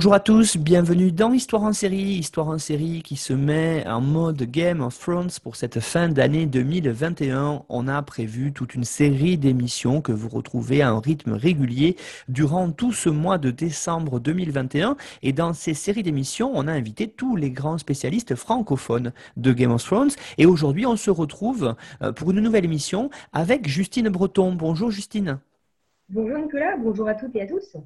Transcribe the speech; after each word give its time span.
Bonjour 0.00 0.14
à 0.14 0.20
tous, 0.20 0.56
bienvenue 0.56 1.12
dans 1.12 1.30
Histoire 1.30 1.62
en 1.62 1.74
série, 1.74 1.98
Histoire 1.98 2.48
en 2.48 2.56
série 2.56 3.02
qui 3.02 3.16
se 3.16 3.34
met 3.34 3.86
en 3.86 4.00
mode 4.00 4.42
Game 4.44 4.80
of 4.80 4.98
Thrones 4.98 5.28
pour 5.42 5.56
cette 5.56 5.80
fin 5.80 6.08
d'année 6.08 6.46
2021. 6.46 7.64
On 7.68 7.86
a 7.86 8.00
prévu 8.00 8.50
toute 8.54 8.74
une 8.74 8.84
série 8.84 9.36
d'émissions 9.36 10.00
que 10.00 10.10
vous 10.10 10.30
retrouvez 10.30 10.80
à 10.80 10.88
un 10.88 11.00
rythme 11.00 11.32
régulier 11.32 11.96
durant 12.28 12.70
tout 12.70 12.94
ce 12.94 13.10
mois 13.10 13.36
de 13.36 13.50
décembre 13.50 14.20
2021. 14.20 14.96
Et 15.22 15.34
dans 15.34 15.52
ces 15.52 15.74
séries 15.74 16.02
d'émissions, 16.02 16.50
on 16.54 16.66
a 16.66 16.72
invité 16.72 17.06
tous 17.06 17.36
les 17.36 17.50
grands 17.50 17.76
spécialistes 17.76 18.36
francophones 18.36 19.12
de 19.36 19.52
Game 19.52 19.70
of 19.70 19.84
Thrones. 19.84 20.12
Et 20.38 20.46
aujourd'hui, 20.46 20.86
on 20.86 20.96
se 20.96 21.10
retrouve 21.10 21.74
euh, 22.00 22.10
pour 22.10 22.30
une 22.30 22.40
nouvelle 22.40 22.64
émission 22.64 23.10
avec 23.34 23.68
Justine 23.68 24.08
Breton. 24.08 24.54
Bonjour 24.54 24.90
Justine. 24.90 25.40
Bonjour 26.08 26.38
Nicolas, 26.38 26.78
bonjour 26.78 27.06
à 27.06 27.14
toutes 27.14 27.36
et 27.36 27.42
à 27.42 27.46
tous. 27.46 27.76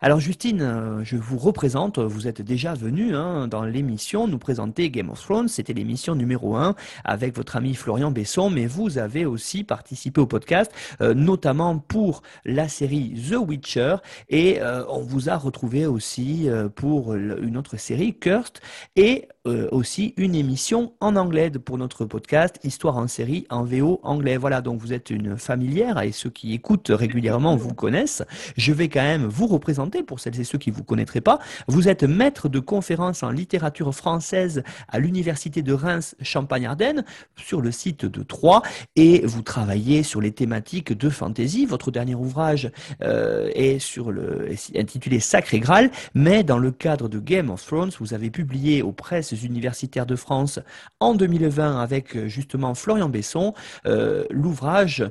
Alors 0.00 0.18
Justine, 0.20 0.60
euh, 0.60 1.04
je 1.04 1.16
vous 1.16 1.38
représente, 1.38 1.98
vous 1.98 2.26
êtes 2.26 2.42
déjà 2.42 2.74
venue 2.74 3.14
hein, 3.14 3.46
dans 3.46 3.64
l'émission 3.64 4.26
nous 4.26 4.38
présenter 4.38 4.90
Game 4.90 5.08
of 5.08 5.22
Thrones, 5.22 5.48
c'était 5.48 5.72
l'émission 5.72 6.14
numéro 6.16 6.56
1 6.56 6.74
avec 7.04 7.36
votre 7.36 7.56
ami 7.56 7.74
Florian 7.74 8.10
Besson, 8.10 8.50
mais 8.50 8.66
vous 8.66 8.98
avez 8.98 9.24
aussi 9.24 9.62
participé 9.62 10.20
au 10.20 10.26
podcast, 10.26 10.72
euh, 11.00 11.14
notamment 11.14 11.78
pour 11.78 12.22
la 12.44 12.68
série 12.68 13.14
The 13.30 13.36
Witcher, 13.36 13.96
et 14.28 14.60
euh, 14.60 14.84
on 14.88 15.00
vous 15.00 15.30
a 15.30 15.36
retrouvé 15.36 15.86
aussi 15.86 16.48
pour 16.74 17.14
une 17.14 17.56
autre 17.56 17.76
série, 17.76 18.14
Cursed, 18.18 18.58
et 18.96 19.28
aussi 19.44 20.14
une 20.16 20.34
émission 20.34 20.94
en 21.00 21.16
anglais 21.16 21.50
pour 21.50 21.76
notre 21.76 22.06
podcast, 22.06 22.58
Histoire 22.64 22.96
en 22.96 23.06
série 23.08 23.46
en 23.50 23.62
VO 23.62 24.00
anglais. 24.02 24.38
Voilà, 24.38 24.62
donc 24.62 24.80
vous 24.80 24.94
êtes 24.94 25.10
une 25.10 25.36
familière 25.36 26.00
et 26.00 26.12
ceux 26.12 26.30
qui 26.30 26.54
écoutent 26.54 26.90
régulièrement 26.90 27.54
vous 27.54 27.74
connaissent. 27.74 28.22
Je 28.56 28.72
vais 28.72 28.88
quand 28.88 29.02
même 29.02 29.26
vous 29.26 29.46
représenter 29.46 30.02
pour 30.02 30.18
celles 30.18 30.40
et 30.40 30.44
ceux 30.44 30.56
qui 30.56 30.70
ne 30.70 30.74
vous 30.76 30.82
connaîtraient 30.82 31.20
pas. 31.20 31.40
Vous 31.68 31.88
êtes 31.88 32.04
maître 32.04 32.48
de 32.48 32.58
conférences 32.58 33.22
en 33.22 33.30
littérature 33.30 33.94
française 33.94 34.62
à 34.88 34.98
l'université 34.98 35.60
de 35.60 35.74
Reims 35.74 36.16
Champagne-Ardenne 36.22 37.04
sur 37.36 37.60
le 37.60 37.70
site 37.70 38.06
de 38.06 38.22
Troyes 38.22 38.62
et 38.96 39.26
vous 39.26 39.42
travaillez 39.42 40.02
sur 40.04 40.22
les 40.22 40.32
thématiques 40.32 40.96
de 40.96 41.10
fantasy. 41.10 41.66
Votre 41.66 41.90
dernier 41.90 42.14
ouvrage 42.14 42.70
euh, 43.02 43.50
est 43.54 43.78
sur 43.78 44.10
le 44.10 44.48
intitulé 44.74 45.20
Sacré 45.20 45.60
Graal, 45.60 45.90
mais 46.14 46.44
dans 46.44 46.58
le 46.58 46.70
cadre 46.70 47.10
de 47.10 47.18
Game 47.18 47.50
of 47.50 47.64
Thrones, 47.66 47.90
vous 48.00 48.14
avez 48.14 48.30
publié 48.30 48.80
aux 48.80 48.92
presses 48.92 49.33
universitaires 49.34 50.06
de 50.06 50.16
France 50.16 50.60
en 51.00 51.14
2020 51.14 51.80
avec 51.80 52.16
euh, 52.16 52.28
justement 52.28 52.74
Florian 52.74 53.08
Besson 53.08 53.54
euh, 53.86 54.24
l'ouvrage 54.30 55.04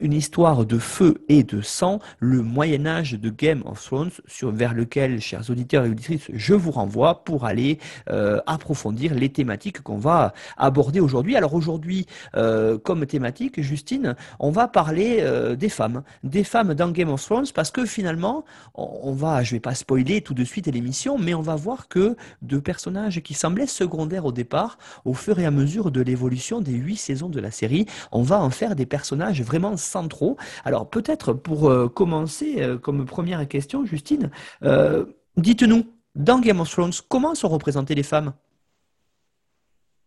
Une 0.00 0.12
histoire 0.12 0.64
de 0.64 0.78
feu 0.78 1.14
et 1.28 1.42
de 1.42 1.60
sang, 1.60 2.00
le 2.18 2.42
Moyen 2.42 2.86
Âge 2.86 3.12
de 3.12 3.30
Game 3.30 3.62
of 3.64 3.82
Thrones, 3.84 4.10
sur, 4.26 4.50
vers 4.50 4.74
lequel, 4.74 5.20
chers 5.20 5.48
auditeurs 5.50 5.84
et 5.84 5.90
auditrices, 5.90 6.28
je 6.32 6.54
vous 6.54 6.70
renvoie 6.70 7.24
pour 7.24 7.44
aller 7.44 7.78
euh, 8.10 8.40
approfondir 8.46 9.14
les 9.14 9.28
thématiques 9.28 9.82
qu'on 9.82 9.98
va 9.98 10.32
aborder 10.56 11.00
aujourd'hui. 11.00 11.36
Alors 11.36 11.54
aujourd'hui, 11.54 12.06
euh, 12.36 12.78
comme 12.78 13.06
thématique, 13.06 13.60
Justine, 13.60 14.16
on 14.38 14.50
va 14.50 14.68
parler 14.68 15.18
euh, 15.20 15.56
des 15.56 15.68
femmes, 15.68 16.02
des 16.24 16.44
femmes 16.44 16.74
dans 16.74 16.90
Game 16.90 17.08
of 17.08 17.24
Thrones, 17.24 17.46
parce 17.54 17.70
que 17.70 17.84
finalement, 17.84 18.44
on, 18.74 19.12
va, 19.12 19.42
je 19.42 19.52
vais 19.52 19.60
pas 19.60 19.74
spoiler 19.74 20.20
tout 20.20 20.34
de 20.34 20.44
suite 20.44 20.66
l'émission, 20.66 21.18
mais 21.18 21.34
on 21.34 21.42
va 21.42 21.56
voir 21.56 21.88
que 21.88 22.16
de 22.42 22.58
personnages 22.58 23.05
qui 23.10 23.34
semblaient 23.34 23.66
secondaires 23.66 24.24
au 24.24 24.32
départ, 24.32 24.78
au 25.04 25.14
fur 25.14 25.38
et 25.38 25.46
à 25.46 25.50
mesure 25.50 25.90
de 25.90 26.00
l'évolution 26.00 26.60
des 26.60 26.72
huit 26.72 26.96
saisons 26.96 27.28
de 27.28 27.40
la 27.40 27.50
série, 27.50 27.86
on 28.12 28.22
va 28.22 28.40
en 28.40 28.50
faire 28.50 28.76
des 28.76 28.86
personnages 28.86 29.42
vraiment 29.42 29.76
centraux. 29.76 30.36
Alors 30.64 30.88
peut-être 30.88 31.32
pour 31.32 31.72
commencer, 31.94 32.62
comme 32.82 33.04
première 33.06 33.46
question, 33.48 33.84
Justine. 33.84 34.30
Euh, 34.62 35.06
dites-nous, 35.36 35.84
dans 36.14 36.40
Game 36.40 36.60
of 36.60 36.70
Thrones, 36.70 36.92
comment 37.08 37.34
sont 37.34 37.48
représentées 37.48 37.94
les 37.94 38.02
femmes? 38.02 38.32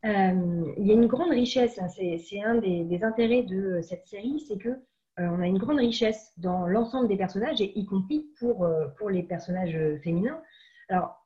Euh, 0.06 0.74
Il 0.78 0.88
y 0.88 0.92
a 0.92 0.94
une 0.94 1.08
grande 1.08 1.32
richesse, 1.32 1.80
hein. 1.80 1.88
c'est 1.90 2.42
un 2.44 2.56
des, 2.56 3.00
intérêts 3.04 3.44
de 3.44 3.82
cette 3.82 4.06
série, 4.08 4.44
c'est 4.48 4.58
que 4.58 4.70
euh, 4.70 4.76
on 5.18 5.42
a 5.42 5.48
une 5.48 5.58
grande 5.58 5.80
richesse 5.80 6.32
dans 6.38 6.68
l'ensemble 6.68 7.08
des 7.10 7.18
personnages, 7.18 7.60
et 7.62 7.78
y 7.78 7.86
compris 7.86 8.28
pour, 8.40 8.68
pour 8.98 9.10
les 9.10 9.24
personnages 9.24 9.78
féminins. 10.04 10.40
Alors, 10.88 11.19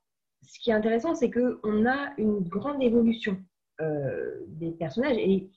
ce 0.47 0.59
qui 0.59 0.69
est 0.69 0.73
intéressant, 0.73 1.15
c'est 1.15 1.31
qu'on 1.31 1.85
a 1.85 2.13
une 2.17 2.41
grande 2.41 2.81
évolution 2.81 3.37
des 4.47 4.71
personnages 4.71 5.17
et 5.17 5.49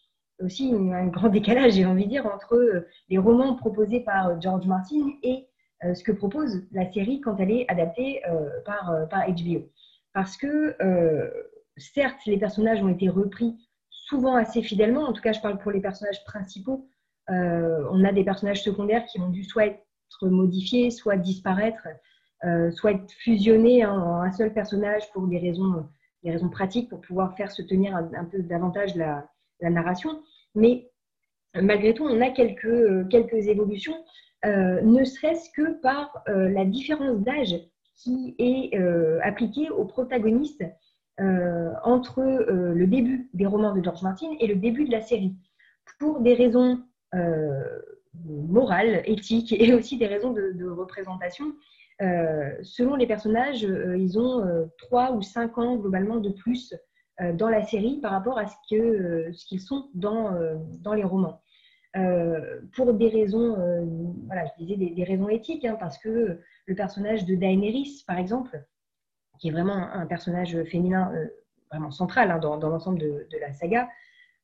aussi 0.42 0.72
un 0.74 1.06
grand 1.06 1.28
décalage, 1.28 1.74
j'ai 1.74 1.86
envie 1.86 2.04
de 2.04 2.10
dire, 2.10 2.26
entre 2.26 2.86
les 3.08 3.18
romans 3.18 3.54
proposés 3.54 4.00
par 4.00 4.40
George 4.40 4.66
Martin 4.66 5.10
et 5.22 5.46
euh, 5.84 5.94
ce 5.94 6.02
que 6.02 6.12
propose 6.12 6.62
la 6.72 6.90
série 6.90 7.20
quand 7.20 7.36
elle 7.36 7.50
est 7.50 7.70
adaptée 7.70 8.22
euh, 8.26 8.48
euh, 8.66 9.06
par 9.06 9.28
HBO. 9.28 9.70
Parce 10.14 10.36
que, 10.38 10.74
certes, 11.76 12.24
les 12.24 12.38
personnages 12.38 12.82
ont 12.82 12.88
été 12.88 13.10
repris 13.10 13.54
souvent 13.90 14.36
assez 14.36 14.62
fidèlement, 14.62 15.02
en 15.02 15.12
tout 15.12 15.20
cas 15.20 15.32
je 15.32 15.40
parle 15.40 15.58
pour 15.58 15.72
les 15.72 15.80
personnages 15.80 16.24
principaux, 16.24 16.88
on 17.28 18.02
a 18.02 18.12
des 18.12 18.24
personnages 18.24 18.62
secondaires 18.62 19.04
qui 19.04 19.20
ont 19.20 19.28
dû 19.28 19.44
soit 19.44 19.66
être 19.66 19.82
modifiés, 20.22 20.90
soit 20.90 21.16
disparaître, 21.16 21.86
soit 22.72 22.92
être 22.92 23.10
fusionnés 23.12 23.84
en 23.84 24.20
un 24.20 24.32
seul 24.32 24.52
personnage 24.52 25.10
pour 25.12 25.26
des 25.26 25.38
raisons 25.38 25.86
des 26.26 26.32
raisons 26.32 26.48
pratiques 26.48 26.90
pour 26.90 27.00
pouvoir 27.00 27.36
faire 27.36 27.52
se 27.52 27.62
tenir 27.62 27.94
un, 27.94 28.24
peu 28.24 28.42
davantage 28.42 28.94
la, 28.96 29.28
narration. 29.60 30.22
Mais 30.54 30.90
malgré 31.54 31.94
tout, 31.94 32.04
on 32.04 32.20
a 32.20 32.30
quelques, 32.30 33.08
quelques 33.08 33.46
évolutions, 33.46 33.96
ne 34.44 35.04
serait-ce 35.04 35.50
que 35.50 35.80
par 35.80 36.24
la 36.26 36.64
différence 36.64 37.20
d'âge 37.20 37.54
qui 37.94 38.34
est 38.38 38.76
appliquée 39.22 39.70
aux 39.70 39.84
protagonistes 39.84 40.64
entre 41.18 42.22
le 42.22 42.86
début 42.86 43.30
des 43.32 43.46
romans 43.46 43.74
de 43.74 43.82
George 43.82 44.02
Martin 44.02 44.28
et 44.40 44.46
le 44.48 44.56
début 44.56 44.84
de 44.84 44.92
la 44.92 45.02
série. 45.02 45.36
Pour 45.98 46.20
des 46.20 46.34
raisons 46.34 46.82
morales, 48.24 49.02
éthiques 49.06 49.52
et 49.52 49.74
aussi 49.74 49.96
des 49.96 50.06
raisons 50.06 50.32
de, 50.32 50.68
représentation. 50.68 51.54
Euh, 52.02 52.52
selon 52.62 52.94
les 52.94 53.06
personnages, 53.06 53.64
euh, 53.64 53.96
ils 53.96 54.18
ont 54.18 54.44
euh, 54.44 54.66
trois 54.76 55.12
ou 55.12 55.22
cinq 55.22 55.56
ans 55.56 55.76
globalement 55.76 56.16
de 56.16 56.30
plus 56.30 56.74
dans 57.32 57.48
la 57.48 57.62
série 57.62 57.98
par 58.02 58.12
rapport 58.12 58.38
à 58.38 58.46
ce 58.46 58.54
qu'ils 58.68 59.60
sont 59.62 59.88
dans, 59.94 60.38
dans 60.82 60.92
les 60.92 61.02
romans. 61.02 61.40
pour 62.74 62.92
des 62.92 63.08
raisons, 63.08 63.56
voilà, 64.26 64.44
je 64.44 64.62
disais 64.62 64.76
des, 64.76 65.02
raisons 65.02 65.30
éthiques, 65.30 65.64
hein, 65.64 65.78
parce 65.80 65.96
que 65.96 66.38
le 66.66 66.74
personnage 66.74 67.24
de 67.24 67.34
Daenerys, 67.34 68.04
par 68.06 68.18
exemple, 68.18 68.62
qui 69.38 69.48
est 69.48 69.50
vraiment 69.50 69.72
un 69.72 70.04
personnage 70.04 70.62
féminin 70.64 71.10
vraiment 71.70 71.90
central 71.90 72.30
hein, 72.30 72.38
dans, 72.38 72.58
l'ensemble 72.68 72.98
de, 72.98 73.26
la 73.40 73.50
saga, 73.54 73.88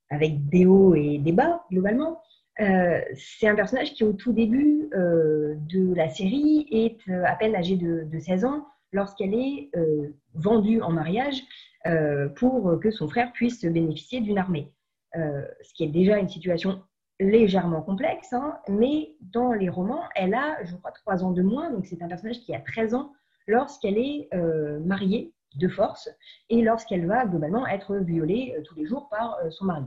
avec 0.09 0.49
des 0.49 0.65
hauts 0.65 0.95
et 0.95 1.19
des 1.19 1.33
bas 1.33 1.67
globalement, 1.71 2.23
euh, 2.61 3.01
c'est 3.15 3.49
un 3.49 3.55
personnage 3.55 3.95
qui, 3.95 4.05
au 4.05 4.13
tout 4.13 4.33
début 4.33 4.91
euh, 4.95 5.55
de 5.57 5.95
la 5.95 6.09
série, 6.09 6.67
est 6.71 7.09
euh, 7.09 7.25
à 7.25 7.35
peine 7.35 7.55
âgée 7.55 7.77
de, 7.77 8.07
16 8.19 8.45
ans 8.45 8.67
lorsqu'elle 8.93 9.35
est 9.35 9.71
vendue 10.35 10.83
en 10.83 10.93
mariage 10.93 11.43
pour 12.37 12.79
que 12.79 12.91
son 12.91 13.09
frère 13.09 13.33
puisse 13.33 13.65
bénéficier 13.65 14.21
d'une 14.21 14.37
armée. 14.37 14.71
ce 15.15 15.73
qui 15.75 15.85
est 15.85 15.89
déjà 15.89 16.19
une 16.19 16.29
situation 16.29 16.83
légèrement 17.19 17.81
complexe, 17.81 18.35
hein, 18.35 18.59
mais 18.69 19.15
dans 19.21 19.55
les 19.55 19.71
romans, 19.71 20.05
elle 20.15 20.35
a, 20.35 20.63
je 20.65 20.77
crois, 20.77 20.91
3 20.91 21.25
ans 21.25 21.31
de 21.31 21.41
moins, 21.41 21.71
donc 21.71 21.87
c'est 21.87 22.03
un 22.03 22.09
personnage 22.09 22.41
qui 22.41 22.55
a 22.55 22.61
13 22.61 22.93
ans 22.93 23.15
lorsqu'elle 23.47 23.97
est 23.97 24.29
mariée 24.85 25.33
de 25.57 25.69
force 25.69 26.11
et 26.51 26.61
lorsqu'elle 26.61 27.07
va 27.07 27.25
globalement 27.25 27.67
être 27.67 27.97
violée 27.97 28.55
tous 28.67 28.75
les 28.75 28.85
jours 28.85 29.09
par 29.09 29.39
son 29.51 29.65
mari. 29.65 29.87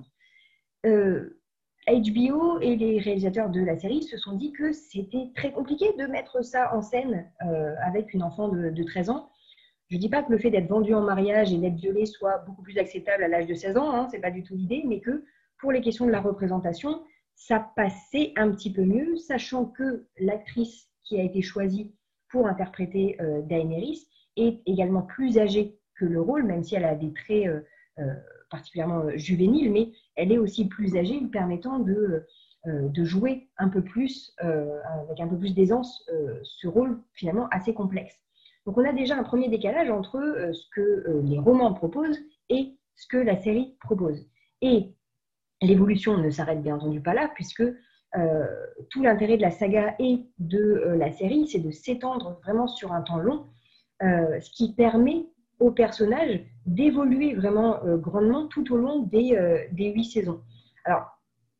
HBO 1.87 2.59
et 2.61 2.75
les 2.75 2.99
réalisateurs 2.99 3.49
de 3.49 3.61
la 3.61 3.77
série 3.77 4.01
se 4.01 4.17
sont 4.17 4.35
dit 4.35 4.51
que 4.51 4.71
c'était 4.71 5.29
très 5.35 5.51
compliqué 5.51 5.93
de 5.97 6.07
mettre 6.07 6.43
ça 6.43 6.75
en 6.75 6.81
scène 6.81 7.29
euh, 7.45 7.75
avec 7.85 8.13
une 8.13 8.23
enfant 8.23 8.49
de, 8.49 8.83
13 8.83 9.11
ans. 9.11 9.29
Je 9.89 9.97
ne 9.97 10.01
dis 10.01 10.09
pas 10.09 10.23
que 10.23 10.31
le 10.31 10.39
fait 10.39 10.49
d'être 10.49 10.67
vendu 10.67 10.95
en 10.95 11.01
mariage 11.01 11.53
et 11.53 11.57
d'être 11.57 11.75
violé 11.75 12.07
soit 12.07 12.39
beaucoup 12.39 12.63
plus 12.63 12.79
acceptable 12.79 13.23
à 13.23 13.27
l'âge 13.27 13.45
de 13.45 13.53
16 13.53 13.77
ans, 13.77 13.93
hein, 13.93 14.07
ce 14.09 14.15
n'est 14.15 14.21
pas 14.21 14.31
du 14.31 14.41
tout 14.41 14.55
l'idée, 14.55 14.83
mais 14.85 14.99
que 14.99 15.23
pour 15.59 15.71
les 15.71 15.81
questions 15.81 16.07
de 16.07 16.11
la 16.11 16.21
représentation, 16.21 17.03
ça 17.35 17.71
passait 17.75 18.33
un 18.35 18.51
petit 18.51 18.73
peu 18.73 18.83
mieux, 18.83 19.15
sachant 19.17 19.65
que 19.65 20.07
l'actrice 20.17 20.89
qui 21.03 21.19
a 21.19 21.23
été 21.23 21.43
choisie 21.43 21.93
pour 22.29 22.47
interpréter 22.47 23.15
euh, 23.21 23.41
Daenerys 23.43 24.07
est 24.37 24.59
également 24.65 25.03
plus 25.03 25.37
âgée 25.37 25.77
que 25.95 26.05
le 26.05 26.19
rôle, 26.19 26.43
même 26.43 26.63
si 26.63 26.75
elle 26.75 26.85
a 26.85 26.95
des 26.95 27.13
traits 27.13 27.47
euh, 27.47 27.61
particulièrement 28.49 29.05
euh, 29.05 29.17
juvénile, 29.17 29.71
mais 29.71 29.91
elle 30.15 30.31
est 30.31 30.37
aussi 30.37 30.67
plus 30.67 30.95
âgée, 30.95 31.19
lui 31.19 31.27
permettant 31.27 31.79
de, 31.79 32.25
euh, 32.67 32.87
de 32.89 33.03
jouer 33.03 33.49
un 33.57 33.69
peu 33.69 33.83
plus, 33.83 34.33
euh, 34.43 34.79
avec 35.03 35.19
un 35.19 35.27
peu 35.27 35.37
plus 35.37 35.53
d'aisance, 35.53 36.05
ce 36.43 36.67
rôle 36.67 36.99
finalement 37.13 37.47
assez 37.51 37.73
complexe. 37.73 38.15
Donc 38.65 38.77
on 38.77 38.85
a 38.85 38.93
déjà 38.93 39.17
un 39.17 39.23
premier 39.23 39.49
décalage 39.49 39.91
entre 39.91 40.51
ce 40.53 40.65
que 40.73 41.21
les 41.23 41.37
romans 41.37 41.73
proposent 41.73 42.19
et 42.49 42.75
ce 42.95 43.07
que 43.07 43.17
la 43.17 43.37
série 43.37 43.75
propose. 43.79 44.25
Et 44.61 44.95
l'évolution 45.61 46.17
ne 46.17 46.29
s'arrête 46.31 46.63
bien 46.63 46.75
entendu 46.75 46.99
pas 46.99 47.13
là, 47.13 47.29
puisque 47.35 47.63
tout 48.89 49.03
l'intérêt 49.03 49.37
de 49.37 49.43
la 49.43 49.51
saga 49.51 49.93
et 49.99 50.25
de 50.39 50.95
la 50.97 51.11
série, 51.11 51.47
c'est 51.47 51.59
de 51.59 51.69
s'étendre 51.69 52.39
vraiment 52.41 52.65
sur 52.65 52.91
un 52.91 53.03
temps 53.03 53.19
long, 53.19 53.45
ce 54.01 54.49
qui 54.49 54.73
permet 54.73 55.27
aux 55.59 55.71
personnages 55.71 56.41
d'évoluer 56.65 57.35
vraiment 57.35 57.83
euh, 57.83 57.97
grandement 57.97 58.47
tout 58.47 58.73
au 58.73 58.77
long 58.77 59.03
des, 59.03 59.35
euh, 59.35 59.59
des, 59.71 59.91
huit 59.91 60.05
saisons. 60.05 60.41
Alors, 60.83 61.05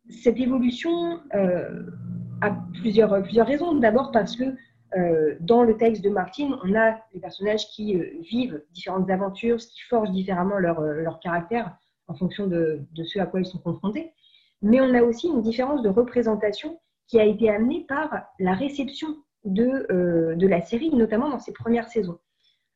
cette 0.10 0.40
évolution 0.40 1.20
euh, 1.34 1.84
a 2.42 2.52
plusieurs, 2.74 3.12
raisons. 3.12 3.76
D'abord 3.76 4.12
parce 4.12 4.36
que 4.36 4.56
dans 5.42 5.64
le 5.64 5.76
texte 5.76 6.06
de 6.06 6.10
Martin, 6.10 6.58
on 6.64 6.74
a 6.74 6.98
les 7.14 7.20
personnages 7.20 7.68
qui 7.68 7.96
vivent 8.32 8.64
différentes 8.72 9.10
aventures, 9.10 9.58
qui 9.58 9.82
forge 9.90 10.10
différemment 10.12 10.58
leur, 10.58 11.20
caractère 11.20 11.76
en 12.08 12.14
fonction 12.14 12.48
de, 12.48 12.80
ce 13.04 13.20
à 13.20 13.26
quoi 13.26 13.42
ils 13.42 13.46
sont 13.46 13.58
confrontés. 13.58 14.14
Mais 14.62 14.80
on 14.80 14.94
a 14.94 15.02
aussi 15.02 15.28
une 15.28 15.42
différence 15.42 15.82
de 15.82 15.90
représentation 15.90 16.80
qui 17.08 17.20
a 17.20 17.26
été 17.26 17.50
amenée 17.50 17.86
par 17.90 18.24
la 18.40 18.54
réception 18.54 19.18
de 19.44 20.46
la 20.48 20.62
série, 20.62 20.96
notamment 20.96 21.30
dans 21.30 21.40
ses 21.40 21.52
premières 21.52 21.90
saisons. 21.90 22.20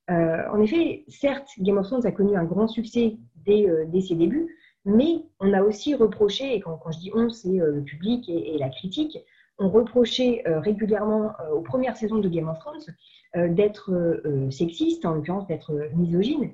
Euh, 0.10 0.44
en 0.52 0.62
effet, 0.62 1.04
certes, 1.08 1.50
Game 1.60 1.78
of 1.78 1.88
Thrones 1.88 2.06
a 2.06 2.12
connu 2.12 2.36
un 2.36 2.44
grand 2.44 2.68
succès 2.68 3.18
dès, 3.46 3.70
euh, 3.70 3.86
ses 4.02 4.16
débuts, 4.16 4.56
mais 4.86 5.24
on 5.40 5.54
a 5.54 5.62
aussi 5.62 5.94
reproché, 5.94 6.56
et 6.56 6.62
quand, 6.62 6.80
je 6.92 7.00
dis 7.00 7.12
on, 7.14 7.30
c'est 7.30 7.60
euh, 7.60 7.74
le 7.74 7.84
public 7.84 8.28
et, 8.30 8.58
la 8.58 8.70
critique, 8.70 9.18
on 9.60 9.70
reprochait 9.70 10.42
régulièrement 10.46 11.34
aux 11.52 11.60
premières 11.60 11.98
saisons 11.98 12.20
de 12.20 12.30
Game 12.30 12.48
of 12.48 12.58
Thrones 12.60 13.54
d'être 13.54 14.22
sexiste, 14.52 15.06
en 15.06 15.16
l'occurrence 15.16 15.48
d'être 15.48 15.74
misogyne, 15.98 16.52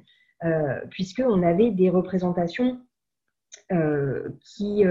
puisqu'on 0.89 1.43
avait 1.43 1.69
des 1.69 1.91
représentations 1.91 2.81
qui, 3.69 4.83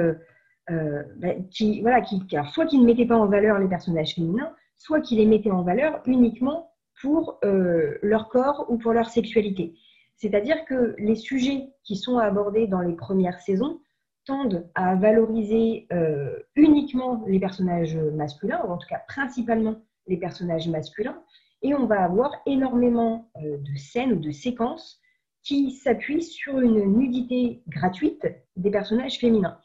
bah, 0.69 1.35
qui, 1.50 1.81
voilà, 1.81 2.03
qui, 2.03 2.23
soit 2.53 2.67
qui 2.67 2.79
ne 2.79 2.87
mettaient 2.87 3.05
pas 3.05 3.17
en 3.17 3.27
valeur 3.27 3.59
les 3.59 3.67
personnages 3.67 4.15
féminins, 4.15 4.55
soit 4.77 5.00
qui 5.00 5.17
les 5.17 5.27
mettaient 5.27 5.50
en 5.50 5.62
valeur 5.62 6.00
uniquement 6.07 6.71
pour 7.05 7.39
euh, 7.45 7.99
leur 8.01 8.31
corps 8.31 8.65
ou 8.71 8.79
pour 8.79 8.95
leur 8.95 9.11
sexualité. 9.11 9.75
C'est-à-dire 10.17 10.65
que 10.65 10.95
les 10.97 11.17
sujets 11.17 11.69
qui 11.83 11.97
sont 11.97 12.17
abordés 12.17 12.67
dans 12.67 12.81
les 12.81 12.95
premières 12.95 13.41
saisons 13.41 13.79
tendent 14.25 14.67
à 14.75 14.95
valoriser 14.95 15.87
euh, 15.93 16.35
uniquement 16.57 17.23
les 17.27 17.39
personnages 17.39 17.95
masculins, 17.95 18.63
ou 18.67 18.71
en 18.71 18.79
tout 18.79 18.89
cas 18.89 19.03
principalement 19.07 19.77
les 20.07 20.17
personnages 20.17 20.67
masculins, 20.67 21.21
et 21.61 21.75
on 21.75 21.85
va 21.85 22.03
avoir 22.03 22.33
énormément 22.47 23.31
euh, 23.37 23.59
de 23.59 23.77
scènes 23.77 24.15
ou 24.15 24.19
de 24.19 24.31
séquences 24.31 24.99
qui 25.43 25.73
s'appuient 25.73 26.23
sur 26.23 26.59
une 26.59 26.87
nudité 26.97 27.63
gratuite 27.69 28.27
des 28.57 28.71
personnages 28.71 29.19
féminins. 29.19 29.59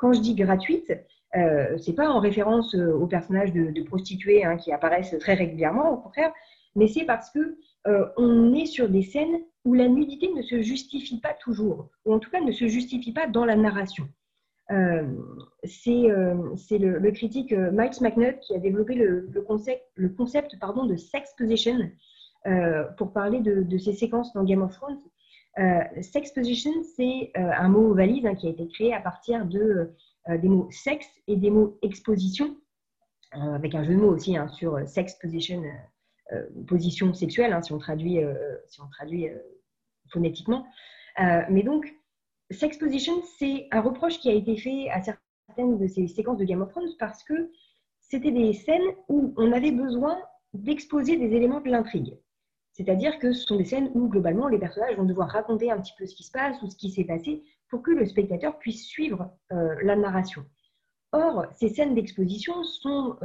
quand 0.00 0.12
je 0.12 0.20
dis 0.20 0.34
gratuite, 0.34 0.92
euh, 1.36 1.76
c'est 1.78 1.94
pas 1.94 2.08
en 2.08 2.20
référence 2.20 2.74
aux 2.74 3.06
personnages 3.06 3.52
de, 3.52 3.82
prostituées 3.82 4.44
hein, 4.44 4.56
qui 4.56 4.72
apparaissent 4.72 5.16
très 5.20 5.34
régulièrement, 5.34 5.90
au 5.90 5.96
contraire, 5.98 6.32
mais 6.76 6.86
c'est 6.86 7.04
parce 7.04 7.30
que 7.30 7.58
euh, 7.88 8.06
on 8.16 8.54
est 8.54 8.66
sur 8.66 8.88
des 8.88 9.02
scènes 9.02 9.40
où 9.64 9.74
la 9.74 9.88
nudité 9.88 10.32
ne 10.32 10.42
se 10.42 10.62
justifie 10.62 11.20
pas 11.20 11.34
toujours, 11.34 11.88
ou 12.04 12.14
en 12.14 12.18
tout 12.18 12.30
cas 12.30 12.40
ne 12.40 12.52
se 12.52 12.68
justifie 12.68 13.12
pas 13.12 13.26
dans 13.26 13.44
la 13.44 13.56
narration. 13.56 14.08
Euh, 14.70 15.04
c'est 15.64 16.10
euh, 16.10 16.34
le, 16.70 17.10
critique 17.12 17.52
Mike 17.52 18.00
McNutt 18.00 18.40
qui 18.40 18.54
a 18.54 18.58
développé 18.58 18.94
le, 18.94 19.30
concept, 19.46 19.84
de 19.96 20.96
sex 20.96 21.34
position 21.36 21.78
pour 22.96 23.12
parler 23.12 23.40
de, 23.40 23.78
ces 23.78 23.92
séquences 23.92 24.32
dans 24.32 24.44
Game 24.44 24.62
of 24.62 24.72
Thrones. 24.72 25.00
sex 26.00 26.32
position, 26.32 26.70
c'est 26.96 27.32
un 27.34 27.68
mot 27.68 27.94
valise 27.94 28.26
hein, 28.26 28.34
qui 28.34 28.46
a 28.46 28.50
été 28.50 28.68
créé 28.68 28.94
à 28.94 29.00
partir 29.00 29.46
de, 29.46 29.92
des 30.28 30.48
mots 30.48 30.68
sexe 30.70 31.08
et 31.26 31.36
des 31.36 31.50
mots 31.50 31.78
exposition, 31.82 32.56
avec 33.32 33.74
un 33.74 33.82
jeu 33.82 33.94
de 33.94 34.00
mots 34.00 34.14
aussi 34.14 34.36
hein, 34.36 34.48
sur 34.48 34.80
sex 34.88 35.14
position 35.20 35.62
position 36.66 37.14
sexuelle, 37.14 37.52
hein, 37.52 37.62
si 37.62 37.72
on 37.72 37.78
traduit, 37.78 38.22
euh, 38.22 38.56
si 38.66 38.80
on 38.80 38.88
traduit 38.88 39.28
euh, 39.28 39.38
phonétiquement. 40.12 40.66
mais 41.18 41.62
donc, 41.62 41.92
sex 42.50 42.78
position, 42.78 43.22
c'est 43.38 43.68
un 43.70 43.80
reproche 43.80 44.18
qui 44.18 44.28
a 44.28 44.32
été 44.32 44.56
fait 44.56 44.88
à 44.90 45.02
certaines 45.02 45.78
de 45.78 45.86
ces 45.86 46.06
séquences 46.06 46.38
de 46.38 46.44
Game 46.44 46.62
of 46.62 46.70
Thrones 46.70 46.96
parce 46.98 47.24
que 47.24 47.50
c'était 48.00 48.30
des 48.30 48.52
scènes 48.52 48.94
où 49.08 49.34
on 49.36 49.52
avait 49.52 49.72
besoin 49.72 50.18
d'exposer 50.52 51.16
des 51.16 51.34
éléments 51.34 51.60
de 51.60 51.70
l'intrigue. 51.70 52.16
C'est-à-dire 52.72 53.18
que 53.18 53.32
ce 53.32 53.46
sont 53.46 53.56
des 53.56 53.64
scènes 53.64 53.90
où, 53.94 54.08
globalement, 54.08 54.48
les 54.48 54.58
personnages 54.58 54.96
vont 54.96 55.04
devoir 55.04 55.30
raconter 55.30 55.70
un 55.70 55.80
petit 55.80 55.94
peu 55.98 56.06
ce 56.06 56.14
qui 56.14 56.22
se 56.22 56.30
passe 56.30 56.60
ou 56.62 56.68
ce 56.68 56.76
qui 56.76 56.90
s'est 56.90 57.04
passé 57.04 57.42
pour 57.68 57.82
que 57.82 57.90
le 57.90 58.06
spectateur 58.06 58.58
puisse 58.58 58.86
suivre 58.86 59.30
la 59.50 59.96
narration. 59.96 60.44
Or, 61.12 61.46
ces 61.56 61.70
scènes 61.70 61.94
d'exposition 61.94 62.62
sont 62.62 63.16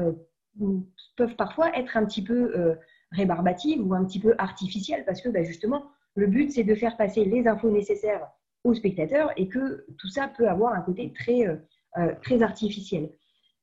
peuvent 1.16 1.36
parfois 1.36 1.76
être 1.78 1.98
un 1.98 2.06
petit 2.06 2.24
peu 2.24 2.58
euh, 2.58 2.76
rébarbatives 3.12 3.86
ou 3.86 3.94
un 3.94 4.06
petit 4.06 4.20
peu 4.20 4.34
artificielles 4.38 5.06
parce 5.06 5.22
que 5.22 5.30
bah, 5.30 5.44
justement, 5.44 5.86
le 6.16 6.28
but, 6.28 6.52
c'est 6.52 6.64
de 6.64 6.76
faire 6.76 6.98
passer 6.98 7.26
les 7.26 7.48
infos 7.48 7.70
nécessaires 7.70 8.28
aux 8.64 8.74
spectateurs 8.74 9.32
et 9.38 9.48
que 9.48 9.86
tout 9.98 10.08
ça 10.08 10.28
peut 10.28 10.48
avoir 10.48 10.74
un 10.74 10.82
côté 10.82 11.12
très, 11.14 11.48
euh, 11.48 11.56
euh, 11.98 12.14
très 12.22 12.42
artificiel. 12.42 13.10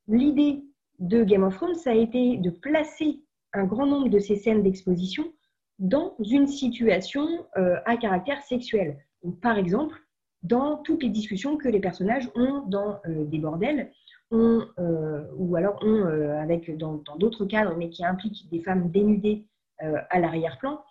L'idée 0.07 0.63
de 0.99 1.23
Game 1.23 1.43
of 1.43 1.55
Thrones, 1.55 1.75
ça 1.75 1.91
a 1.91 1.95
été 1.95 2.37
de 2.37 2.49
placer 2.49 3.21
un 3.53 3.63
grand 3.63 3.85
nombre 3.85 4.09
de 4.09 4.19
ces 4.19 4.35
scènes 4.35 4.63
d'exposition 4.63 5.31
dans 5.79 6.15
une 6.19 6.47
situation 6.47 7.25
à 7.55 7.95
caractère 7.95 8.41
sexuel. 8.43 8.97
par 9.41 9.57
exemple, 9.57 9.95
dans 10.43 10.77
toutes 10.77 11.03
les 11.03 11.09
discussions 11.09 11.55
que 11.55 11.69
les 11.69 11.79
personnages 11.79 12.29
ont 12.35 12.63
dans 12.67 12.99
des 13.05 13.39
bordels, 13.39 13.89
ou 14.31 15.55
alors 15.55 15.79
ont 15.83 16.05
avec, 16.41 16.75
dans 16.77 17.01
d'autres 17.17 17.45
cadres, 17.45 17.75
mais 17.77 17.89
qui 17.89 18.05
impliquent 18.05 18.49
des 18.49 18.61
femmes 18.61 18.89
dénudées 18.91 19.45
à 19.79 20.19
l'arrière-plan, 20.19 20.83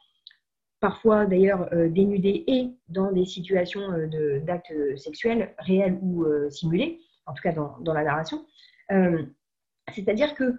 parfois 0.80 1.26
d'ailleurs 1.26 1.68
dénudées 1.90 2.44
et 2.46 2.70
dans 2.88 3.12
des 3.12 3.24
situations 3.24 3.88
d'actes 4.42 4.72
sexuels 4.96 5.54
réels 5.58 5.98
ou 6.02 6.24
simulés, 6.50 7.00
en 7.26 7.34
tout 7.34 7.42
cas 7.42 7.52
dans, 7.52 7.92
la 7.92 8.02
narration. 8.02 8.44
C'est-à-dire 9.94 10.34
que 10.34 10.56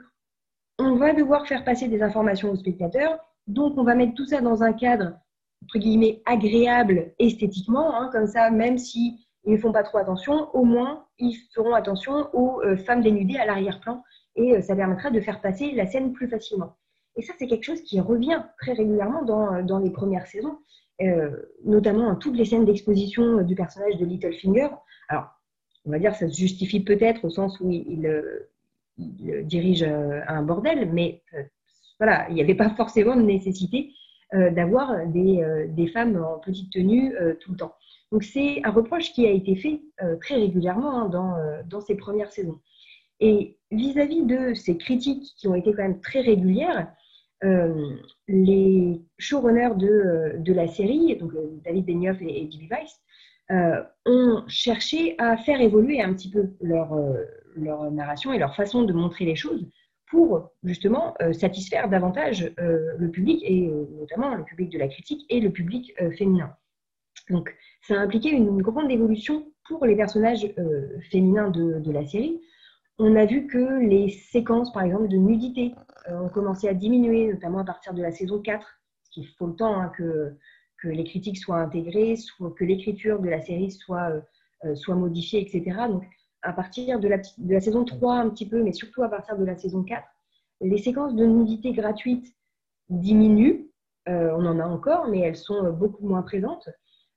on 0.78 0.96
va 0.96 1.14
devoir 1.14 1.46
faire 1.48 1.66
passer 1.66 1.90
des 1.90 2.02
informations 2.02 2.52
aux 2.52 2.56
spectateurs, 2.56 3.20
donc 3.48 3.78
on 3.78 3.84
va 3.84 3.96
mettre 3.96 4.14
tout 4.14 4.26
ça 4.26 4.40
dans 4.40 4.64
un 4.64 4.72
cadre 4.72 5.20
entre 5.64 5.80
guillemets 5.80 6.22
agréable 6.26 7.12
esthétiquement, 7.20 7.96
hein, 7.96 8.10
comme 8.12 8.28
ça, 8.28 8.50
même 8.50 8.78
si 8.78 9.28
ils 9.46 9.54
ne 9.54 9.58
font 9.58 9.72
pas 9.72 9.84
trop 9.84 9.98
attention, 9.98 10.54
au 10.54 10.64
moins 10.64 11.06
ils 11.18 11.36
feront 11.54 11.74
attention 11.74 12.30
aux 12.34 12.62
euh, 12.62 12.78
femmes 12.78 13.02
dénudées 13.02 13.38
à 13.38 13.46
l'arrière-plan 13.46 14.04
et 14.36 14.56
euh, 14.56 14.62
ça 14.62 14.76
permettra 14.76 15.12
de 15.12 15.20
faire 15.22 15.42
passer 15.42 15.72
la 15.72 15.86
scène 15.86 16.14
plus 16.14 16.28
facilement. 16.28 16.76
Et 17.16 17.22
ça, 17.22 17.34
c'est 17.38 17.48
quelque 17.48 17.64
chose 17.64 17.82
qui 17.82 18.00
revient 18.00 18.44
très 18.60 18.74
régulièrement 18.74 19.24
dans, 19.24 19.54
euh, 19.54 19.64
dans 19.64 19.80
les 19.80 19.90
premières 19.90 20.28
saisons, 20.28 20.58
notamment 21.64 22.08
dans 22.08 22.16
toutes 22.18 22.36
les 22.36 22.44
scènes 22.44 22.66
d'exposition 22.66 23.42
du 23.42 23.56
personnage 23.56 23.96
de 23.96 24.06
Littlefinger. 24.06 24.68
Alors, 25.08 25.30
on 25.86 25.92
va 25.92 26.00
dire 26.00 26.14
ça 26.14 26.28
se 26.28 26.38
justifie 26.38 26.84
peut-être 26.84 27.24
au 27.24 27.30
sens 27.30 27.58
où 27.62 27.72
il, 27.72 28.06
dirige 28.98 29.84
un 29.84 30.44
bordel, 30.44 30.92
mais 30.92 31.24
voilà, 32.00 32.28
il 32.28 32.36
n'y 32.36 32.42
avait 32.42 32.54
pas 32.54 32.70
forcément 32.72 33.16
de 33.16 33.22
nécessité 33.22 33.94
d'avoir 34.34 35.08
des, 35.08 35.70
des, 35.70 35.88
femmes 35.88 36.22
en 36.22 36.38
petite 36.40 36.70
tenue 36.74 37.16
tout 37.40 37.52
le 37.52 37.58
temps. 37.58 37.74
Donc 38.12 38.24
c'est 38.24 38.62
un 38.64 38.72
reproche 38.72 39.14
qui 39.14 39.28
a 39.28 39.32
été 39.32 39.56
fait 39.56 39.82
euh, 40.02 40.16
très 40.18 40.36
régulièrement 40.36 41.02
hein, 41.02 41.10
dans, 41.10 41.36
euh, 41.36 41.62
dans, 41.68 41.82
ces 41.82 41.96
premières 41.96 42.32
saisons. 42.32 42.60
Et 43.20 43.58
vis-à-vis 43.72 44.24
de 44.24 44.54
ces 44.54 44.78
critiques 44.78 45.36
qui 45.38 45.48
ont 45.48 45.56
été 45.56 45.74
quand 45.74 45.84
même 45.84 46.02
très 46.02 46.22
régulières, 46.22 46.92
euh, 47.44 47.96
les 48.28 49.02
showrunners 49.18 49.76
de, 49.76 50.38
de, 50.38 50.54
la 50.54 50.68
série, 50.68 51.16
donc 51.18 51.34
David 51.64 51.86
Benioff 51.86 52.22
et, 52.22 52.44
et 52.44 52.50
Weiss, 52.70 53.02
ont 54.06 54.44
cherché 54.48 55.16
à 55.18 55.36
faire 55.38 55.60
évoluer 55.60 56.02
un 56.02 56.14
petit 56.14 56.30
peu 56.30 56.52
leur, 56.62 56.96
leur, 57.56 57.90
narration 57.92 58.32
et 58.32 58.38
leur 58.38 58.56
façon 58.56 58.84
de 58.84 58.94
montrer 58.94 59.26
les 59.26 59.36
choses 59.36 59.68
pour 60.06 60.52
justement 60.64 61.16
satisfaire 61.32 61.90
davantage 61.90 62.54
le 62.58 63.10
public, 63.10 63.42
et 63.44 63.72
notamment 64.00 64.36
le 64.36 64.44
public 64.44 64.70
de 64.70 64.78
la 64.78 64.88
critique 64.88 65.26
et 65.30 65.40
le 65.40 65.52
public 65.52 65.94
féminin. 66.16 66.56
Donc, 67.30 67.56
ça 67.82 68.00
a 68.00 68.04
impliqué 68.04 68.30
une 68.30 68.62
grande 68.62 68.92
évolution 68.92 69.46
pour 69.68 69.86
les 69.86 69.96
personnages 69.96 70.52
euh, 70.58 71.00
féminins 71.12 71.50
de, 71.50 71.92
la 71.92 72.06
série. 72.06 72.42
On 72.98 73.16
a 73.16 73.26
vu 73.26 73.48
que 73.48 73.80
les 73.88 74.10
séquences, 74.10 74.74
par 74.74 74.84
exemple, 74.84 75.08
de 75.08 75.16
nudité 75.16 75.74
euh, 76.10 76.20
ont 76.20 76.30
commencé 76.30 76.68
à 76.68 76.74
diminuer, 76.74 77.32
notamment 77.32 77.60
à 77.60 77.64
partir 77.64 77.94
de 77.94 78.02
la 78.02 78.12
saison 78.12 78.40
4, 78.42 78.68
ce 79.04 79.12
qui 79.12 79.26
faut 79.38 79.48
le 79.48 79.56
temps 79.56 79.80
hein, 79.80 79.92
que, 79.96 80.36
les 80.84 81.04
critiques 81.04 81.38
soient 81.38 81.58
intégrées, 81.58 82.16
que 82.56 82.64
l'écriture 82.64 83.20
de 83.20 83.28
la 83.28 83.42
série 83.42 83.70
soit, 83.70 84.22
euh, 84.64 84.76
soit 84.76 84.96
modifiée, 84.96 85.42
etc. 85.42 85.78
Donc, 85.90 86.04
à 86.42 86.54
partir 86.54 87.02
de 87.02 87.10
la 87.10 87.60
saison 87.60 87.84
3 87.84 88.16
un 88.16 88.30
petit 88.30 88.48
peu, 88.48 88.64
mais 88.64 88.72
surtout 88.72 89.04
à 89.04 89.10
partir 89.10 89.38
de 89.38 89.44
la 89.44 89.58
saison 89.58 89.84
4, 89.84 90.02
les 90.62 90.78
séquences 90.78 91.16
de 91.16 91.26
nudité 91.26 91.74
gratuite 91.74 92.34
diminuent. 92.90 93.68
on 94.08 94.46
en 94.46 94.58
a 94.58 94.66
encore, 94.66 95.08
mais 95.10 95.20
elles 95.20 95.36
sont 95.36 95.74
beaucoup 95.74 96.08
moins 96.08 96.22
présentes. 96.22 96.70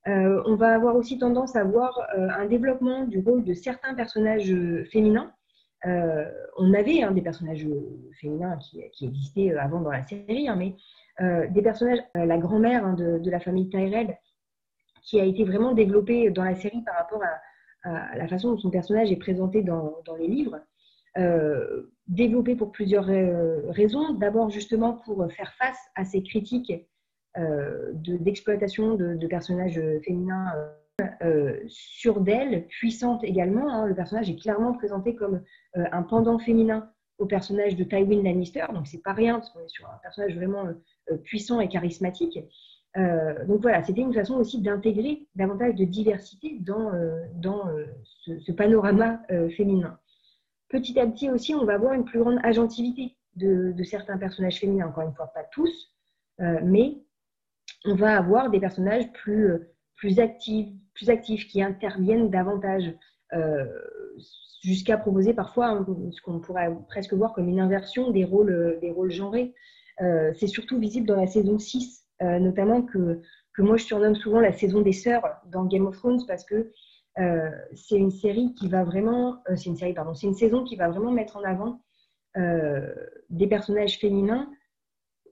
Euh, 0.08 0.42
on 0.46 0.56
va 0.56 0.74
avoir 0.74 0.96
aussi 0.96 1.18
tendance 1.18 1.54
à 1.54 1.62
voir 1.62 1.96
euh, 2.16 2.28
un 2.36 2.46
développement 2.46 3.04
du 3.04 3.20
rôle 3.20 3.44
de 3.44 3.54
certains 3.54 3.94
personnages 3.94 4.52
euh, 4.52 4.84
féminins. 4.86 5.32
on 5.84 6.74
avait 6.74 7.02
hein, 7.02 7.12
des 7.12 7.22
personnages 7.22 7.66
féminins 8.20 8.58
qui, 8.58 8.82
existaient 9.04 9.56
avant 9.56 9.80
dans 9.80 9.90
la 9.90 10.02
série, 10.02 10.48
hein, 10.48 10.56
mais 10.56 10.74
des 11.50 11.62
personnages, 11.62 12.00
la 12.14 12.38
grand-mère 12.38 12.84
hein, 12.84 12.94
de, 12.94 13.30
la 13.30 13.38
famille 13.38 13.68
Tyrell, 13.68 14.18
qui 15.02 15.20
a 15.20 15.24
été 15.24 15.44
vraiment 15.44 15.72
développée 15.72 16.30
dans 16.30 16.44
la 16.44 16.54
série 16.54 16.82
par 16.82 16.96
rapport 16.96 17.22
à, 17.84 18.16
la 18.16 18.28
façon 18.28 18.52
dont 18.52 18.58
son 18.58 18.70
personnage 18.70 19.10
est 19.10 19.16
présenté 19.16 19.62
dans, 19.62 20.02
les 20.18 20.28
livres. 20.28 20.58
développée 22.06 22.54
pour 22.54 22.70
plusieurs 22.70 23.06
raisons. 23.70 24.14
D'abord, 24.14 24.50
justement, 24.50 24.94
pour 25.04 25.30
faire 25.32 25.52
face 25.54 25.82
à 25.96 26.04
ces 26.04 26.22
critiques 26.22 26.72
d'exploitation 27.36 28.94
de, 28.94 29.26
personnages 29.26 29.80
féminins 30.04 30.52
euh, 30.56 31.06
euh, 31.22 31.60
sur 31.66 32.20
d'elle, 32.20 32.66
puissante 32.66 33.24
également. 33.24 33.70
Hein. 33.70 33.86
Le 33.86 33.94
personnage 33.94 34.28
est 34.28 34.36
clairement 34.36 34.74
présenté 34.74 35.14
comme 35.14 35.42
un 35.74 36.02
pendant 36.02 36.38
féminin 36.38 36.90
au 37.18 37.26
personnage 37.26 37.76
de 37.76 37.84
Tywin 37.84 38.22
Lannister, 38.22 38.66
donc 38.74 38.86
c'est 38.86 39.02
pas 39.02 39.12
rien 39.12 39.34
parce 39.34 39.50
qu'on 39.50 39.60
est 39.60 39.68
sur 39.68 39.86
un 39.86 39.98
personnage 40.02 40.34
vraiment 40.34 40.66
puissant 41.24 41.60
et 41.60 41.68
charismatique. 41.68 42.38
donc 42.96 43.60
voilà, 43.62 43.82
c'était 43.82 44.00
une 44.00 44.12
façon 44.12 44.34
aussi 44.34 44.60
d'intégrer 44.60 45.26
davantage 45.36 45.76
de 45.76 45.84
diversité 45.84 46.58
dans, 46.60 46.90
dans 47.34 47.68
ce, 48.24 48.52
panorama 48.52 49.22
féminin. 49.56 49.98
Petit 50.68 50.98
à 50.98 51.06
petit 51.06 51.30
aussi, 51.30 51.54
on 51.54 51.64
va 51.64 51.74
avoir 51.74 51.92
une 51.92 52.04
plus 52.04 52.18
grande 52.18 52.40
agentivité 52.42 53.16
de, 53.36 53.72
de 53.72 53.84
certains 53.84 54.18
personnages 54.18 54.58
féminins, 54.58 54.88
encore 54.88 55.04
une 55.04 55.14
fois, 55.14 55.28
pas 55.28 55.44
tous, 55.44 55.94
mais 56.38 56.96
on 57.84 57.94
va 57.94 58.16
avoir 58.16 58.50
des 58.50 58.60
personnages 58.60 59.10
plus, 59.12 59.50
euh, 59.50 59.72
plus, 59.96 60.18
actifs, 60.18 60.68
plus 60.94 61.10
actifs, 61.10 61.48
qui 61.48 61.62
interviennent 61.62 62.30
davantage, 62.30 62.94
euh, 63.32 63.66
jusqu'à 64.62 64.96
proposer 64.96 65.34
parfois 65.34 65.84
ce 66.12 66.20
qu'on 66.20 66.38
pourrait 66.38 66.70
presque 66.88 67.14
voir 67.14 67.32
comme 67.32 67.48
une 67.48 67.60
inversion 67.60 68.10
des 68.10 68.24
rôles, 68.24 68.52
euh, 68.52 68.78
des 68.80 68.90
rôles 68.90 69.10
genrés. 69.10 69.54
c'est 70.34 70.48
surtout 70.48 70.78
visible 70.78 71.06
dans 71.06 71.16
la 71.16 71.28
saison 71.28 71.58
6, 71.58 72.08
notamment 72.20 72.82
que, 72.82 73.20
que 73.54 73.62
moi 73.62 73.76
je 73.76 73.84
surnomme 73.84 74.16
souvent 74.16 74.40
la 74.40 74.52
saison 74.52 74.80
des 74.80 74.92
sœurs 74.92 75.22
dans 75.46 75.64
Game 75.64 75.86
of 75.86 75.96
Thrones 75.96 76.26
parce 76.26 76.44
que 76.44 76.72
c'est 77.74 77.98
une 77.98 78.10
série 78.10 78.52
qui 78.54 78.68
va 78.68 78.82
vraiment, 78.82 79.42
c'est 79.54 79.66
une 79.66 79.76
série 79.76 79.92
pardon, 79.92 80.14
c'est 80.14 80.26
une 80.26 80.34
saison 80.34 80.64
qui 80.64 80.74
va 80.74 80.88
vraiment 80.88 81.12
mettre 81.12 81.36
en 81.36 81.44
avant 81.44 81.80
des 83.30 83.46
personnages 83.46 83.98
féminins 84.00 84.50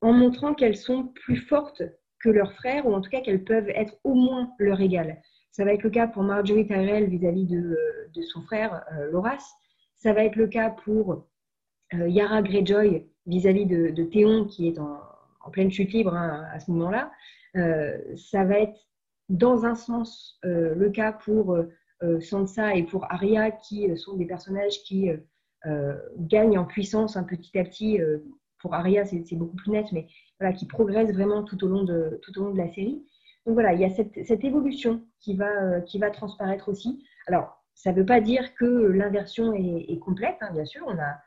en 0.02 0.12
montrant 0.12 0.54
qu'elles 0.54 0.76
sont 0.76 1.08
plus 1.08 1.38
fortes 1.38 1.82
que 2.20 2.28
leurs 2.28 2.52
frères, 2.52 2.86
ou 2.86 2.94
en 2.94 3.00
tout 3.00 3.10
cas 3.10 3.20
qu'elles 3.20 3.44
peuvent 3.44 3.70
être 3.70 3.96
au 4.04 4.14
moins 4.14 4.52
leur 4.58 4.80
égale. 4.80 5.20
Ça 5.52 5.64
va 5.64 5.72
être 5.72 5.82
le 5.82 5.90
cas 5.90 6.06
pour 6.06 6.22
Marjorie 6.22 6.66
Tyrell 6.66 7.08
vis-à-vis 7.08 7.46
de, 7.46 7.76
son 8.22 8.42
frère 8.42 8.84
euh, 8.92 9.10
Loras. 9.10 9.54
Ça 9.96 10.12
va 10.12 10.24
être 10.24 10.36
le 10.36 10.46
cas 10.46 10.70
pour 10.70 11.26
euh, 11.94 12.08
Yara 12.08 12.42
Greyjoy 12.42 13.06
vis-à-vis 13.26 13.66
de, 13.66 14.04
Théon, 14.04 14.44
qui 14.44 14.68
est 14.68 14.78
en, 14.78 15.00
pleine 15.52 15.70
chute 15.70 15.92
libre 15.92 16.14
hein, 16.14 16.46
à 16.52 16.60
ce 16.60 16.70
moment-là. 16.70 17.10
Euh, 17.56 17.98
ça 18.16 18.44
va 18.44 18.60
être 18.60 18.78
dans 19.28 19.64
un 19.64 19.74
sens 19.74 20.38
le 20.42 20.88
cas 20.90 21.12
pour 21.12 21.56
Sansa 22.20 22.74
et 22.74 22.84
pour 22.84 23.04
Arya, 23.12 23.50
qui 23.50 23.96
sont 23.96 24.16
des 24.16 24.26
personnages 24.26 24.82
qui 24.84 25.08
gagnent 26.16 26.58
en 26.58 26.64
puissance 26.64 27.16
un 27.16 27.22
petit 27.22 27.56
à 27.58 27.64
petit. 27.64 28.00
Pour 28.60 28.74
Arya, 28.74 29.04
c'est 29.04 29.36
beaucoup 29.36 29.56
plus 29.56 29.70
net, 29.70 29.86
mais 29.92 30.06
qui 30.56 30.66
progresse 30.66 31.12
vraiment 31.12 31.42
tout 31.42 31.62
au 31.64 31.68
long 31.68 31.84
de, 31.84 32.18
tout 32.22 32.38
au 32.38 32.44
long 32.44 32.52
de 32.52 32.58
la 32.58 32.68
série. 32.72 33.02
Donc 33.46 33.54
voilà, 33.54 33.72
il 33.72 33.80
y 33.80 33.84
a 33.84 33.90
cette, 33.90 34.24
cette 34.26 34.44
évolution 34.44 35.02
qui 35.18 35.34
va, 35.34 35.50
euh, 35.50 35.80
qui 35.80 35.98
va 35.98 36.10
transparaître 36.10 36.68
aussi. 36.68 37.04
Alors, 37.26 37.62
ça 37.74 37.92
ne 37.92 37.96
veut 37.96 38.06
pas 38.06 38.20
dire 38.20 38.54
que 38.54 38.64
l'inversion 38.64 39.54
est, 39.54 39.98
complète, 39.98 40.36
hein, 40.40 40.50
bien 40.52 40.66
sûr, 40.66 40.84
on 40.86 40.98
a 40.98 41.18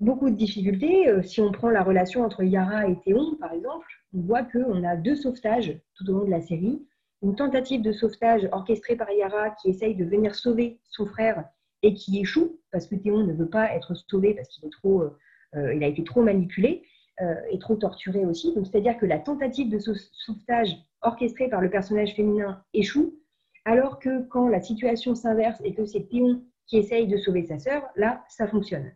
beaucoup 0.00 0.30
de 0.30 0.34
difficultés. 0.34 1.08
Euh, 1.08 1.22
si 1.22 1.40
on 1.40 1.52
prend 1.52 1.70
la 1.70 1.82
relation 1.82 2.24
entre 2.24 2.42
Yara 2.42 2.88
et 2.88 2.98
Théon, 3.00 3.36
par 3.36 3.52
exemple, 3.52 3.86
on 4.12 4.20
voit 4.22 4.42
qu'on 4.42 4.82
a 4.82 4.96
deux 4.96 5.14
sauvetages 5.14 5.80
tout 5.94 6.08
au 6.10 6.14
long 6.14 6.24
de 6.24 6.30
la 6.30 6.40
série. 6.40 6.84
Une 7.22 7.36
tentative 7.36 7.82
de 7.82 7.92
sauvetage 7.92 8.48
orchestrée 8.52 8.96
par 8.96 9.10
Yara 9.10 9.50
qui 9.50 9.70
essaye 9.70 9.94
de 9.94 10.04
venir 10.04 10.34
sauver 10.34 10.80
son 10.90 11.06
frère 11.06 11.44
et 11.82 11.94
qui 11.94 12.20
échoue 12.20 12.58
parce 12.72 12.86
que 12.86 12.96
Théon 12.96 13.24
ne 13.24 13.32
veut 13.32 13.48
pas 13.48 13.72
être 13.74 13.94
sauvé 13.94 14.34
parce 14.34 14.48
qu'il 14.48 14.66
est 14.66 14.72
trop, 14.72 15.02
euh, 15.02 15.16
il 15.54 15.82
a 15.82 15.86
été 15.86 16.04
trop 16.04 16.22
manipulé. 16.22 16.82
Euh, 17.20 17.34
est 17.50 17.60
trop 17.60 17.74
torturée 17.74 18.24
aussi. 18.24 18.54
Donc, 18.54 18.68
c'est-à-dire 18.68 18.96
que 18.96 19.04
la 19.04 19.18
tentative 19.18 19.68
de 19.68 19.80
sauvetage 19.80 20.76
orchestrée 21.02 21.48
par 21.48 21.60
le 21.60 21.68
personnage 21.68 22.14
féminin 22.14 22.62
échoue, 22.74 23.18
alors 23.64 23.98
que 23.98 24.22
quand 24.28 24.46
la 24.46 24.60
situation 24.60 25.16
s'inverse 25.16 25.60
et 25.64 25.74
que 25.74 25.84
c'est 25.84 26.08
Théon 26.08 26.44
qui 26.68 26.76
essaye 26.76 27.08
de 27.08 27.16
sauver 27.16 27.44
sa 27.44 27.58
sœur, 27.58 27.82
là, 27.96 28.24
ça 28.28 28.46
fonctionne. 28.46 28.92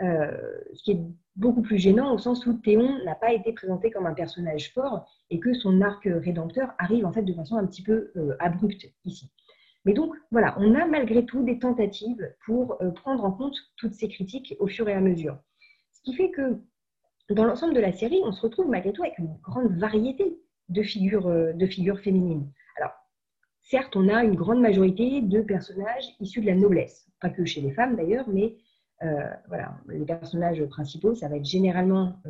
Euh, 0.00 0.36
ce 0.74 0.82
qui 0.82 0.90
est 0.90 1.00
beaucoup 1.36 1.62
plus 1.62 1.78
gênant 1.78 2.12
au 2.12 2.18
sens 2.18 2.44
où 2.46 2.54
Théon 2.54 3.04
n'a 3.04 3.14
pas 3.14 3.32
été 3.32 3.52
présenté 3.52 3.92
comme 3.92 4.06
un 4.06 4.14
personnage 4.14 4.72
fort 4.72 5.06
et 5.30 5.38
que 5.38 5.54
son 5.54 5.82
arc 5.82 6.02
rédempteur 6.04 6.74
arrive 6.78 7.06
en 7.06 7.12
fait 7.12 7.22
de 7.22 7.32
façon 7.32 7.54
un 7.54 7.66
petit 7.66 7.84
peu 7.84 8.10
euh, 8.16 8.34
abrupte 8.40 8.86
ici. 9.04 9.30
Mais 9.84 9.92
donc 9.92 10.16
voilà, 10.32 10.56
on 10.58 10.74
a 10.74 10.84
malgré 10.84 11.24
tout 11.24 11.44
des 11.44 11.60
tentatives 11.60 12.28
pour 12.44 12.76
prendre 12.96 13.24
en 13.24 13.30
compte 13.30 13.56
toutes 13.76 13.94
ces 13.94 14.08
critiques 14.08 14.56
au 14.58 14.66
fur 14.66 14.88
et 14.88 14.94
à 14.94 15.00
mesure. 15.00 15.38
Ce 16.02 16.10
qui 16.10 16.16
fait 16.16 16.30
que 16.30 16.60
dans 17.30 17.44
l'ensemble 17.44 17.74
de 17.74 17.80
la 17.80 17.92
série, 17.92 18.20
on 18.24 18.32
se 18.32 18.42
retrouve 18.42 18.68
malgré 18.68 18.92
tout 18.92 19.02
avec 19.02 19.18
une 19.18 19.36
grande 19.42 19.76
variété 19.78 20.36
de 20.68 20.82
figures, 20.82 21.28
de 21.28 21.66
figures 21.66 22.00
féminines. 22.00 22.50
Alors, 22.76 22.92
certes, 23.60 23.94
on 23.94 24.08
a 24.08 24.24
une 24.24 24.34
grande 24.34 24.60
majorité 24.60 25.20
de 25.20 25.40
personnages 25.40 26.04
issus 26.20 26.40
de 26.40 26.46
la 26.46 26.54
noblesse, 26.54 27.06
pas 27.20 27.30
que 27.30 27.44
chez 27.44 27.60
les 27.60 27.72
femmes 27.72 27.96
d'ailleurs, 27.96 28.28
mais 28.28 28.56
voilà, 29.48 29.76
les 29.88 30.04
personnages 30.04 30.64
principaux, 30.66 31.14
ça 31.14 31.28
va 31.28 31.36
être 31.36 31.44
généralement 31.44 32.20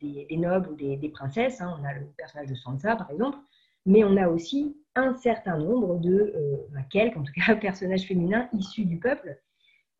des, 0.00 0.36
nobles 0.36 0.70
ou 0.70 0.74
des, 0.74 1.08
princesses. 1.08 1.60
Hein. 1.60 1.76
On 1.80 1.84
a 1.84 1.94
le 1.94 2.06
personnage 2.16 2.48
de 2.48 2.54
Sansa, 2.54 2.96
par 2.96 3.10
exemple, 3.10 3.38
mais 3.86 4.04
on 4.04 4.16
a 4.16 4.28
aussi 4.28 4.76
un 4.94 5.14
certain 5.14 5.58
nombre 5.58 5.98
de, 5.98 6.32
euh, 6.36 6.80
quelques 6.90 7.16
en 7.16 7.22
tout 7.22 7.32
cas, 7.32 7.56
personnages 7.60 8.02
féminins 8.02 8.48
issus 8.52 8.84
du 8.84 8.98
peuple. 8.98 9.38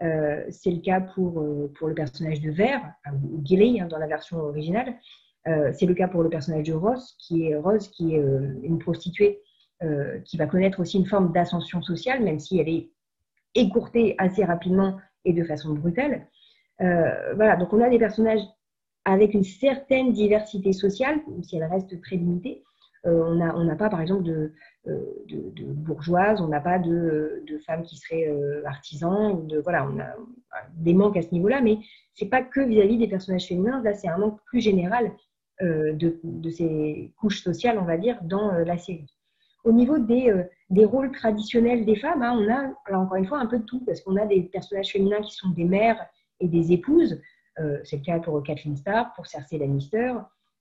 Euh, 0.02 0.44
c'est 0.50 0.71
le 0.71 0.80
cas 0.80 1.00
pour, 1.00 1.40
euh, 1.40 1.73
pour 1.78 1.88
le 1.88 1.94
personnage 1.94 2.40
de 2.40 2.50
Vert, 2.50 2.82
ou 3.12 3.40
Gilly 3.44 3.80
hein, 3.80 3.87
dans 3.87 3.99
la 3.99 4.06
version 4.06 4.38
originale. 4.38 4.94
c'est 5.44 5.87
le 5.87 5.94
cas 5.94 6.06
pour 6.06 6.23
le 6.23 6.28
personnage 6.28 6.68
de 6.68 6.73
Rose, 6.73 7.16
qui 7.18 7.49
est, 7.49 7.56
Rose, 7.56 7.88
qui 7.88 8.14
est 8.14 8.23
une 8.62 8.78
prostituée 8.78 9.40
qui 10.25 10.37
va 10.37 10.47
connaître 10.47 10.78
aussi 10.78 10.97
une 10.99 11.06
forme 11.06 11.32
d'ascension 11.32 11.82
sociale, 11.82 12.23
même 12.23 12.38
si 12.38 12.61
elle 12.61 12.68
est 12.68 12.90
écourtée 13.56 14.14
assez 14.18 14.44
rapidement 14.44 14.99
et 15.25 15.32
de 15.32 15.42
façon 15.42 15.75
brutale. 15.75 16.28
voilà, 16.78 17.56
donc 17.56 17.73
on 17.73 17.80
a 17.80 17.90
des 17.90 17.99
personnages 17.99 18.47
avec 19.04 19.35
une 19.35 19.44
certaine 19.44 20.12
diversité 20.12 20.73
sociale, 20.73 21.21
même 21.28 21.42
si 21.42 21.56
elle 21.56 21.64
reste 21.64 22.00
très 22.02 22.16
limitée, 22.16 22.62
euh, 22.62 22.72
on 23.04 23.64
n'a 23.64 23.76
pas, 23.76 23.88
par 23.88 24.00
exemple, 24.00 24.23
de, 24.23 24.52
euh, 24.88 25.00
bourgeoises, 25.66 26.40
on 26.40 26.49
n'a 26.49 26.61
pas 26.61 26.78
de, 26.78 27.44
femmes 27.66 27.82
qui 27.82 27.97
seraient 27.97 28.28
euh, 28.28 28.62
artisans. 28.66 29.47
De, 29.47 29.59
voilà, 29.59 29.87
on 29.87 29.99
a 30.00 30.14
des 30.75 30.94
manques 30.94 31.16
à 31.16 31.23
ce 31.23 31.30
niveau-là, 31.32 31.61
mais 31.61 31.78
ce 32.14 32.25
n'est 32.25 32.30
pas 32.30 32.42
que 32.42 32.61
vis-à-vis 32.61 32.99
des 32.99 33.09
personnages 33.09 33.47
féminins. 33.47 33.82
Là, 33.82 33.94
c'est 33.94 34.09
un 34.09 34.18
manque 34.18 34.40
plus 34.44 34.61
général 34.61 35.12
de, 35.61 36.50
ces 36.50 37.12
couches 37.18 37.42
sociales, 37.42 37.78
on 37.78 37.85
va 37.85 37.97
dire, 37.97 38.18
dans 38.23 38.50
la 38.50 38.78
série. 38.78 39.06
Au 39.62 39.71
niveau 39.71 39.99
des, 39.99 40.35
rôles 40.85 41.12
traditionnels 41.12 41.85
des 41.85 41.94
femmes, 41.94 42.23
hein, 42.23 42.37
on 42.37 42.92
a, 42.92 42.99
encore 42.99 43.16
une 43.16 43.26
fois, 43.26 43.38
un 43.38 43.47
peu 43.47 43.59
de 43.59 43.64
tout, 43.64 43.85
parce 43.85 44.00
qu'on 44.00 44.16
a 44.16 44.26
des 44.26 44.42
personnages 44.42 44.90
féminins 44.90 45.21
qui 45.21 45.35
sont 45.37 45.50
des 45.50 45.64
mères 45.64 46.04
et 46.40 46.49
des 46.49 46.73
épouses. 46.73 47.21
c'est 47.85 47.99
le 47.99 48.02
cas 48.02 48.18
pour 48.18 48.42
Kathleen 48.42 48.76
Starr, 48.76 49.12
pour 49.14 49.26
Cersei 49.26 49.59
Lannister. 49.59 50.14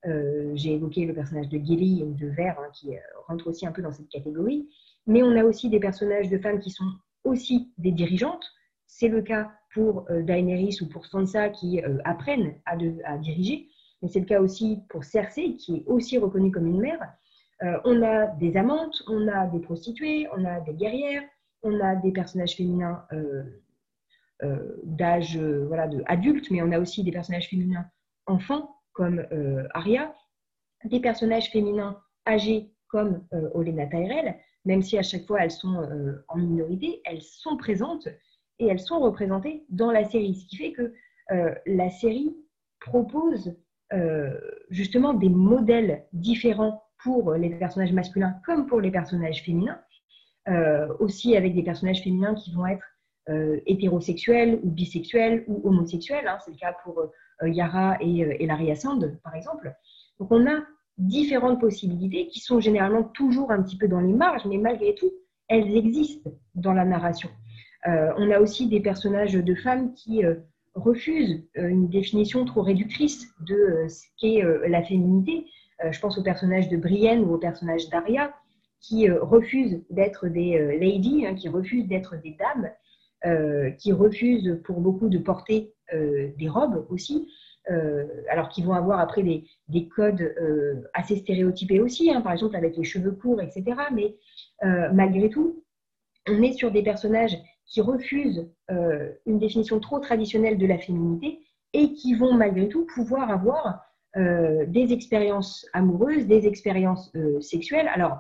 Euh, 0.08 0.52
j'ai 0.56 0.74
évoqué 0.74 1.06
le 1.06 1.14
personnage 1.14 1.50
de 1.50 1.60
Gilly 1.60 2.04
ou 2.04 2.14
de 2.14 2.28
Vert 2.28 2.58
hein, 2.60 2.70
qui 2.74 2.96
euh, 2.96 3.00
rentre 3.28 3.48
aussi 3.48 3.68
un 3.68 3.72
peu 3.72 3.82
dans 3.82 3.92
cette 3.92 4.10
catégorie. 4.10 4.68
Mais 5.06 5.22
on 5.22 5.36
a 5.36 5.44
aussi 5.44 5.70
des 5.70 5.80
personnages 5.80 6.30
de 6.30 6.38
femmes 6.40 6.60
qui 6.60 6.72
sont 6.72 6.92
aussi 7.24 7.72
des 7.78 7.92
dirigeantes. 7.92 8.46
C'est 8.88 9.10
le 9.10 9.22
cas 9.22 9.52
pour 9.74 10.06
euh, 10.10 10.24
Daenerys 10.24 10.78
ou 10.82 10.88
pour 10.88 11.06
Sansa 11.06 11.50
qui 11.50 11.82
apprennent 12.04 12.56
à, 12.66 13.18
diriger. 13.18 13.68
Mais 14.02 14.08
c'est 14.08 14.20
le 14.20 14.26
cas 14.26 14.42
aussi 14.42 14.80
pour 14.90 15.04
Cersei 15.04 15.56
qui 15.56 15.78
est 15.78 15.84
aussi 15.86 16.18
reconnue 16.18 16.52
comme 16.52 16.68
une 16.68 16.82
mère. 16.82 17.14
on 17.86 18.02
a 18.02 18.26
des 18.26 18.58
amantes, 18.58 19.04
on 19.08 19.28
a 19.28 19.46
des 19.46 19.60
prostituées, 19.60 20.28
on 20.36 20.44
a 20.44 20.60
des 20.62 20.74
guerrières, 20.74 21.24
on 21.62 21.80
a 21.80 21.96
des 21.96 22.12
personnages 22.12 22.56
féminins 22.56 23.06
d'âge 24.84 25.38
voilà, 25.38 25.88
adulte, 26.08 26.50
mais 26.50 26.64
on 26.64 26.72
a 26.72 26.80
aussi 26.80 27.04
des 27.04 27.12
personnages 27.12 27.48
féminins 27.48 27.86
enfants 28.26 28.81
comme 28.94 29.26
euh, 29.32 29.68
Arya, 29.74 30.16
des 30.86 31.00
personnages 31.00 31.50
féminins 31.52 32.00
âgés 32.28 32.72
comme 32.88 33.26
euh, 33.34 33.50
Olena 33.54 33.88
Tyrell, 33.88 34.36
même 34.66 34.82
si 34.82 34.98
à 34.98 35.04
chaque 35.04 35.26
fois 35.26 35.44
elles 35.44 35.52
sont 35.52 35.82
euh, 35.82 36.24
en 36.28 36.38
minorité, 36.38 37.02
elles 37.06 37.22
sont 37.22 37.58
présentes 37.58 38.08
et 38.60 38.68
elles 38.68 38.80
sont 38.80 39.00
représentées 39.00 39.66
dans 39.70 39.92
la 39.92 40.04
série. 40.04 40.36
Ce 40.36 40.46
qui 40.48 40.58
fait 40.58 40.74
que 40.74 40.94
la 41.66 41.90
série 41.90 42.36
propose 42.82 43.56
justement 44.70 45.14
des 45.14 45.30
modèles 45.30 46.06
différents 46.12 46.84
pour 47.02 47.34
les 47.36 47.50
personnages 47.52 47.94
masculins 47.94 48.36
comme 48.46 48.68
pour 48.68 48.82
les 48.82 48.92
personnages 48.92 49.42
féminins, 49.42 49.82
aussi 51.00 51.38
avec 51.38 51.56
des 51.56 51.64
personnages 51.64 52.04
féminins 52.04 52.36
qui 52.36 52.54
vont 52.54 52.68
être 52.68 52.86
hétérosexuels 53.66 54.60
ou 54.62 54.70
bisexuels 54.70 55.44
ou 55.48 55.62
homosexuels. 55.68 56.28
Hein. 56.28 56.38
C'est 56.44 56.52
le 56.52 56.58
cas 56.58 56.76
pour 56.84 57.00
euh, 57.00 57.08
Yara 57.48 57.98
et, 58.00 58.24
euh, 58.24 58.36
et 58.40 58.46
Larry 58.46 58.76
Sand, 58.76 59.20
par 59.24 59.36
exemple. 59.36 59.74
Donc 60.20 60.32
on 60.32 60.48
a 60.48 60.60
différentes 60.98 61.60
possibilités 61.60 62.28
qui 62.28 62.40
sont 62.40 62.60
généralement 62.60 63.04
toujours 63.04 63.52
un 63.52 63.62
petit 63.62 63.78
peu 63.78 63.88
dans 63.88 64.00
les 64.00 64.14
marges, 64.14 64.46
mais 64.46 64.58
malgré 64.58 64.94
tout, 64.96 65.12
elles 65.48 65.76
existent 65.76 66.30
dans 66.56 66.74
la 66.74 66.86
narration. 66.86 67.30
Euh, 67.88 68.14
on 68.18 68.30
a 68.30 68.40
aussi 68.40 68.68
des 68.68 68.80
personnages 68.80 69.34
de 69.34 69.56
femmes 69.56 69.94
qui 69.94 70.22
refusent 70.76 71.44
une 71.56 71.90
définition 71.90 72.46
trop 72.46 72.62
réductrice 72.62 73.28
de 73.42 73.86
ce 73.90 74.04
qu'est 74.18 74.44
la 74.70 74.84
féminité. 74.84 75.48
je 75.90 76.00
pense 76.00 76.18
au 76.18 76.24
personnage 76.24 76.70
de 76.70 76.78
Brienne 76.78 77.24
ou 77.24 77.34
au 77.34 77.38
personnage 77.38 77.90
d'Aria, 77.90 78.34
qui 78.80 79.10
refusent 79.10 79.84
d'être 79.90 80.28
des 80.28 80.78
ladies, 80.80 81.26
hein, 81.26 81.36
qui 81.36 81.50
refusent 81.50 81.88
d'être 81.88 82.16
des 82.22 82.38
dames, 82.40 82.70
qui 83.78 83.92
refusent 83.92 84.60
pour 84.64 84.82
beaucoup 84.82 85.08
de 85.08 85.20
porter 85.20 85.74
euh, 85.94 86.30
des 86.38 86.48
robes 86.48 86.86
aussi, 86.90 87.28
euh, 87.70 88.06
alors 88.30 88.48
qu'ils 88.50 88.66
vont 88.66 88.74
avoir 88.74 89.00
après 89.00 89.24
des, 89.24 89.44
des 89.68 89.88
codes 89.90 90.22
euh, 90.22 90.82
assez 90.94 91.18
stéréotypés 91.18 91.82
aussi, 91.82 92.10
hein, 92.10 92.22
par 92.22 92.32
exemple 92.32 92.56
avec 92.56 92.78
les 92.78 92.84
cheveux 92.84 93.12
courts, 93.12 93.42
etc. 93.42 93.64
Mais 93.94 94.16
malgré 94.94 95.30
tout, 95.30 95.64
on 96.30 96.42
est 96.44 96.54
sur 96.54 96.72
des 96.72 96.84
personnages 96.84 97.36
qui 97.66 97.82
refusent 97.82 98.48
une 99.26 99.40
définition 99.40 99.80
trop 99.80 100.00
traditionnelle 100.00 100.58
de 100.58 100.68
la 100.68 100.78
féminité 100.78 101.40
et 101.74 101.94
qui 101.94 102.14
vont 102.14 102.34
malgré 102.34 102.70
tout 102.70 102.86
pouvoir 102.86 103.32
avoir 103.32 103.82
des 104.16 104.94
expériences 104.94 105.66
amoureuses, 105.74 106.28
des 106.28 106.46
expériences 106.46 107.12
sexuelles. 107.40 107.90
Alors, 107.92 108.20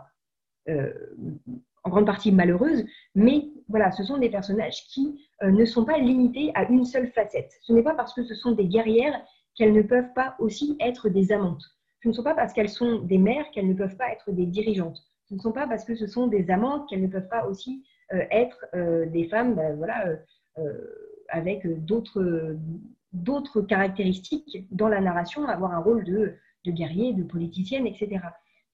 en 0.67 1.89
grande 1.89 2.07
partie 2.07 2.31
malheureuses, 2.31 2.85
mais 3.13 3.49
voilà, 3.71 3.91
ce 3.91 4.03
sont 4.03 4.17
des 4.17 4.29
personnages 4.29 4.85
qui 4.87 5.25
euh, 5.41 5.49
ne 5.49 5.65
sont 5.65 5.85
pas 5.85 5.97
limités 5.97 6.51
à 6.53 6.69
une 6.69 6.85
seule 6.85 7.07
facette. 7.07 7.51
Ce 7.61 7.73
n'est 7.73 7.83
pas 7.83 7.95
parce 7.95 8.13
que 8.13 8.23
ce 8.23 8.35
sont 8.35 8.51
des 8.51 8.67
guerrières 8.67 9.19
qu'elles 9.55 9.73
ne 9.73 9.81
peuvent 9.81 10.13
pas 10.13 10.35
aussi 10.39 10.77
être 10.79 11.09
des 11.09 11.31
amantes. 11.31 11.63
Ce 12.03 12.09
ne 12.09 12.13
sont 12.13 12.23
pas 12.23 12.35
parce 12.35 12.53
qu'elles 12.53 12.69
sont 12.69 12.99
des 12.99 13.17
mères 13.17 13.49
qu'elles 13.51 13.67
ne 13.67 13.73
peuvent 13.73 13.97
pas 13.97 14.11
être 14.11 14.31
des 14.31 14.45
dirigeantes. 14.45 15.01
Ce 15.25 15.33
ne 15.33 15.39
sont 15.39 15.51
pas 15.51 15.67
parce 15.67 15.85
que 15.85 15.95
ce 15.95 16.07
sont 16.07 16.27
des 16.27 16.51
amantes 16.51 16.87
qu'elles 16.89 17.01
ne 17.01 17.07
peuvent 17.07 17.29
pas 17.29 17.45
aussi 17.47 17.83
euh, 18.13 18.23
être 18.29 18.65
euh, 18.75 19.05
des 19.07 19.27
femmes 19.27 19.55
ben, 19.55 19.75
voilà, 19.77 20.05
avec 21.29 21.65
d'autres 21.85 22.57
d'autres 23.13 23.61
caractéristiques 23.61 24.67
dans 24.71 24.87
la 24.87 25.01
narration, 25.01 25.47
avoir 25.47 25.73
un 25.73 25.79
rôle 25.79 26.03
de, 26.03 26.33
de 26.65 26.71
guerrier, 26.71 27.13
de 27.13 27.23
politicienne, 27.23 27.87
etc. 27.87 28.21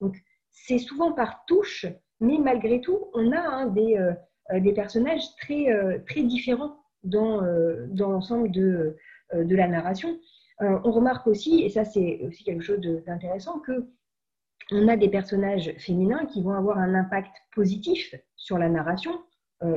Donc, 0.00 0.16
c'est 0.50 0.78
souvent 0.78 1.12
par 1.12 1.44
touche 1.46 1.86
mais 2.20 2.38
malgré 2.38 2.80
tout, 2.80 2.98
on 3.14 3.32
a 3.32 3.40
hein, 3.40 3.66
des, 3.66 3.96
des, 4.52 4.72
personnages 4.72 5.22
très, 5.36 5.70
euh, 5.70 5.98
très 6.06 6.22
différents 6.22 6.76
dans, 7.04 7.42
dans 7.88 8.10
l'ensemble 8.10 8.50
de, 8.50 8.96
de, 9.32 9.56
la 9.56 9.68
narration. 9.68 10.18
on 10.60 10.90
remarque 10.90 11.28
aussi, 11.28 11.62
et 11.62 11.68
ça 11.68 11.84
c'est 11.84 12.20
aussi 12.26 12.42
quelque 12.42 12.64
chose 12.64 12.80
d'intéressant, 13.06 13.60
que 13.60 13.88
on 14.72 14.88
a 14.88 14.96
des 14.96 15.08
personnages 15.08 15.72
féminins 15.78 16.26
qui 16.26 16.42
vont 16.42 16.54
avoir 16.54 16.76
un 16.78 16.94
impact 16.94 17.30
positif 17.54 18.16
sur 18.34 18.58
la 18.58 18.68
narration 18.68 19.12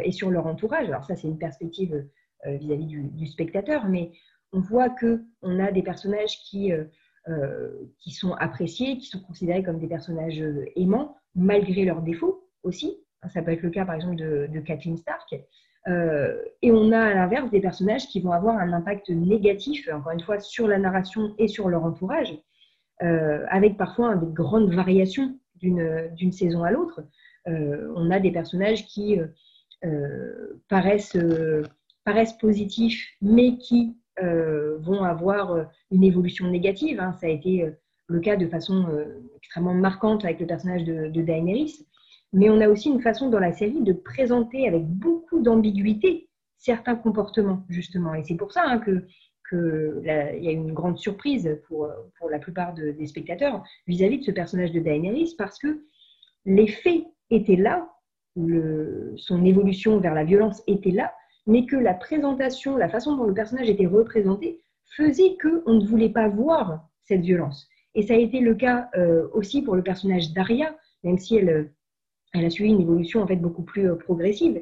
et 0.03 0.11
sur 0.11 0.31
leur 0.31 0.47
entourage. 0.47 0.87
Alors 0.87 1.05
ça, 1.05 1.15
c'est 1.15 1.27
une 1.27 1.37
perspective 1.37 2.07
vis-à-vis 2.43 2.87
du, 2.87 3.27
spectateur, 3.27 3.85
mais 3.87 4.11
on 4.51 4.59
voit 4.59 4.89
que 4.89 5.21
on 5.43 5.59
a 5.59 5.71
des 5.71 5.83
personnages 5.83 6.39
qui 6.49 6.73
euh, 7.29 7.69
qui 7.99 8.09
sont 8.09 8.33
appréciés, 8.33 8.97
qui 8.97 9.05
sont 9.05 9.19
considérés 9.19 9.61
comme 9.61 9.77
des 9.77 9.87
personnages 9.87 10.41
euh, 10.41 10.65
aimants, 10.75 11.17
malgré 11.35 11.85
leurs 11.85 12.01
défauts 12.01 12.49
aussi. 12.63 12.97
Ça 13.29 13.41
peut 13.41 13.51
être 13.51 13.61
le 13.61 13.69
cas, 13.69 13.85
par 13.85 13.95
exemple, 13.95 14.15
de, 14.15 14.59
Kathleen 14.59 14.97
Stark. 14.97 15.35
Euh, 15.87 16.41
et 16.61 16.71
on 16.71 16.91
a 16.91 16.99
à 16.99 17.13
l'inverse 17.13 17.49
des 17.49 17.61
personnages 17.61 18.07
qui 18.07 18.19
vont 18.19 18.31
avoir 18.31 18.57
un 18.57 18.71
impact 18.73 19.09
négatif, 19.09 19.87
encore 19.91 20.11
une 20.11 20.21
fois, 20.21 20.39
sur 20.39 20.67
la 20.67 20.77
narration 20.77 21.33
et 21.37 21.47
sur 21.47 21.69
leur 21.69 21.83
entourage, 21.83 22.33
avec 22.99 23.77
parfois 23.77 24.15
des 24.15 24.31
grandes 24.31 24.71
variations 24.71 25.35
d'une 25.55 26.31
saison 26.31 26.63
à 26.63 26.71
l'autre. 26.71 27.03
on 27.47 28.11
a 28.11 28.19
des 28.19 28.31
personnages 28.31 28.85
qui 28.85 29.19
paraissent, 30.69 31.17
positifs, 32.39 33.07
mais 33.21 33.57
qui 33.57 33.95
euh, 34.21 34.77
vont 34.79 35.03
avoir 35.03 35.51
euh, 35.51 35.63
une 35.89 36.03
évolution 36.03 36.47
négative. 36.47 36.99
Hein. 36.99 37.13
Ça 37.13 37.27
a 37.27 37.29
été 37.29 37.63
euh, 37.63 37.71
le 38.07 38.19
cas 38.19 38.35
de 38.35 38.45
façon 38.45 38.85
extrêmement 39.37 39.73
marquante 39.73 40.25
avec 40.25 40.41
le 40.41 40.45
personnage 40.45 40.83
de, 40.83 41.21
Daenerys. 41.21 41.87
Mais 42.33 42.49
on 42.49 42.61
a 42.61 42.69
aussi 42.69 42.89
une 42.89 43.01
façon 43.01 43.29
dans 43.29 43.39
la 43.39 43.51
série 43.51 43.81
de 43.81 43.93
présenter 43.93 44.67
avec 44.67 44.85
beaucoup 44.85 45.41
d'ambiguïté 45.41 46.29
certains 46.57 46.95
comportements, 46.95 47.63
justement. 47.69 48.13
Et 48.13 48.23
c'est 48.23 48.35
pour 48.35 48.51
ça 48.51 48.63
hein, 48.65 48.79
que 48.79 49.05
qu'il 49.49 50.01
y 50.05 50.47
a 50.47 50.51
une 50.51 50.71
grande 50.71 50.97
surprise 50.97 51.59
pour, 51.67 51.89
pour 52.17 52.29
la 52.29 52.39
plupart 52.39 52.73
des 52.73 53.05
spectateurs 53.05 53.61
vis-à-vis 53.85 54.19
de 54.19 54.23
ce 54.23 54.31
personnage 54.31 54.71
de 54.71 54.79
Daenerys, 54.79 55.35
parce 55.37 55.59
que 55.59 55.83
les 56.45 56.67
faits 56.67 57.03
étaient 57.29 57.57
là, 57.57 57.89
son 59.17 59.43
évolution 59.43 59.99
vers 59.99 60.13
la 60.13 60.23
violence 60.23 60.63
était 60.67 60.91
là, 60.91 61.13
mais 61.47 61.65
que 61.65 61.75
la 61.75 61.93
présentation, 61.93 62.77
la 62.77 62.87
façon 62.87 63.17
dont 63.17 63.25
le 63.25 63.33
personnage 63.33 63.69
était 63.69 63.87
représenté, 63.87 64.61
faisait 64.95 65.35
qu'on 65.41 65.73
ne 65.73 65.85
voulait 65.85 66.09
pas 66.09 66.29
voir 66.29 66.87
cette 67.03 67.21
violence. 67.21 67.67
Et 67.93 68.03
ça 68.03 68.13
a 68.13 68.17
été 68.17 68.39
le 68.39 68.55
cas 68.55 68.89
aussi 69.33 69.63
pour 69.63 69.75
le 69.75 69.83
personnage 69.83 70.31
d'Aria, 70.31 70.73
même 71.03 71.17
si 71.17 71.35
elle, 71.35 71.73
elle 72.33 72.45
a 72.45 72.49
suivi 72.49 72.71
une 72.71 72.81
évolution 72.81 73.21
en 73.21 73.27
fait 73.27 73.35
beaucoup 73.35 73.63
plus 73.63 73.95
progressive. 73.97 74.61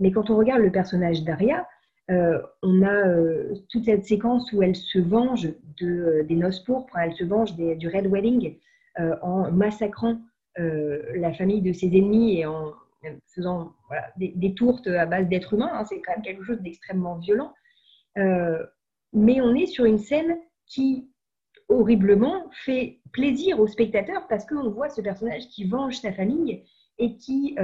Mais 0.00 0.12
quand 0.12 0.30
on 0.30 0.36
regarde 0.36 0.62
le 0.62 0.70
personnage 0.70 1.24
d'Aria, 1.24 1.66
euh, 2.10 2.40
on 2.62 2.82
a 2.82 3.06
euh, 3.06 3.54
toute 3.68 3.84
cette 3.84 4.06
séquence 4.06 4.50
où 4.52 4.62
elle 4.62 4.76
se 4.76 4.98
venge 4.98 5.48
de, 5.78 5.86
euh, 5.86 6.22
des 6.22 6.36
noces 6.36 6.60
pourpres, 6.60 6.96
elle 6.96 7.12
se 7.14 7.24
venge 7.24 7.54
du 7.54 7.88
Red 7.88 8.06
Wedding 8.06 8.56
en 9.22 9.52
massacrant 9.52 10.18
la 10.56 11.32
famille 11.32 11.62
de 11.62 11.72
ses 11.72 11.86
ennemis 11.86 12.40
et 12.40 12.46
en 12.46 12.72
faisant 13.32 13.74
des, 14.16 14.54
tourtes 14.54 14.88
à 14.88 15.06
base 15.06 15.28
d'êtres 15.28 15.54
humains. 15.54 15.70
Hein, 15.72 15.84
c'est 15.84 16.00
quand 16.00 16.10
même 16.10 16.22
quelque 16.22 16.42
chose 16.42 16.60
d'extrêmement 16.60 17.16
violent. 17.18 17.54
mais 18.16 19.40
on 19.40 19.54
est 19.54 19.66
sur 19.66 19.84
une 19.84 19.98
scène 19.98 20.36
qui, 20.66 21.08
horriblement, 21.68 22.50
fait 22.64 22.98
plaisir 23.12 23.60
aux 23.60 23.68
spectateurs 23.68 24.26
parce 24.26 24.44
qu'on 24.44 24.68
voit 24.68 24.88
ce 24.88 25.00
personnage 25.00 25.46
qui 25.46 25.68
venge 25.68 25.98
sa 25.98 26.12
famille 26.12 26.64
et 26.98 27.16
qui, 27.16 27.56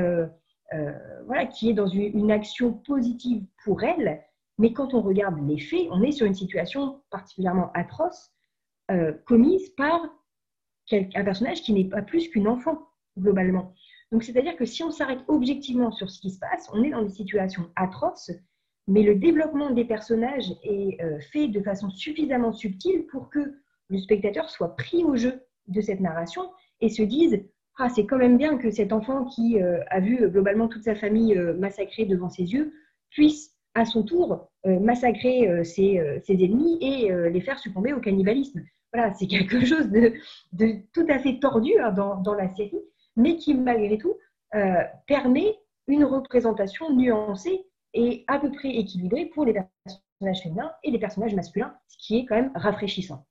voilà, 1.26 1.46
qui 1.46 1.70
est 1.70 1.74
dans 1.74 1.86
une 1.86 2.30
action 2.30 2.72
positive 2.72 3.44
pour 3.64 3.82
elle 3.82 4.24
mais 4.58 4.72
quand 4.72 4.94
on 4.94 5.02
regarde 5.02 5.36
les 5.48 5.58
faits, 5.58 5.88
on 5.90 6.02
est 6.02 6.12
sur 6.12 6.26
une 6.26 6.34
situation 6.34 7.02
particulièrement 7.10 7.70
atroce, 7.74 8.30
euh, 8.90 9.12
commise 9.26 9.70
par 9.70 10.00
un 10.92 11.24
personnage 11.24 11.62
qui 11.62 11.72
n'est 11.72 11.88
pas 11.88 12.02
plus 12.02 12.28
qu'une 12.28 12.46
enfant, 12.46 12.88
globalement. 13.18 13.74
Donc, 14.12 14.22
c'est-à-dire 14.22 14.56
que 14.56 14.64
si 14.64 14.82
on 14.82 14.90
s'arrête 14.90 15.20
objectivement 15.28 15.90
sur 15.90 16.10
ce 16.10 16.20
qui 16.20 16.30
se 16.30 16.38
passe, 16.38 16.68
on 16.72 16.82
est 16.84 16.90
dans 16.90 17.02
des 17.02 17.10
situations 17.10 17.70
atroces, 17.74 18.30
mais 18.86 19.02
le 19.02 19.14
développement 19.14 19.70
des 19.70 19.84
personnages 19.84 20.52
est 20.62 21.02
euh, 21.02 21.18
fait 21.32 21.48
de 21.48 21.60
façon 21.62 21.90
suffisamment 21.90 22.52
subtile 22.52 23.06
pour 23.06 23.30
que 23.30 23.54
le 23.88 23.98
spectateur 23.98 24.50
soit 24.50 24.76
pris 24.76 25.04
au 25.04 25.16
jeu 25.16 25.42
de 25.68 25.80
cette 25.80 26.00
narration 26.00 26.42
et 26.80 26.90
se 26.90 27.02
dise 27.02 27.42
Ah, 27.78 27.88
c'est 27.88 28.06
quand 28.06 28.18
même 28.18 28.38
bien 28.38 28.56
que 28.56 28.70
cet 28.70 28.92
enfant 28.92 29.24
qui 29.24 29.60
euh, 29.60 29.80
a 29.90 30.00
vu 30.00 30.28
globalement 30.30 30.68
toute 30.68 30.84
sa 30.84 30.94
famille 30.94 31.34
massacrée 31.58 32.04
devant 32.04 32.28
ses 32.28 32.44
yeux 32.44 32.72
puisse 33.10 33.54
à 33.74 33.84
son 33.84 34.02
tour 34.02 34.48
euh, 34.66 34.78
massacrer 34.80 35.48
euh, 35.48 35.64
ses, 35.64 35.98
euh, 35.98 36.20
ennemis 36.28 36.78
et 36.80 37.12
les 37.30 37.40
faire 37.40 37.58
succomber 37.58 37.92
au 37.92 38.00
cannibalisme. 38.00 38.62
Voilà, 38.92 39.12
c'est 39.14 39.26
quelque 39.28 39.64
chose 39.64 39.90
de, 39.90 40.14
tout 40.92 41.06
à 41.08 41.18
fait 41.18 41.38
tordu 41.38 41.72
hein, 41.80 41.92
dans, 41.92 42.34
la 42.34 42.48
série, 42.54 42.80
mais 43.16 43.36
qui 43.36 43.54
malgré 43.54 43.98
tout 43.98 44.14
permet 45.08 45.58
une 45.88 46.04
représentation 46.04 46.94
nuancée 46.94 47.66
et 47.92 48.24
à 48.28 48.38
peu 48.38 48.52
près 48.52 48.68
équilibrée 48.68 49.26
pour 49.26 49.44
les 49.44 49.52
personnages 49.52 50.42
féminins 50.44 50.70
et 50.84 50.92
les 50.92 50.98
personnages 51.00 51.34
masculins, 51.34 51.74
ce 51.88 51.96
qui 51.98 52.18
est 52.18 52.24
quand 52.24 52.36
même 52.36 52.52
rafraîchissant. 52.54 53.26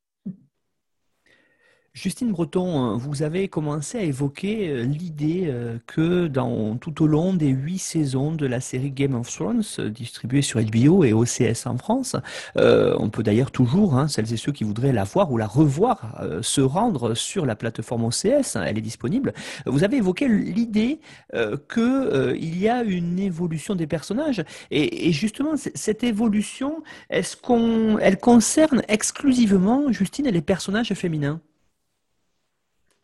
Justine 1.95 2.31
Breton, 2.31 2.97
vous 2.97 3.21
avez 3.21 3.47
commencé 3.47 3.99
à 3.99 4.01
évoquer 4.01 4.67
euh, 4.67 4.81
l'idée 4.81 5.43
euh, 5.45 5.77
que 5.85 6.25
dans, 6.25 6.75
tout 6.75 7.03
au 7.03 7.07
long 7.07 7.35
des 7.35 7.49
huit 7.49 7.77
saisons 7.77 8.31
de 8.31 8.47
la 8.47 8.61
série 8.61 8.89
Game 8.89 9.13
of 9.13 9.31
Thrones, 9.31 9.61
euh, 9.77 9.89
distribuée 9.91 10.41
sur 10.41 10.59
HBO 10.59 11.03
et 11.03 11.13
OCS 11.13 11.67
en 11.67 11.77
France, 11.77 12.15
on 12.55 13.09
peut 13.11 13.21
d'ailleurs 13.21 13.51
toujours, 13.51 13.95
hein, 13.95 14.07
celles 14.07 14.33
et 14.33 14.37
ceux 14.37 14.51
qui 14.51 14.63
voudraient 14.63 14.91
la 14.91 15.03
voir 15.03 15.31
ou 15.31 15.37
la 15.37 15.45
revoir, 15.45 16.19
se 16.41 16.61
rendre 16.61 17.13
sur 17.13 17.45
la 17.45 17.55
plateforme 17.55 18.05
OCS, 18.05 18.55
hein, 18.55 18.63
elle 18.65 18.79
est 18.79 18.81
disponible. 18.81 19.31
Vous 19.67 19.83
avez 19.83 19.97
évoqué 19.97 20.27
l'idée 20.27 20.99
qu'il 21.31 22.59
y 22.59 22.69
a 22.69 22.83
une 22.83 23.19
évolution 23.19 23.75
des 23.75 23.87
personnages 23.87 24.43
et, 24.71 25.09
et 25.09 25.11
justement 25.11 25.53
cette 25.57 26.03
évolution, 26.03 26.83
est-ce 27.09 27.37
qu'on, 27.37 27.99
elle 27.99 28.17
concerne 28.17 28.81
exclusivement, 28.87 29.91
Justine, 29.91 30.27
les 30.29 30.41
personnages 30.41 30.93
féminins? 30.93 31.39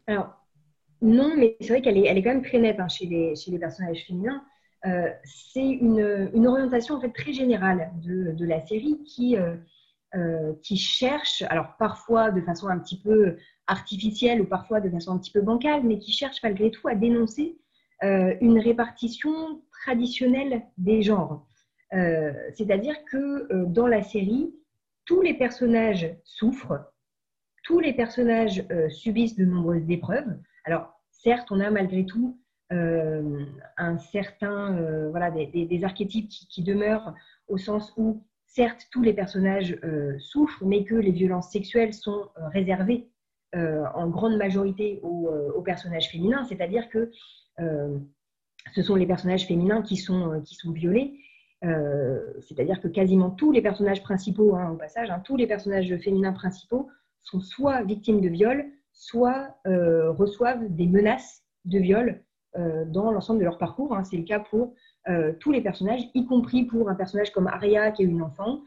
Alors, 0.10 0.36
non, 1.02 1.36
mais 1.38 1.56
c'est 1.62 1.70
vrai 1.70 1.82
qu'elle 1.82 1.98
est, 1.98 2.08
elle 2.08 2.18
est 2.18 2.24
quand 2.24 2.34
même 2.34 2.42
très 2.42 2.58
nette 2.58 2.80
hein, 2.80 2.88
chez, 2.88 3.06
les, 3.06 3.36
chez 3.36 3.52
les 3.52 3.60
personnages 3.60 4.06
féminins. 4.08 4.44
Euh, 4.86 5.10
c'est 5.24 5.68
une, 5.70 6.32
une, 6.34 6.48
orientation 6.48 6.96
en 6.96 7.02
fait 7.02 7.12
très 7.12 7.32
générale 7.32 7.92
de, 8.02 8.46
la 8.46 8.66
série 8.66 9.04
qui, 9.04 9.38
euh, 9.38 9.56
euh, 10.16 10.54
qui 10.64 10.78
cherche, 10.78 11.44
alors 11.50 11.76
parfois 11.78 12.32
de 12.32 12.42
façon 12.42 12.70
un 12.70 12.80
petit 12.80 13.00
peu 13.00 13.38
artificielle 13.68 14.42
ou 14.42 14.46
parfois 14.46 14.80
de 14.82 14.90
façon 14.90 15.12
un 15.12 15.20
petit 15.20 15.32
peu 15.32 15.42
bancale, 15.42 15.84
mais 15.84 16.00
qui 16.00 16.12
cherche 16.12 16.42
malgré 16.42 16.72
tout 16.72 16.88
à 16.88 16.96
dénoncer 16.96 17.58
une 18.02 18.60
répartition 18.60 19.62
traditionnelle 19.84 20.64
des 20.78 21.02
genres. 21.02 21.46
C'est-à-dire 21.92 22.96
que 23.12 23.66
dans 23.66 23.88
la 23.88 24.02
série, 24.02 24.56
tous 25.04 25.22
les 25.22 25.34
personnages 25.34 26.16
souffrent, 26.24 26.82
tous 27.70 27.80
les 27.80 27.94
personnages 27.94 28.66
euh, 28.72 28.90
subissent 28.90 29.36
de 29.36 29.46
nombreuses 29.46 29.88
épreuves. 29.92 30.40
Alors, 30.66 30.92
certes, 31.12 31.52
on 31.52 31.60
a 31.60 31.70
malgré 31.70 32.04
tout 32.04 32.40
euh, 32.74 33.46
un 33.78 34.00
certain, 34.00 34.76
euh, 34.76 35.12
voilà, 35.12 35.30
des, 35.30 35.84
archétypes 35.84 36.30
qui, 36.30 36.64
demeurent 36.64 37.14
au 37.48 37.60
sens 37.60 37.94
où, 37.96 38.24
certes, 38.48 38.88
tous 38.92 39.04
les 39.04 39.14
personnages 39.14 39.80
souffrent, 40.18 40.66
mais 40.66 40.84
que 40.84 40.96
les 40.96 41.12
violences 41.12 41.52
sexuelles 41.52 41.94
sont 41.94 42.30
réservées 42.52 43.08
en 43.54 44.08
grande 44.08 44.38
majorité 44.38 45.00
aux, 45.04 45.62
personnages 45.62 46.10
féminins, 46.10 46.46
c'est-à-dire 46.46 46.90
que 46.90 47.12
ce 47.60 48.82
sont 48.82 48.96
les 48.96 49.06
personnages 49.06 49.46
féminins 49.46 49.84
qui 49.84 49.96
sont, 49.96 50.42
qui 50.44 50.56
sont 50.56 50.72
violés. 50.72 51.14
c'est-à-dire 51.62 52.82
que 52.82 52.88
quasiment 52.88 53.30
tous 53.30 53.52
les 53.52 53.62
personnages 53.62 54.02
principaux, 54.02 54.56
hein, 54.56 54.72
au 54.72 54.76
passage, 54.76 55.12
hein, 55.12 55.22
tous 55.24 55.38
les 55.38 55.46
personnages 55.46 55.96
féminins 55.98 56.34
principaux 56.34 56.90
sont 57.24 57.40
soit 57.40 57.84
victimes 57.84 58.22
de 58.22 58.30
viol, 58.30 58.66
soit 59.00 59.56
euh, 59.66 60.12
reçoivent 60.12 60.68
des 60.76 60.88
menaces 60.88 61.44
de 61.66 61.80
viol 61.80 62.22
euh, 62.58 62.84
dans 62.86 63.12
l'ensemble 63.12 63.40
de 63.40 63.46
leur 63.46 63.58
parcours. 63.58 63.96
Hein. 63.96 64.04
C'est 64.04 64.18
le 64.18 64.24
cas 64.24 64.40
pour 64.40 64.74
euh, 65.08 65.34
tous 65.40 65.52
les 65.52 65.62
personnages, 65.62 66.02
y 66.14 66.26
compris 66.26 66.66
pour 66.66 66.90
un 66.90 66.96
personnage 66.96 67.32
comme 67.32 67.48
Arya 67.48 67.92
qui 67.92 68.04
est 68.04 68.06
une 68.06 68.22
enfant, 68.22 68.62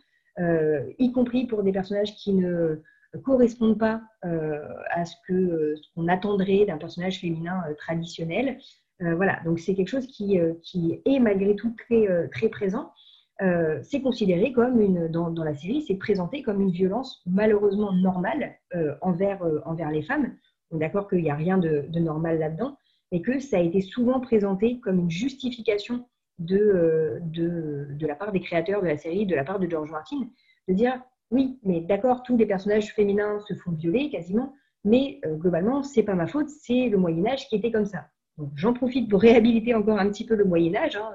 y 0.98 1.12
compris 1.12 1.46
pour 1.46 1.62
des 1.62 1.72
personnages 1.72 2.14
qui 2.14 2.32
ne 2.32 2.80
correspondent 3.22 3.78
pas 3.78 4.00
à 4.22 5.04
ce 5.04 5.14
que 5.28 5.74
qu'on 5.94 6.08
attendrait 6.08 6.64
d'un 6.64 6.78
personnage 6.78 7.20
féminin 7.20 7.62
traditionnel. 7.76 8.58
voilà, 8.98 9.40
donc 9.44 9.58
c'est 9.58 9.74
quelque 9.74 9.90
chose 9.90 10.06
qui, 10.06 10.40
qui, 10.62 11.02
est 11.04 11.18
malgré 11.18 11.54
tout 11.54 11.76
très, 11.76 12.28
très 12.30 12.48
présent. 12.48 12.94
Euh, 13.42 13.80
c'est 13.82 14.00
considéré 14.00 14.52
comme 14.52 14.80
une, 14.80 15.08
dans, 15.08 15.32
la 15.42 15.54
série, 15.54 15.82
c'est 15.82 15.96
présenté 15.96 16.42
comme 16.42 16.60
une 16.60 16.70
violence 16.70 17.22
malheureusement 17.26 17.92
normale 17.92 18.54
euh, 18.74 18.94
envers, 19.00 19.42
euh, 19.42 19.60
envers 19.64 19.90
les 19.90 20.02
femmes. 20.02 20.36
On 20.70 20.76
est 20.76 20.80
d'accord 20.80 21.08
qu'il 21.08 21.22
n'y 21.22 21.30
a 21.30 21.34
rien 21.34 21.58
de, 21.58 21.86
normal 21.98 22.38
là-dedans, 22.38 22.76
mais 23.10 23.20
que 23.20 23.40
ça 23.40 23.56
a 23.56 23.60
été 23.60 23.80
souvent 23.80 24.20
présenté 24.20 24.78
comme 24.80 24.98
une 24.98 25.10
justification 25.10 26.06
de, 26.38 27.18
de, 27.22 27.88
de, 27.90 28.06
la 28.06 28.14
part 28.14 28.32
des 28.32 28.40
créateurs 28.40 28.80
de 28.80 28.86
la 28.86 28.96
série, 28.96 29.26
de 29.26 29.34
la 29.34 29.44
part 29.44 29.58
de 29.58 29.68
George 29.68 29.90
Martin, 29.90 30.28
de 30.68 30.74
dire 30.74 31.02
oui, 31.30 31.58
mais 31.64 31.80
d'accord, 31.80 32.22
tous 32.22 32.36
les 32.36 32.46
personnages 32.46 32.94
féminins 32.94 33.40
se 33.48 33.54
font 33.54 33.72
violer 33.72 34.08
quasiment, 34.10 34.54
mais 34.84 35.20
globalement, 35.24 35.82
c'est 35.82 36.02
pas 36.02 36.14
ma 36.14 36.26
faute, 36.26 36.48
c'est 36.48 36.88
le 36.88 36.98
Moyen 36.98 37.26
Âge 37.26 37.48
qui 37.48 37.56
était 37.56 37.72
comme 37.72 37.86
ça. 37.86 38.06
J'en 38.54 38.72
profite 38.72 39.08
pour 39.08 39.20
réhabiliter 39.20 39.74
encore 39.74 39.98
un 39.98 40.08
petit 40.10 40.26
peu 40.26 40.34
le 40.34 40.44
Moyen 40.44 40.74
Âge. 40.74 40.96
Hein 40.96 41.10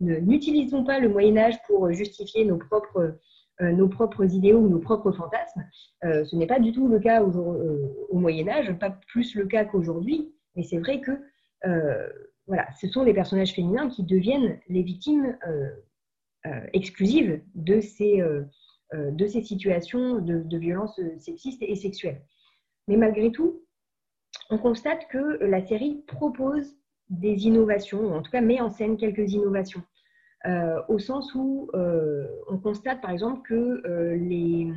n'utilisons 0.00 0.84
pas 0.84 1.00
le 1.00 1.08
Moyen 1.08 1.36
Âge 1.36 1.56
pour 1.66 1.90
justifier 1.92 2.44
nos 2.44 2.58
propres, 2.58 3.18
euh, 3.62 4.26
idéaux 4.28 4.58
ou 4.58 4.68
nos 4.68 4.78
propres 4.78 5.12
fantasmes. 5.12 5.64
Euh, 6.04 6.24
ce 6.24 6.36
n'est 6.36 6.46
pas 6.46 6.60
du 6.60 6.72
tout 6.72 6.88
le 6.88 6.98
cas 6.98 7.22
au, 7.22 7.30
euh, 7.30 8.06
au, 8.10 8.18
Moyen 8.18 8.48
Âge, 8.48 8.72
pas 8.78 8.90
plus 9.08 9.34
le 9.34 9.46
cas 9.46 9.64
qu'aujourd'hui, 9.64 10.34
mais 10.54 10.62
c'est 10.62 10.78
vrai 10.78 11.00
que 11.00 11.12
voilà, 12.46 12.68
ce 12.80 12.86
sont 12.86 13.02
les 13.02 13.12
personnages 13.12 13.54
féminins 13.54 13.88
qui 13.88 14.04
deviennent 14.04 14.60
les 14.68 14.82
victimes 14.82 15.36
exclusives 16.72 17.42
de 17.56 17.80
ces, 17.80 18.22
situations 19.42 20.20
de 20.20 20.56
violences 20.56 21.00
sexistes 21.18 21.62
et 21.62 21.74
sexuelles. 21.74 22.22
Mais 22.86 22.96
malgré 22.96 23.32
tout, 23.32 23.62
on 24.50 24.58
constate 24.58 25.08
que 25.08 25.42
la 25.44 25.64
série 25.66 26.04
propose 26.06 26.76
des 27.10 27.46
innovations, 27.46 28.00
ou 28.00 28.14
en 28.14 28.22
tout 28.22 28.30
cas 28.30 28.40
met 28.40 28.60
en 28.60 28.70
scène 28.70 28.96
quelques 28.96 29.32
innovations. 29.32 29.82
Euh, 30.46 30.80
au 30.88 30.98
sens 30.98 31.34
où 31.34 31.70
euh, 31.74 32.26
on 32.48 32.58
constate 32.58 33.00
par 33.00 33.10
exemple 33.10 33.40
que 33.48 33.82
euh, 33.86 34.16
les, 34.16 34.72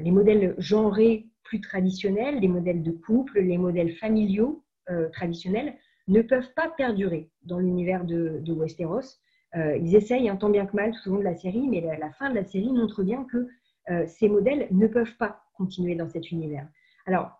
les 0.00 0.10
modèles 0.10 0.54
genrés 0.58 1.26
plus 1.42 1.60
traditionnels, 1.60 2.38
les 2.40 2.48
modèles 2.48 2.82
de 2.82 2.92
couple, 2.92 3.40
les 3.40 3.58
modèles 3.58 3.94
familiaux 3.96 4.64
traditionnels 5.12 5.74
ne 6.08 6.20
peuvent 6.20 6.52
pas 6.54 6.68
perdurer 6.68 7.30
dans 7.44 7.60
l'univers 7.60 8.04
de, 8.04 8.42
Westeros. 8.48 9.20
ils 9.54 9.94
essayent 9.94 10.28
un 10.28 10.34
tant 10.34 10.50
bien 10.50 10.66
que 10.66 10.74
mal 10.74 10.92
tout 10.92 11.08
au 11.08 11.12
long 11.12 11.18
de 11.20 11.24
la 11.24 11.36
série, 11.36 11.68
mais 11.68 11.80
la 11.80 12.10
fin 12.10 12.30
de 12.30 12.34
la 12.34 12.44
série 12.44 12.72
montre 12.72 13.04
bien 13.04 13.24
que 13.24 13.46
ces 14.06 14.28
modèles 14.28 14.66
ne 14.72 14.88
peuvent 14.88 15.16
pas 15.16 15.44
continuer 15.56 15.94
dans 15.94 16.08
cet 16.08 16.32
univers. 16.32 16.66
Alors, 17.06 17.30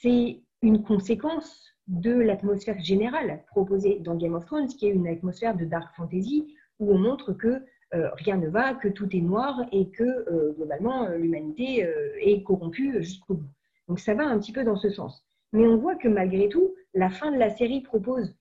c'est 0.00 0.40
une 0.62 0.82
conséquence 0.82 1.77
de 1.88 2.12
l'atmosphère 2.12 2.78
générale 2.78 3.42
proposée 3.48 3.98
dans 4.00 4.14
Game 4.14 4.34
of 4.34 4.46
Thrones, 4.46 4.68
qui 4.68 4.86
est 4.86 4.92
une 4.92 5.08
atmosphère 5.08 5.56
de 5.56 5.64
dark 5.64 5.94
fantasy, 5.96 6.54
où 6.78 6.92
on 6.92 6.98
montre 6.98 7.32
que 7.32 7.62
rien 7.92 8.36
ne 8.36 8.48
va, 8.48 8.74
que 8.74 8.88
tout 8.88 9.08
est 9.16 9.20
noir 9.20 9.64
et 9.72 9.88
que 9.88 10.52
globalement 10.54 11.08
l'humanité 11.08 11.88
est 12.20 12.42
corrompue 12.42 13.02
jusqu'au 13.02 13.34
bout. 13.34 13.50
Donc 13.88 13.98
ça 14.00 14.14
va 14.14 14.26
un 14.26 14.38
petit 14.38 14.52
peu 14.52 14.64
dans 14.64 14.76
ce 14.76 14.90
sens. 14.90 15.24
Mais 15.54 15.66
on 15.66 15.78
voit 15.78 15.96
que 15.96 16.08
malgré 16.08 16.50
tout, 16.50 16.74
la 16.92 17.08
fin 17.08 17.32
de 17.32 17.38
la 17.38 17.48
série 17.48 17.80
propose, 17.80 18.36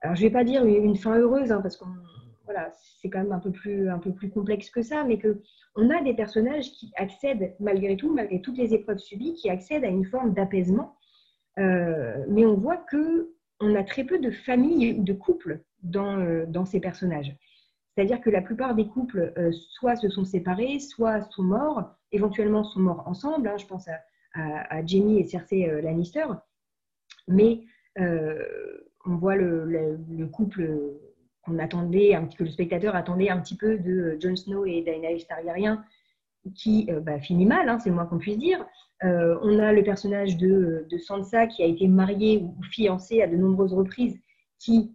alors 0.00 0.14
je 0.14 0.22
ne 0.22 0.28
vais 0.28 0.32
pas 0.32 0.44
dire 0.44 0.64
une 0.64 0.96
fin 0.96 1.18
heureuse, 1.18 1.50
hein, 1.50 1.60
parce 1.60 1.76
que 1.76 1.84
voilà, 2.44 2.70
c'est 3.00 3.10
quand 3.10 3.18
même 3.18 3.32
un 3.32 3.40
peu, 3.40 3.50
plus, 3.50 3.90
un 3.90 3.98
peu 3.98 4.12
plus 4.12 4.30
complexe 4.30 4.70
que 4.70 4.80
ça, 4.80 5.02
mais 5.02 5.18
qu'on 5.18 5.90
a 5.90 6.02
des 6.02 6.14
personnages 6.14 6.70
qui 6.70 6.92
accèdent, 6.96 7.56
malgré 7.58 7.96
tout, 7.96 8.14
malgré 8.14 8.40
toutes 8.40 8.56
les 8.56 8.72
épreuves 8.72 8.98
subies, 8.98 9.34
qui 9.34 9.50
accèdent 9.50 9.84
à 9.84 9.88
une 9.88 10.04
forme 10.04 10.32
d'apaisement. 10.32 10.94
Euh, 11.58 12.24
mais 12.28 12.46
on 12.46 12.54
voit 12.54 12.76
qu'on 12.76 13.74
a 13.74 13.84
très 13.84 14.04
peu 14.04 14.18
de 14.18 14.30
familles 14.30 14.94
ou 14.98 15.02
de 15.02 15.12
couples 15.12 15.60
dans, 15.82 16.18
euh, 16.18 16.46
dans 16.46 16.64
ces 16.64 16.80
personnages. 16.80 17.34
C'est-à-dire 17.94 18.20
que 18.20 18.30
la 18.30 18.42
plupart 18.42 18.74
des 18.74 18.86
couples, 18.86 19.32
euh, 19.36 19.50
soit 19.52 19.96
se 19.96 20.08
sont 20.08 20.24
séparés, 20.24 20.78
soit 20.78 21.22
sont 21.30 21.42
morts, 21.42 21.96
éventuellement 22.12 22.62
sont 22.62 22.80
morts 22.80 23.02
ensemble. 23.06 23.48
Hein, 23.48 23.56
je 23.58 23.66
pense 23.66 23.88
à, 23.88 24.00
à, 24.34 24.86
Jamie 24.86 25.18
et 25.18 25.26
Cersei 25.26 25.80
Lannister. 25.82 26.26
Mais 27.26 27.64
on 27.96 29.16
voit 29.16 29.34
le, 29.34 29.98
couple 30.32 30.70
qu'on 31.42 31.58
attendait, 31.58 32.16
que 32.36 32.44
le 32.44 32.50
spectateur 32.50 32.94
attendait 32.94 33.30
un 33.30 33.40
petit 33.40 33.56
peu 33.56 33.78
de 33.78 34.16
Jon 34.20 34.36
Snow 34.36 34.64
et 34.64 34.82
Daenerys 34.82 35.26
Targaryen, 35.26 35.84
qui 36.54 36.86
euh, 36.90 37.00
bah, 37.00 37.20
finit 37.20 37.46
mal, 37.46 37.68
hein, 37.68 37.78
c'est 37.78 37.90
le 37.90 37.94
moins 37.94 38.06
qu'on 38.06 38.18
puisse 38.18 38.38
dire. 38.38 38.64
on 39.02 39.58
a 39.58 39.72
le 39.72 39.82
personnage 39.82 40.36
de, 40.36 40.86
Sansa 40.98 41.46
qui 41.46 41.62
a 41.62 41.66
été 41.66 41.86
mariée 41.88 42.38
ou 42.38 42.56
fiancée 42.72 43.22
à 43.22 43.26
de 43.26 43.36
nombreuses 43.36 43.74
reprises, 43.74 44.18
qui 44.58 44.94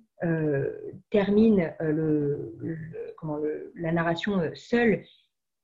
termine 1.10 1.74
le, 1.82 2.54
comment, 3.18 3.40
la 3.76 3.92
narration 3.92 4.40
seule 4.54 5.04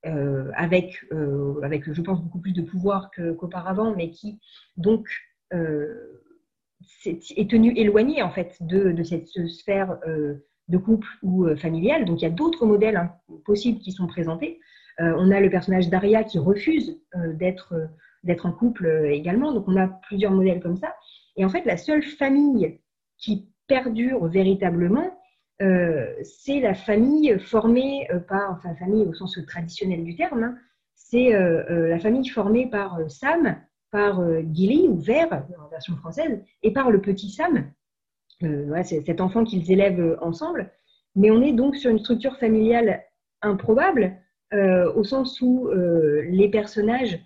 euh, 0.05 0.49
avec, 0.55 1.03
euh, 1.11 1.59
je 1.91 2.01
pense, 2.01 2.21
beaucoup 2.21 2.39
plus 2.39 2.53
de 2.53 2.61
pouvoir 2.61 3.11
qu'auparavant, 3.11 3.93
mais 3.93 4.11
qui 4.11 4.39
donc 4.77 5.09
euh, 5.53 6.23
est, 7.05 7.49
tenu 7.49 7.73
éloigné 7.75 8.23
en 8.23 8.31
fait 8.31 8.55
de, 8.61 8.93
de 8.93 9.03
cette 9.03 9.27
sphère 9.27 9.99
de 10.69 10.77
couple 10.77 11.07
ou 11.21 11.53
familiale. 11.57 12.05
Donc 12.05 12.21
il 12.21 12.23
y 12.23 12.27
a 12.27 12.31
d'autres 12.31 12.65
modèles 12.65 12.95
hein, 12.95 13.11
possibles 13.43 13.79
qui 13.79 13.91
sont 13.91 14.07
présentés. 14.07 14.61
On 14.99 15.31
a 15.31 15.39
le 15.39 15.49
personnage 15.49 15.89
d'Aria 15.89 16.23
qui 16.23 16.39
refuse 16.39 17.01
d'être 17.33 17.89
d'être 18.23 18.45
en 18.45 18.51
couple 18.51 18.87
également. 19.11 19.53
Donc 19.53 19.65
on 19.67 19.77
a 19.77 19.87
plusieurs 19.87 20.31
modèles 20.31 20.61
comme 20.61 20.77
ça. 20.77 20.93
Et 21.37 21.45
en 21.45 21.49
fait, 21.49 21.65
la 21.65 21.77
seule 21.77 22.03
famille 22.03 22.79
qui 23.17 23.49
perdure 23.67 24.25
véritablement, 24.27 25.19
euh, 25.61 26.13
c'est 26.23 26.59
la 26.59 26.73
famille 26.73 27.37
formée 27.39 28.07
euh, 28.11 28.19
par, 28.19 28.51
enfin 28.51 28.75
famille 28.75 29.05
au 29.05 29.13
sens 29.13 29.37
traditionnel 29.47 30.03
du 30.03 30.15
terme, 30.15 30.43
hein. 30.43 30.57
c'est 30.95 31.33
euh, 31.33 31.89
la 31.89 31.99
famille 31.99 32.27
formée 32.27 32.69
par 32.69 32.99
Sam, 33.09 33.57
par 33.91 34.21
Gilly 34.53 34.87
ou 34.87 34.99
Vert 34.99 35.45
en 35.59 35.67
version 35.69 35.95
française, 35.97 36.43
et 36.61 36.71
par 36.71 36.91
le 36.91 37.01
petit 37.01 37.29
Sam, 37.29 37.71
c'est 38.83 39.01
cet 39.01 39.19
enfant 39.19 39.43
qu'ils 39.43 39.71
élèvent 39.71 40.17
ensemble. 40.21 40.71
Mais 41.15 41.31
on 41.31 41.41
est 41.41 41.53
donc 41.53 41.75
sur 41.75 41.89
une 41.89 41.99
structure 41.99 42.37
familiale 42.37 43.03
improbable, 43.41 44.15
au 44.53 45.03
sens 45.03 45.41
où 45.41 45.69
les 45.71 46.49
personnages 46.49 47.19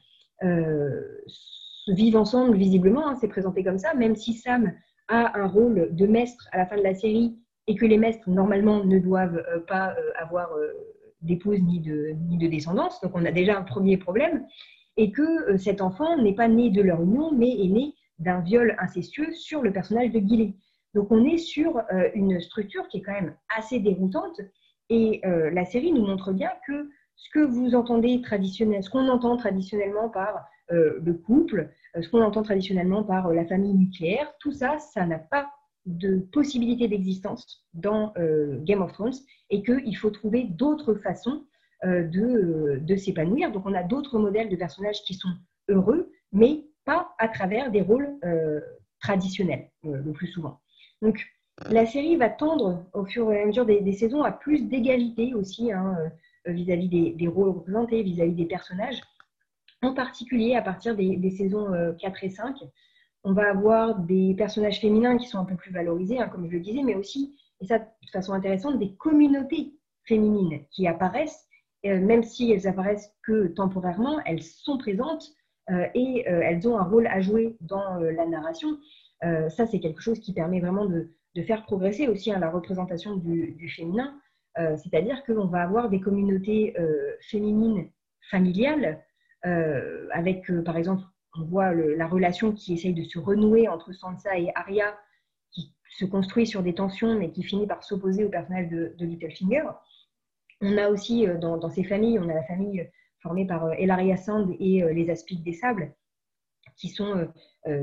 vivent 1.88 2.18
ensemble 2.18 2.58
visiblement, 2.58 3.08
hein, 3.08 3.16
c'est 3.20 3.28
présenté 3.28 3.64
comme 3.64 3.78
ça, 3.78 3.94
même 3.94 4.16
si 4.16 4.34
Sam 4.34 4.74
a 5.08 5.38
un 5.38 5.48
rôle 5.48 5.90
de 5.92 6.08
maître 6.08 6.48
à 6.52 6.58
la 6.58 6.66
fin 6.66 6.78
de 6.78 6.84
la 6.84 6.96
série 6.96 7.38
et 7.68 7.76
que 7.76 7.86
les 7.86 7.98
maîtres, 7.98 8.30
normalement, 8.30 8.84
ne 8.84 9.00
doivent 9.00 9.44
euh, 9.50 9.60
pas 9.60 9.92
euh, 9.92 10.12
avoir 10.18 10.52
euh, 10.54 10.74
d'épouse 11.22 11.62
ni 11.62 11.80
de, 11.80 12.14
ni 12.28 12.38
de 12.38 12.48
descendance. 12.48 13.00
Donc, 13.02 13.12
on 13.16 13.26
a 13.26 13.32
déjà 13.32 13.58
un 13.58 13.64
premier 13.64 13.98
problème. 13.98 14.46
Et 14.96 15.12
que 15.12 15.58
cet 15.58 15.82
enfant 15.82 16.18
n'est 16.22 16.36
pas 16.36 16.48
né 16.48 16.70
de 16.70 16.82
leur 16.82 17.02
union, 17.02 17.32
mais 17.32 17.50
est 17.50 17.70
né 17.70 17.96
d'un 18.20 18.42
viol 18.42 18.76
incestueux 18.78 19.34
sur 19.34 19.64
le 19.64 19.72
personnage 19.74 20.12
de 20.12 20.20
Gilly. 20.20 20.56
Donc, 20.94 21.10
on 21.10 21.26
est 21.26 21.40
sur 21.40 21.82
une 22.14 22.40
structure 22.40 22.88
qui 22.90 22.98
est 22.98 23.02
quand 23.02 23.14
même 23.14 23.34
assez 23.58 23.80
déroutante. 23.80 24.40
Et 24.92 25.22
la 25.24 25.66
série 25.66 25.92
nous 25.92 26.06
montre 26.06 26.32
bien 26.32 26.52
que 26.68 26.92
ce 27.24 27.30
que 27.32 27.40
vous 27.40 27.76
entendez 27.76 28.22
traditionnellement, 28.22 28.82
ce 28.82 28.90
qu'on 28.90 29.10
entend 29.10 29.38
traditionnellement 29.38 30.10
par 30.10 30.46
le 30.70 31.14
couple, 31.14 31.70
ce 32.02 32.10
qu'on 32.10 32.24
entend 32.24 32.42
traditionnellement 32.42 33.04
par 33.04 33.32
la 33.32 33.46
famille 33.46 33.76
nucléaire, 33.76 34.34
tout 34.40 34.52
ça, 34.52 34.80
ça 34.80 35.06
n'a 35.06 35.20
pas 35.20 35.48
de 35.86 36.20
possibilités 36.32 36.88
d'existence 36.88 37.66
dans 37.74 38.14
euh, 38.18 38.60
Game 38.64 38.82
of 38.82 38.94
Thrones 38.94 39.14
et 39.50 39.64
qu'il 39.64 39.98
faut 39.98 40.10
trouver 40.10 40.44
d'autres 40.44 40.96
façons 40.96 41.46
euh, 41.84 42.04
de, 42.04 42.96
s'épanouir. 42.96 43.52
Donc 43.52 43.66
on 43.66 43.74
a 43.74 43.84
d'autres 43.84 44.18
modèles 44.18 44.50
de 44.50 44.56
personnages 44.56 45.02
qui 45.04 45.14
sont 45.14 45.34
heureux, 45.70 46.12
mais 46.32 46.64
pas 46.86 47.14
à 47.18 47.28
travers 47.28 47.72
des 47.72 47.82
rôles 47.82 48.10
euh, 48.24 48.62
traditionnels 49.02 49.70
le 49.84 50.12
plus 50.12 50.28
souvent. 50.28 50.62
Donc 51.02 51.26
la 51.70 51.86
série 51.86 52.16
va 52.16 52.30
tendre 52.30 52.86
au 52.94 53.06
fur 53.06 53.32
et 53.32 53.42
à 53.42 53.46
mesure 53.46 53.66
des, 53.66 53.92
saisons 53.92 54.24
à 54.24 54.32
plus 54.32 54.64
d'égalité 54.64 55.34
aussi 55.34 55.72
hein, 55.72 55.98
vis-à-vis 56.46 57.14
des, 57.16 57.28
rôles 57.28 57.50
représentés, 57.50 58.04
vis-à-vis 58.04 58.34
des 58.34 58.46
personnages, 58.46 59.02
en 59.82 59.94
particulier 59.94 60.56
à 60.56 60.62
partir 60.62 60.96
des, 60.96 61.30
saisons 61.32 61.68
4 62.00 62.24
et 62.24 62.30
5 62.30 62.56
on 63.24 63.34
va 63.34 63.50
avoir 63.50 64.00
des 64.00 64.36
personnages 64.38 64.80
féminins 64.80 65.18
qui 65.18 65.28
sont 65.28 65.40
un 65.40 65.46
peu 65.46 65.56
plus 65.56 65.72
valorisés, 65.72 66.20
hein, 66.20 66.28
comme 66.28 66.48
je 66.48 66.52
le 66.52 66.60
disais, 66.60 66.84
mais 66.84 66.96
aussi, 66.96 67.36
et 67.62 67.66
ça 67.66 67.80
de 67.80 68.10
façon 68.12 68.34
intéressante, 68.34 68.80
des 68.80 68.94
communautés 68.96 69.74
féminines 70.06 70.62
qui 70.72 70.88
apparaissent, 70.88 71.48
euh, 71.86 72.00
même 72.00 72.24
si 72.24 72.52
elles 72.52 72.68
apparaissent 72.68 73.14
que 73.24 73.48
temporairement, 73.48 74.20
elles 74.26 74.44
sont 74.44 74.78
présentes 74.78 75.32
euh, 75.70 75.88
et 75.94 76.28
euh, 76.28 76.42
elles 76.44 76.68
ont 76.68 76.78
un 76.78 76.84
rôle 76.84 77.08
à 77.08 77.22
jouer 77.22 77.56
dans 77.62 77.96
la 78.00 78.26
narration. 78.26 78.78
ça, 79.22 79.66
c'est 79.66 79.80
quelque 79.80 80.02
chose 80.02 80.20
qui 80.20 80.34
permet 80.34 80.60
vraiment 80.60 80.86
de, 80.86 81.10
faire 81.48 81.64
progresser 81.64 82.10
aussi 82.10 82.30
hein, 82.32 82.40
la 82.40 82.50
représentation 82.50 83.16
du 83.16 83.70
féminin, 83.70 84.14
c'est-à-dire 84.56 85.24
qu'on 85.26 85.48
va 85.48 85.64
avoir 85.64 85.90
des 85.90 86.00
communautés 86.00 86.76
féminines 87.22 87.90
familiales, 88.30 89.04
avec 89.44 90.52
par 90.64 90.78
exemple 90.78 91.04
on 91.36 91.44
voit 91.44 91.74
la 91.74 92.08
relation 92.08 92.52
qui 92.52 92.74
essaye 92.74 92.94
de 92.94 93.04
se 93.04 93.18
renouer 93.18 93.68
entre 93.68 93.92
Sansa 93.92 94.38
et 94.38 94.52
Arya, 94.56 94.96
qui 95.52 95.74
se 95.90 96.06
construit 96.06 96.46
sur 96.46 96.64
des 96.64 96.74
tensions, 96.74 97.18
mais 97.18 97.32
qui 97.32 97.44
finit 97.44 97.68
par 97.68 97.84
s'opposer 97.84 98.24
au 98.24 98.30
personnage 98.30 98.70
de, 98.70 98.94
Littlefinger. 99.00 99.64
On 100.62 100.78
a 100.78 100.90
aussi 100.90 101.28
euh, 101.28 101.38
dans, 101.38 101.70
ces 101.70 101.84
familles, 101.84 102.20
on 102.20 102.30
a 102.30 102.34
la 102.34 102.44
famille 102.44 102.90
formée 103.22 103.46
par 103.46 103.66
euh, 103.66 103.72
Elaria 103.74 104.18
Sand 104.18 104.56
et 104.60 104.84
euh, 104.84 104.94
les 104.94 105.10
Aspides 105.10 105.44
des 105.44 105.54
Sables, 105.54 105.94
qui 106.76 106.90
sont 106.90 107.28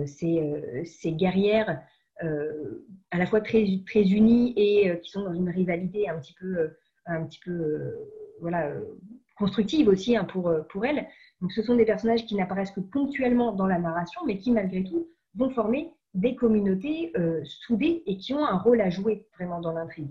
ces, 0.04 1.12
guerrières 1.12 1.80
à 2.22 3.18
la 3.18 3.26
fois 3.26 3.40
très, 3.40 3.64
très 3.86 4.02
unies 4.02 4.52
et 4.56 4.98
qui 5.00 5.10
sont 5.10 5.22
dans 5.22 5.32
une 5.32 5.48
rivalité 5.48 6.08
un 6.08 6.18
petit 6.18 6.34
peu, 6.34 6.70
un 7.06 7.24
petit 7.24 7.40
peu 7.44 7.94
voilà, 8.40 8.72
constructive 9.36 9.88
aussi 9.88 10.16
hein, 10.16 10.24
pour, 10.24 10.52
pour 10.68 10.84
elles. 10.84 11.06
Donc, 11.40 11.52
ce 11.52 11.62
sont 11.62 11.76
des 11.76 11.84
personnages 11.84 12.26
qui 12.26 12.34
n'apparaissent 12.34 12.72
que 12.72 12.80
ponctuellement 12.80 13.52
dans 13.52 13.66
la 13.66 13.78
narration, 13.78 14.20
mais 14.26 14.36
qui, 14.38 14.50
malgré 14.50 14.84
tout, 14.84 15.08
vont 15.34 15.50
former 15.50 15.90
des 16.14 16.34
communautés 16.34 17.12
euh, 17.16 17.40
soudées 17.44 18.02
et 18.06 18.16
qui 18.16 18.34
ont 18.34 18.44
un 18.44 18.58
rôle 18.58 18.80
à 18.80 18.90
jouer 18.90 19.26
vraiment 19.34 19.60
dans 19.60 19.72
l'intrigue. 19.72 20.10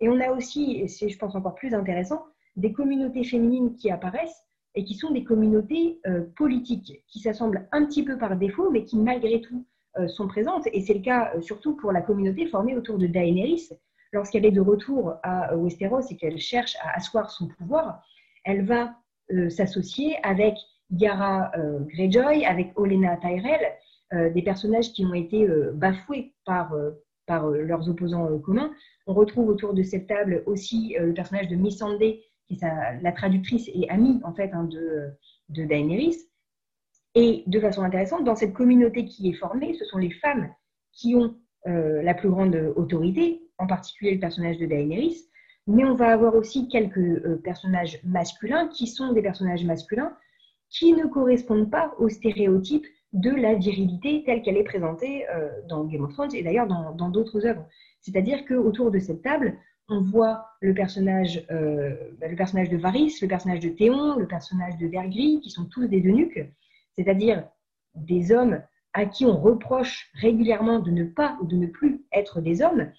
Et 0.00 0.08
on 0.08 0.20
a 0.20 0.30
aussi, 0.30 0.76
et 0.76 0.88
c'est, 0.88 1.08
je 1.08 1.18
pense, 1.18 1.34
encore 1.34 1.54
plus 1.54 1.74
intéressant, 1.74 2.24
des 2.56 2.72
communautés 2.72 3.24
féminines 3.24 3.74
qui 3.76 3.90
apparaissent 3.90 4.44
et 4.74 4.84
qui 4.84 4.94
sont 4.94 5.10
des 5.10 5.24
communautés 5.24 6.00
euh, 6.06 6.26
politiques, 6.36 7.02
qui 7.08 7.20
s'assemblent 7.20 7.66
un 7.72 7.86
petit 7.86 8.04
peu 8.04 8.18
par 8.18 8.36
défaut, 8.36 8.70
mais 8.70 8.84
qui, 8.84 8.98
malgré 8.98 9.40
tout, 9.40 9.56
euh, 9.56 9.64
sont 10.06 10.28
présentes. 10.28 10.66
Et 10.72 10.80
c'est 10.80 10.94
le 10.94 11.00
cas 11.00 11.32
surtout 11.40 11.76
pour 11.76 11.92
la 11.92 12.00
communauté 12.00 12.46
formée 12.46 12.76
autour 12.76 12.98
de 12.98 13.06
Daenerys. 13.06 13.68
Lorsqu'elle 14.12 14.46
est 14.46 14.52
de 14.52 14.60
retour 14.60 15.14
à 15.22 15.54
Westeros 15.56 16.00
et 16.10 16.16
qu'elle 16.16 16.38
cherche 16.38 16.76
à 16.82 16.96
asseoir 16.96 17.30
son 17.30 17.48
pouvoir, 17.48 18.02
elle 18.44 18.64
va 18.64 18.94
euh, 19.32 19.50
s'associer 19.50 20.16
avec 20.22 20.54
Yara 20.90 21.50
euh, 21.58 21.80
Greyjoy, 21.80 22.46
avec 22.46 22.72
Olena 22.76 23.18
Tyrell, 23.18 23.60
euh, 24.14 24.30
des 24.30 24.40
personnages 24.40 24.92
qui 24.92 25.04
ont 25.04 25.12
été 25.12 25.46
bafoués 25.74 26.32
par, 26.46 26.74
par 27.26 27.46
leurs 27.48 27.88
opposants 27.90 28.38
communs. 28.38 28.72
On 29.06 29.12
retrouve 29.12 29.48
autour 29.48 29.74
de 29.74 29.82
cette 29.82 30.06
table 30.06 30.42
aussi 30.46 30.96
le 30.98 31.12
personnage 31.12 31.48
de 31.48 31.56
Missandei, 31.56 32.24
qui 32.46 32.54
est 32.54 33.02
la 33.02 33.12
traductrice 33.12 33.68
et 33.74 33.88
amie 33.90 34.20
en 34.24 34.32
fait 34.32 34.50
hein, 34.54 34.64
de, 34.64 35.10
de 35.50 35.64
Daenerys. 35.64 36.16
Et 37.20 37.42
de 37.48 37.58
façon 37.58 37.82
intéressante, 37.82 38.22
dans 38.22 38.36
cette 38.36 38.52
communauté 38.52 39.04
qui 39.04 39.28
est 39.28 39.32
formée, 39.32 39.74
ce 39.74 39.84
sont 39.84 39.98
les 39.98 40.12
femmes 40.12 40.48
qui 40.92 41.16
ont 41.16 41.34
la 41.66 42.14
plus 42.14 42.30
grande 42.30 42.54
autorité, 42.76 43.42
en 43.58 43.66
particulier 43.66 44.14
le 44.14 44.20
personnage 44.20 44.56
de 44.58 44.66
Daenerys, 44.66 45.28
mais 45.66 45.84
on 45.84 45.94
va 45.94 46.12
avoir 46.12 46.34
aussi 46.34 46.66
quelques 46.68 46.96
euh, 46.96 47.40
personnages 47.44 48.00
masculins 48.02 48.68
qui 48.68 48.86
sont 48.86 49.12
des 49.12 49.20
personnages 49.20 49.64
masculins 49.64 50.16
qui 50.70 50.92
ne 50.92 51.06
correspondent 51.06 51.70
pas 51.70 51.92
aux 51.98 52.08
stéréotypes 52.08 52.86
de 53.12 53.30
la 53.30 53.54
virilité 53.54 54.22
telle 54.24 54.42
qu'elle 54.42 54.56
est 54.56 54.64
présentée 54.64 55.28
euh, 55.28 55.50
dans 55.68 55.84
Game 55.84 56.04
of 56.04 56.12
Thrones 56.12 56.34
et 56.34 56.42
d'ailleurs 56.42 56.66
dans 56.66 57.10
d'autres 57.10 57.46
œuvres. 57.46 57.66
C'est-à-dire 58.00 58.44
qu'autour 58.46 58.90
de 58.90 58.98
cette 58.98 59.22
table, 59.22 59.58
on 59.88 60.02
voit 60.02 60.46
le 60.60 60.72
personnage, 60.72 61.46
bah, 61.48 62.28
le 62.28 62.36
personnage 62.36 62.68
de 62.68 62.76
Varys, 62.76 63.14
le 63.22 63.28
personnage 63.28 63.60
de 63.60 63.70
Théon, 63.70 64.18
le 64.18 64.26
personnage 64.26 64.76
de 64.76 64.86
Vergris, 64.86 65.40
qui 65.42 65.50
sont 65.50 65.64
tous 65.64 65.86
des 65.86 66.00
eunuques, 66.00 66.40
c'est-à-dire 66.98 67.44
des 67.94 68.32
hommes 68.32 68.60
à 68.92 69.06
qui 69.06 69.24
on 69.24 69.40
reproche 69.40 70.10
régulièrement 70.14 70.80
de 70.80 70.90
ne 70.90 71.04
pas 71.04 71.38
ou 71.40 71.46
de 71.46 71.54
ne 71.56 71.66
plus 71.66 72.04
être 72.12 72.40
des 72.40 72.60
hommes. 72.60 72.90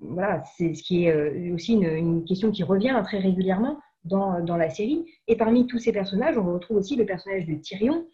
voilà, 0.00 0.42
c'est 0.56 0.74
ce 0.74 0.82
qui 0.82 1.06
est 1.06 1.52
aussi 1.52 1.72
une, 1.72 2.24
question 2.24 2.50
qui 2.50 2.64
revient 2.64 3.00
très 3.04 3.18
régulièrement 3.18 3.78
dans, 4.04 4.44
dans, 4.44 4.56
la 4.56 4.68
série. 4.68 5.06
Et 5.26 5.36
parmi 5.36 5.66
tous 5.66 5.78
ces 5.78 5.92
personnages, 5.92 6.36
on 6.36 6.52
retrouve 6.52 6.76
aussi 6.76 6.96
le 6.96 7.06
personnage 7.06 7.46
de 7.46 7.54
Tyrion, 7.54 8.06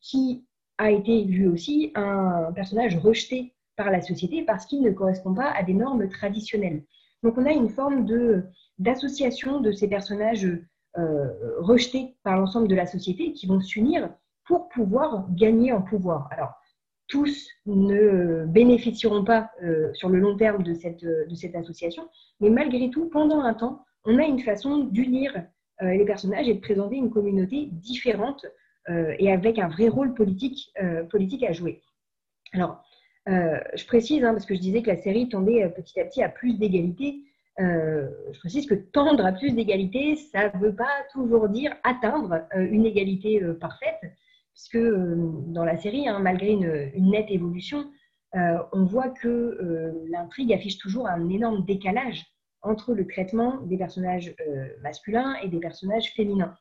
qui 0.00 0.44
a 0.78 0.90
été 0.90 1.24
lui 1.24 1.46
aussi 1.46 1.92
un 1.94 2.52
personnage 2.52 2.96
rejeté 2.98 3.54
par 3.76 3.90
la 3.90 4.00
société 4.00 4.42
parce 4.42 4.66
qu'il 4.66 4.82
ne 4.82 4.90
correspond 4.90 5.34
pas 5.34 5.50
à 5.50 5.62
des 5.62 5.74
normes 5.74 6.08
traditionnelles. 6.08 6.82
Donc 7.22 7.38
on 7.38 7.46
a 7.46 7.52
une 7.52 7.68
forme 7.68 8.06
d'association 8.78 9.60
de 9.60 9.72
ces 9.72 9.88
personnages 9.88 10.46
euh, 10.46 10.64
rejetés 11.58 12.16
par 12.22 12.38
l'ensemble 12.38 12.68
de 12.68 12.74
la 12.74 12.86
société 12.86 13.32
qui 13.32 13.46
vont 13.46 13.60
s'unir 13.60 14.10
pour 14.44 14.68
pouvoir 14.68 15.26
gagner 15.30 15.72
en 15.72 15.82
pouvoir. 15.82 16.28
Alors 16.30 16.54
tous 17.08 17.48
ne 17.66 18.44
bénéficieront 18.46 19.24
pas 19.24 19.50
euh, 19.62 19.92
sur 19.94 20.08
le 20.08 20.18
long 20.18 20.36
terme 20.36 20.62
de 20.62 20.74
cette, 20.74 21.04
association, 21.54 22.08
mais 22.40 22.50
malgré 22.50 22.90
tout, 22.90 23.08
pendant 23.08 23.40
un 23.40 23.54
temps, 23.54 23.84
on 24.04 24.18
a 24.18 24.24
une 24.24 24.40
façon 24.40 24.78
d'unir 24.78 25.32
euh, 25.82 25.90
les 25.90 26.04
personnages 26.04 26.48
et 26.48 26.54
de 26.54 26.60
présenter 26.60 26.96
une 26.96 27.10
communauté 27.10 27.68
différente 27.72 28.46
et 29.18 29.32
avec 29.32 29.58
un 29.58 29.66
vrai 29.66 29.88
rôle 29.88 30.14
politique, 30.14 30.70
à 30.78 31.52
jouer. 31.52 31.82
Alors, 32.52 32.84
euh, 33.28 33.58
je 33.74 33.84
précise, 33.86 34.22
hein, 34.24 34.32
parce 34.32 34.46
que 34.46 34.54
je 34.54 34.60
disais 34.60 34.82
que 34.82 34.90
la 34.90 34.96
série 34.96 35.28
tendait 35.28 35.64
euh, 35.64 35.68
petit 35.68 35.98
à 36.00 36.04
petit 36.04 36.22
à 36.22 36.28
plus 36.28 36.58
d'égalité. 36.58 37.22
Euh, 37.58 38.08
je 38.32 38.38
précise 38.40 38.66
que 38.66 38.74
tendre 38.74 39.24
à 39.24 39.32
plus 39.32 39.54
d'égalité, 39.54 40.16
ça 40.16 40.50
ne 40.50 40.58
veut 40.58 40.74
pas 40.74 41.04
toujours 41.12 41.48
dire 41.48 41.74
atteindre 41.84 42.42
une 42.54 42.84
égalité 42.84 43.40
parfaite, 43.60 44.00
puisque 44.52 44.78
dans 44.78 45.64
la 45.64 45.76
série, 45.76 46.08
hein, 46.08 46.18
malgré 46.18 46.50
une, 46.50 47.10
nette 47.10 47.30
évolution, 47.30 47.90
on 48.34 48.84
voit 48.84 49.08
que 49.08 49.96
l'intrigue 50.10 50.52
affiche 50.52 50.76
toujours 50.76 51.08
un 51.08 51.30
énorme 51.30 51.64
décalage 51.64 52.26
entre 52.60 52.92
le 52.92 53.06
traitement 53.06 53.62
des 53.62 53.78
personnages 53.78 54.34
masculins 54.82 55.36
et 55.42 55.48
des 55.48 55.58
personnages 55.58 56.12
féminins. 56.14 56.54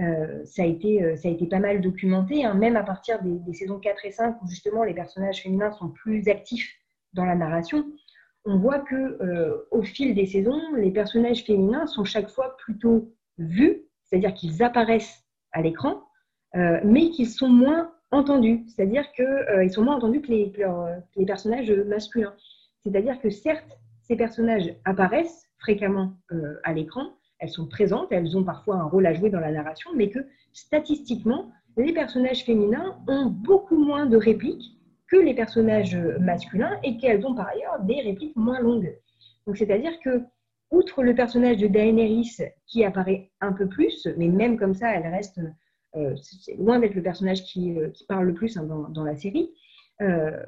Euh, 0.00 0.44
ça, 0.46 0.62
a 0.62 0.66
été, 0.66 1.02
euh, 1.02 1.16
ça 1.16 1.28
a 1.28 1.30
été 1.30 1.46
pas 1.46 1.58
mal 1.58 1.82
documenté, 1.82 2.44
hein, 2.44 2.54
même 2.54 2.76
à 2.76 2.82
partir 2.82 3.22
des, 3.22 3.52
saisons 3.52 3.78
4 3.78 4.06
et 4.06 4.10
5, 4.10 4.40
où 4.42 4.48
justement 4.48 4.84
les 4.84 4.94
personnages 4.94 5.42
féminins 5.42 5.72
sont 5.72 5.90
plus 5.90 6.28
actifs 6.28 6.72
dans 7.12 7.26
la 7.26 7.34
narration. 7.34 7.84
On 8.44 8.58
voit 8.58 8.80
que 8.80 8.94
euh, 8.94 9.68
au 9.70 9.82
fil 9.82 10.14
des 10.14 10.26
saisons, 10.26 10.60
les 10.76 10.90
personnages 10.90 11.44
féminins 11.44 11.86
sont 11.86 12.04
chaque 12.04 12.28
fois 12.28 12.56
plutôt 12.58 13.12
vus, 13.38 13.82
c'est-à-dire 14.04 14.34
qu'ils 14.34 14.62
apparaissent 14.62 15.24
à 15.52 15.62
l'écran, 15.62 16.02
mais 16.84 17.08
qu'ils 17.10 17.28
sont 17.28 17.48
moins 17.48 17.92
entendus, 18.10 18.64
c'est-à-dire 18.66 19.10
qu'ils 19.12 19.72
sont 19.72 19.84
moins 19.84 19.96
entendus 19.96 20.20
que 20.20 20.30
les 20.30 21.26
personnages 21.26 21.70
masculins. 21.70 22.34
C'est-à-dire 22.80 23.18
que 23.20 23.30
certes, 23.30 23.78
ces 24.02 24.16
personnages 24.16 24.74
apparaissent 24.84 25.46
fréquemment 25.58 26.12
à 26.64 26.74
l'écran, 26.74 27.14
elles 27.38 27.48
sont 27.48 27.66
présentes, 27.66 28.12
elles 28.12 28.36
ont 28.36 28.44
parfois 28.44 28.76
un 28.76 28.84
rôle 28.84 29.06
à 29.06 29.14
jouer 29.14 29.30
dans 29.30 29.40
la 29.40 29.50
narration, 29.50 29.90
mais 29.96 30.10
que 30.10 30.20
statistiquement, 30.52 31.50
les 31.76 31.92
personnages 31.92 32.44
féminins 32.44 32.96
ont 33.08 33.26
beaucoup 33.26 33.82
moins 33.82 34.06
de 34.06 34.16
répliques 34.16 34.78
que 35.08 35.16
les 35.16 35.34
personnages 35.34 35.96
masculins 36.20 36.78
et 36.82 36.96
qu'elles 36.96 37.26
ont 37.26 37.34
par 37.34 37.48
ailleurs 37.48 37.80
des 37.80 38.00
répliques 38.00 38.36
moins 38.36 38.60
longues. 38.60 38.96
Donc 39.46 39.56
c'est-à-dire 39.56 39.98
que, 40.00 40.22
outre 40.70 41.02
le 41.02 41.14
personnage 41.14 41.58
de 41.58 41.66
Daenerys 41.66 42.38
qui 42.66 42.84
apparaît 42.84 43.30
un 43.40 43.52
peu 43.52 43.68
plus, 43.68 44.08
mais 44.16 44.28
même 44.28 44.58
comme 44.58 44.74
ça, 44.74 44.94
elle 44.94 45.06
reste 45.06 45.38
euh, 45.96 46.14
loin 46.58 46.78
d'être 46.78 46.94
le 46.94 47.02
personnage 47.02 47.42
qui, 47.44 47.78
euh, 47.78 47.90
parle 48.08 48.26
le 48.26 48.34
plus 48.34 48.56
hein, 48.56 48.64
dans, 48.64 49.04
la 49.04 49.14
série. 49.14 49.50
Euh, 50.00 50.42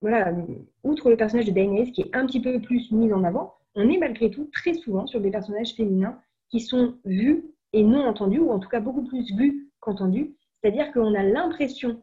voilà, 0.00 0.34
outre 0.82 1.10
le 1.10 1.16
personnage 1.16 1.46
de 1.46 1.52
Daenerys 1.52 1.92
qui 1.92 2.02
est 2.02 2.16
un 2.16 2.26
petit 2.26 2.40
peu 2.40 2.60
plus 2.60 2.90
mis 2.90 3.12
en 3.12 3.22
avant, 3.24 3.54
on 3.74 3.88
est 3.88 3.98
malgré 3.98 4.30
tout 4.30 4.50
très 4.52 4.74
souvent 4.74 5.06
sur 5.06 5.20
des 5.20 5.30
personnages 5.30 5.74
féminins 5.74 6.20
qui 6.50 6.60
sont 6.60 6.98
vus 7.04 7.44
et 7.72 7.84
non 7.84 8.04
entendus, 8.06 8.40
ou 8.40 8.50
en 8.50 8.58
tout 8.58 8.68
cas 8.68 8.80
beaucoup 8.80 9.04
plus 9.04 9.32
vus 9.36 9.70
qu'entendus. 9.80 10.34
C'est-à-dire 10.60 10.92
qu'on 10.92 11.14
a 11.14 11.22
l'impression 11.22 12.02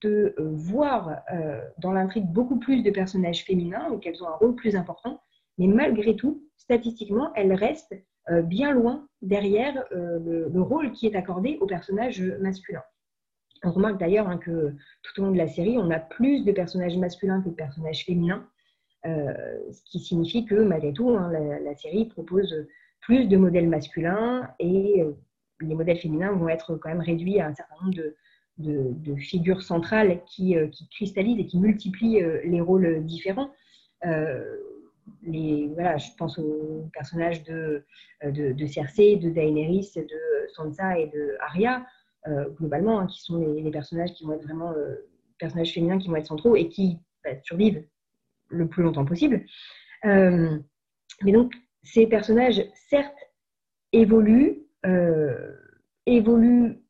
de 0.00 0.34
euh, 0.38 0.50
voir 0.52 1.22
euh, 1.32 1.60
dans 1.78 1.92
l'intrigue 1.92 2.26
beaucoup 2.26 2.58
plus 2.58 2.82
de 2.82 2.90
personnages 2.90 3.44
féminins, 3.44 3.90
ou 3.90 3.98
qu'elles 3.98 4.22
ont 4.22 4.28
un 4.28 4.36
rôle 4.36 4.54
plus 4.54 4.76
important, 4.76 5.20
mais 5.58 5.66
malgré 5.66 6.16
tout, 6.16 6.42
statistiquement, 6.56 7.32
elles 7.34 7.52
restent 7.52 7.96
euh, 8.30 8.42
bien 8.42 8.72
loin 8.72 9.06
derrière 9.20 9.84
le, 9.90 10.62
rôle 10.62 10.92
qui 10.92 11.06
est 11.06 11.16
accordé 11.16 11.58
aux 11.60 11.66
personnages 11.66 12.22
masculins. 12.40 12.82
On 13.64 13.70
remarque 13.70 13.98
d'ailleurs 13.98 14.28
hein, 14.28 14.38
que 14.38 14.74
tout 15.02 15.20
au 15.20 15.24
long 15.24 15.32
de 15.32 15.38
la 15.38 15.48
série, 15.48 15.78
on 15.78 15.90
a 15.90 15.98
plus 15.98 16.44
de 16.44 16.52
personnages 16.52 16.96
masculins 16.96 17.40
que 17.42 17.48
de 17.48 17.54
personnages 17.54 18.04
féminins. 18.04 18.48
Ce 19.04 19.82
qui 19.84 19.98
signifie 19.98 20.44
que 20.44 20.54
malgré 20.54 20.92
tout, 20.92 21.10
hein, 21.10 21.30
la, 21.32 21.74
série 21.74 22.06
propose 22.06 22.66
plus 23.00 23.26
de 23.26 23.36
modèles 23.36 23.68
masculins 23.68 24.48
et 24.58 25.04
les 25.60 25.74
modèles 25.74 25.98
féminins 25.98 26.32
vont 26.32 26.48
être 26.48 26.76
quand 26.76 26.88
même 26.88 27.00
réduits 27.00 27.38
à 27.38 27.46
un 27.46 27.54
certain 27.54 27.76
nombre 27.80 27.94
de, 27.94 28.16
figures 29.16 29.62
centrales 29.62 30.22
qui, 30.26 30.56
euh, 30.56 30.68
cristallisent 30.90 31.38
et 31.40 31.46
qui 31.46 31.58
multiplient 31.58 32.22
les 32.44 32.60
rôles 32.60 33.04
différents. 33.04 33.50
Voilà, 34.02 35.96
je 35.96 36.08
pense 36.18 36.38
aux 36.38 36.88
personnages 36.92 37.42
de, 37.44 37.84
de, 38.24 38.66
Cersei, 38.66 39.16
de 39.16 39.30
Daenerys, 39.30 39.92
de 39.96 40.48
Sansa 40.54 40.98
et 40.98 41.06
de 41.06 41.36
Arya, 41.40 41.86
globalement, 42.58 43.00
hein, 43.00 43.06
qui 43.06 43.20
sont 43.20 43.38
les, 43.38 43.70
personnages 43.70 44.12
qui 44.12 44.24
vont 44.24 44.38
vraiment 44.38 44.72
personnages 45.42 45.72
féminins 45.72 45.98
qui 45.98 46.08
vont 46.08 46.16
être 46.16 46.26
centraux 46.26 46.56
et 46.56 46.68
qui 46.68 46.98
bah, 47.24 47.30
survivent 47.42 47.84
le 48.48 48.68
plus 48.68 48.82
longtemps 48.82 49.04
possible. 49.04 49.44
Euh, 50.04 50.58
mais 51.22 51.32
donc, 51.32 51.52
ces 51.82 52.06
personnages, 52.06 52.62
certes, 52.88 53.18
évoluent, 53.92 54.62
euh, 54.86 55.52
évoluent 56.06 56.81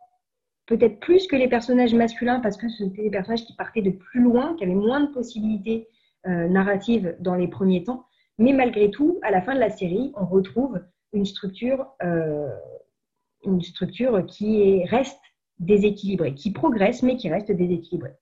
peut-être 0.66 1.00
plus 1.00 1.26
que 1.26 1.36
les 1.36 1.48
personnages 1.48 1.94
masculins 1.94 2.40
parce 2.40 2.56
que 2.56 2.68
c'était 2.68 3.02
des 3.02 3.10
personnages 3.10 3.44
qui 3.44 3.54
partaient 3.54 3.82
de 3.82 3.90
plus 3.90 4.20
loin, 4.20 4.54
qui 4.56 4.64
avaient 4.64 4.74
moins 4.74 5.00
de 5.00 5.12
possibilités 5.12 5.88
euh, 6.26 6.48
narratives 6.48 7.16
dans 7.20 7.34
les 7.34 7.48
premiers 7.48 7.84
temps. 7.84 8.06
Mais 8.38 8.52
malgré 8.52 8.90
tout, 8.90 9.18
à 9.22 9.30
la 9.30 9.42
fin 9.42 9.54
de 9.54 9.60
la 9.60 9.70
série, 9.70 10.12
on 10.16 10.24
retrouve 10.24 10.80
une 11.12 11.26
structure, 11.26 11.86
une 13.44 13.60
structure 13.60 14.24
qui 14.26 14.84
reste 14.86 15.20
déséquilibrée, 15.58 16.34
qui 16.34 16.50
progresse 16.50 17.02
mais 17.02 17.16
qui 17.16 17.28
reste 17.28 17.52
déséquilibrée. 17.52 18.14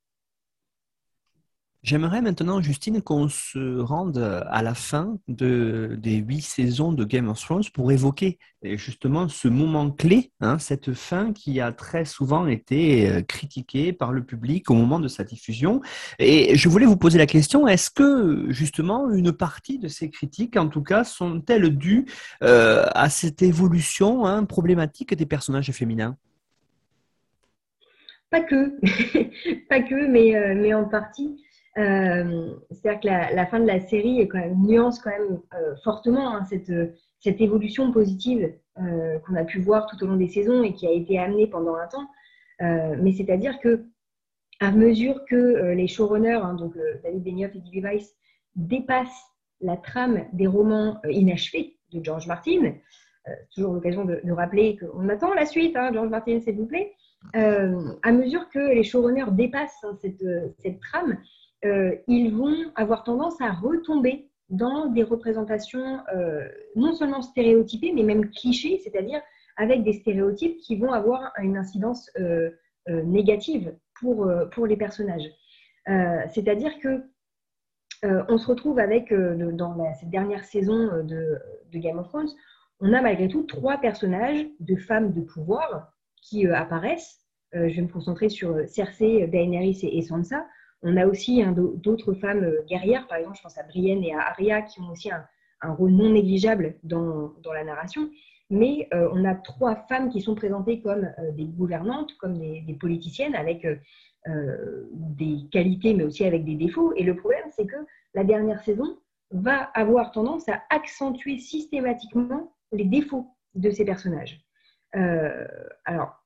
J'aimerais 1.83 2.21
maintenant, 2.21 2.61
Justine, 2.61 3.01
qu'on 3.01 3.31
se 3.31 3.79
rende 3.79 4.19
à 4.19 4.63
la 4.63 4.75
fin 4.75 5.17
de, 5.29 5.97
des 5.99 6.17
huit 6.17 6.43
saisons 6.43 6.93
de 6.93 7.05
Game 7.05 7.29
of 7.31 7.41
Thrones 7.41 7.65
pour 7.73 7.91
évoquer 7.91 8.39
justement 8.63 9.29
ce 9.29 9.49
moment 9.49 9.91
clé, 9.91 10.31
hein, 10.41 10.59
cette 10.59 10.93
fin 10.93 11.33
qui 11.33 11.59
a 11.59 11.73
très 11.73 12.05
souvent 12.05 12.47
été 12.47 13.09
euh, 13.09 13.23
critiquée 13.23 13.95
par 13.95 14.13
le 14.13 14.23
public 14.23 14.71
au 14.71 14.75
moment 14.75 15.01
de 15.01 15.09
sa 15.09 15.25
diffusion. 15.25 15.81
Et 16.19 16.55
je 16.55 16.69
voulais 16.69 16.85
vous 16.85 16.99
poser 16.99 17.17
la 17.17 17.25
question, 17.25 17.67
est-ce 17.67 17.91
que 17.91 18.47
justement 18.51 19.11
une 19.11 19.33
partie 19.33 19.79
de 19.79 19.89
ces 19.89 20.11
critiques, 20.11 20.59
en 20.59 20.69
tout 20.69 20.83
cas, 20.83 21.03
sont-elles 21.05 21.75
dues 21.75 22.05
euh, 22.43 22.85
à 22.95 23.09
cette 23.09 23.41
évolution 23.41 24.27
hein, 24.27 24.45
problématique 24.45 25.15
des 25.15 25.27
personnages 25.27 25.71
féminins? 25.73 26.17
Pas 28.31 28.43
que, 28.43 28.79
pas 29.71 29.81
que, 29.81 30.07
mais, 30.07 30.37
euh, 30.37 30.55
mais 30.55 30.75
en 30.75 30.85
partie. 30.85 31.43
Euh, 31.79 32.55
c'est-à-dire 32.71 33.01
que 33.01 33.35
la, 33.35 33.47
fin 33.47 33.61
de 33.61 33.67
la 33.67 33.79
série 33.81 34.21
est 34.21 34.27
quand 34.27 34.39
même, 34.39 34.61
nuance 34.61 34.99
quand 34.99 35.11
même 35.11 35.41
euh, 35.55 35.77
fortement 35.85 36.35
hein, 36.35 36.45
cette, 36.45 36.73
cette, 37.21 37.41
évolution 37.41 37.93
positive 37.93 38.53
euh, 38.79 39.19
qu'on 39.21 39.37
a 39.37 39.45
pu 39.45 39.61
voir 39.61 39.87
tout 39.87 40.03
au 40.03 40.09
long 40.09 40.17
des 40.17 40.29
saisons 40.29 40.65
et 40.65 40.73
qui 40.73 40.89
a 40.89 40.91
été 40.91 41.19
amenée 41.19 41.47
pendant 41.47 41.77
un 41.77 41.87
temps. 41.87 42.09
mais 42.61 43.13
c'est-à-dire 43.13 43.61
que 43.61 43.85
à 44.59 44.73
mesure 44.73 45.25
que 45.25 45.73
les 45.73 45.87
showrunners, 45.87 46.43
hein, 46.43 46.55
donc 46.55 46.75
David 47.03 47.23
Benioff 47.23 47.55
et 47.55 47.61
D.B. 47.61 47.83
Weiss, 47.83 48.15
dépassent 48.57 49.25
la 49.63 49.77
trame 49.77 50.27
des 50.35 50.47
romans 50.47 51.01
inachevés 51.09 51.79
de 51.93 52.05
George 52.05 52.27
Martin, 52.27 52.75
toujours 53.55 53.73
l'occasion 53.73 54.05
de, 54.05 54.21
rappeler 54.33 54.77
qu'on 54.77 55.09
attend 55.09 55.33
la 55.33 55.47
suite, 55.47 55.77
hein, 55.77 55.93
George 55.95 56.11
Martin, 56.11 56.41
s'il 56.41 56.57
vous 56.57 56.67
plaît. 56.67 56.93
à 57.33 58.13
mesure 58.13 58.51
que 58.51 58.59
les 58.59 58.83
showrunners 58.83 59.33
dépassent 59.33 59.83
cette, 60.03 60.25
cette, 60.59 60.81
trame, 60.81 61.17
euh, 61.65 61.95
ils 62.07 62.35
vont 62.35 62.73
avoir 62.75 63.05
tendance 63.05 63.41
à 63.41 63.53
retomber 63.53 64.31
dans 64.49 64.87
des 64.87 65.03
représentations 65.03 66.01
euh, 66.15 66.49
non 66.75 66.95
seulement 66.95 67.23
stéréotypées, 67.23 67.93
mais 67.93 68.03
même 68.03 68.31
clichés, 68.31 68.81
c'est-à-dire 68.83 69.21
avec 69.57 69.85
des 69.85 69.93
stéréotypes 69.93 70.57
qui 70.59 70.77
vont 70.77 70.93
avoir 70.93 71.33
une 71.39 71.57
incidence 71.57 72.11
euh, 72.19 72.51
négative 72.89 73.75
pour, 74.01 74.29
pour 74.53 74.67
les 74.67 74.77
personnages. 74.77 75.29
c'est-à-dire 75.87 76.79
que 76.81 77.05
on 78.03 78.39
se 78.39 78.47
retrouve 78.47 78.79
avec, 78.79 79.13
dans 79.13 79.95
cette 79.95 80.09
dernière 80.09 80.45
saison 80.45 81.05
de, 81.05 81.39
Game 81.75 81.99
of 81.99 82.09
Thrones, 82.09 82.31
on 82.81 82.95
a 82.95 83.03
malgré 83.03 83.29
tout 83.29 83.43
trois 83.43 83.77
personnages 83.77 84.47
de 84.59 84.77
femmes 84.77 85.13
de 85.13 85.21
pouvoir 85.21 85.93
qui 86.23 86.47
apparaissent. 86.47 87.21
je 87.53 87.77
vais 87.77 87.83
me 87.83 87.93
concentrer 87.93 88.31
sur 88.31 88.67
Cersei, 88.67 89.27
Daenerys 89.29 89.81
et, 89.83 90.01
Sansa. 90.01 90.47
On 90.83 90.97
a 90.97 91.07
aussi 91.07 91.43
d'autres 91.55 92.15
femmes 92.15 92.51
guerrières, 92.69 93.07
par 93.07 93.19
exemple, 93.19 93.37
je 93.37 93.43
pense 93.43 93.59
à 93.59 93.65
Brienne 93.65 94.03
et 94.03 94.15
à 94.15 94.29
Arya, 94.29 94.63
qui 94.63 94.81
ont 94.81 94.91
aussi 94.91 95.11
un, 95.11 95.73
rôle 95.75 95.91
non 95.91 96.11
négligeable 96.11 96.77
dans, 96.83 97.35
la 97.53 97.65
narration. 97.65 98.09
Mais 98.49 98.89
on 98.93 99.25
a 99.27 99.35
trois 99.35 99.77
femmes 99.89 100.09
qui 100.09 100.23
sont 100.23 100.35
présentées 100.35 100.81
comme 100.81 101.07
des 101.35 101.45
gouvernantes, 101.45 102.17
comme 102.19 102.39
des, 102.39 102.77
politiciennes, 102.81 103.35
avec 103.35 103.67
euh, 104.29 104.87
des 104.93 105.49
qualités, 105.51 105.95
mais 105.95 106.05
aussi 106.05 106.25
avec 106.27 106.45
des 106.45 106.55
défauts. 106.55 106.93
Et 106.95 107.05
le 107.05 107.17
problème, 107.17 107.47
c'est 107.57 107.67
que 107.67 107.77
la 108.13 108.23
dernière 108.23 108.63
saison 108.63 108.99
va 109.31 109.63
avoir 109.73 110.13
tendance 110.13 110.47
à 110.51 110.63
accentuer 110.69 111.39
systématiquement 111.39 112.53
les 112.71 112.85
défauts 112.85 113.35
de 113.55 113.71
ces 113.71 113.87
personnages. 113.87 114.39
Euh, 114.95 115.47
alors, 115.87 116.23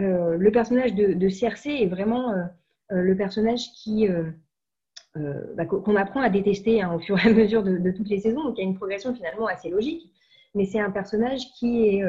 euh, 0.00 0.36
le 0.36 0.50
personnage 0.50 0.94
de, 0.94 1.12
de, 1.12 1.26
est 1.28 1.86
vraiment 1.86 2.34
le 2.90 3.16
personnage 3.16 3.72
qui 3.72 4.08
bah, 5.14 5.66
qu'on 5.66 5.96
apprend 5.96 6.20
à 6.20 6.30
détester 6.30 6.80
hein, 6.80 6.94
au 6.94 6.98
fur 6.98 7.18
et 7.18 7.28
à 7.28 7.32
mesure 7.32 7.62
de, 7.62 7.90
toutes 7.90 8.08
les 8.08 8.20
saisons, 8.20 8.44
donc 8.44 8.56
il 8.56 8.62
y 8.62 8.66
a 8.66 8.68
une 8.68 8.76
progression 8.76 9.14
finalement 9.14 9.46
assez 9.46 9.68
logique, 9.68 10.10
mais 10.54 10.64
c'est 10.64 10.80
un 10.80 10.90
personnage 10.90 11.40
qui 11.58 11.88
est, 11.88 12.04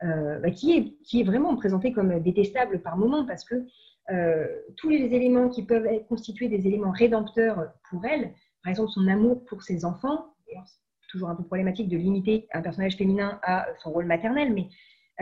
bah, 0.00 0.50
qui, 0.50 0.76
est, 0.76 0.94
qui 1.02 1.20
est 1.20 1.24
vraiment 1.24 1.56
présenté 1.56 1.92
comme 1.92 2.20
détestable 2.20 2.80
par 2.80 2.96
moments 2.96 3.26
parce 3.26 3.44
que 3.44 3.66
euh, 4.10 4.46
tous 4.76 4.90
les 4.90 5.14
éléments 5.14 5.48
qui 5.48 5.62
peuvent 5.62 5.86
être 5.86 6.06
constitués 6.08 6.48
des 6.48 6.66
éléments 6.66 6.90
rédempteurs 6.90 7.72
pour 7.88 8.04
elle, 8.04 8.34
par 8.62 8.70
exemple 8.70 8.90
son 8.90 9.06
amour 9.08 9.44
pour 9.46 9.62
ses 9.62 9.84
enfants, 9.84 10.34
c'est 10.46 11.08
toujours 11.08 11.30
un 11.30 11.34
peu 11.34 11.44
problématique 11.44 11.88
de 11.88 11.96
limiter 11.96 12.46
un 12.52 12.60
personnage 12.60 12.96
féminin 12.96 13.38
à 13.42 13.66
son 13.82 13.92
rôle 13.92 14.04
maternel, 14.04 14.52
mais 14.52 14.68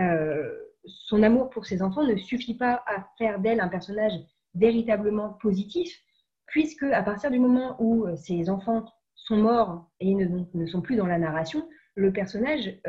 euh, 0.01 0.53
son 0.85 1.23
amour 1.23 1.51
pour 1.51 1.67
ses 1.67 1.81
enfants 1.81 2.05
ne 2.05 2.17
suffit 2.17 2.57
pas 2.57 2.83
à 2.87 3.07
faire 3.19 3.39
d'elle 3.39 3.61
un 3.61 3.69
personnage 3.69 4.15
véritablement 4.55 5.31
positif, 5.41 5.95
puisque 6.47 6.85
à 6.85 7.03
partir 7.03 7.31
du 7.31 7.39
moment 7.39 7.77
où 7.79 8.07
euh, 8.07 8.17
ses 8.17 8.51
enfants 8.51 8.85
sont 9.15 9.37
morts 9.37 9.91
et 10.01 10.15
ne, 10.15 10.45
ne 10.53 10.67
sont 10.67 10.81
plus 10.81 10.97
dans 10.97 11.07
la 11.07 11.19
narration, 11.19 11.69
le 11.95 12.13
personnage 12.13 12.81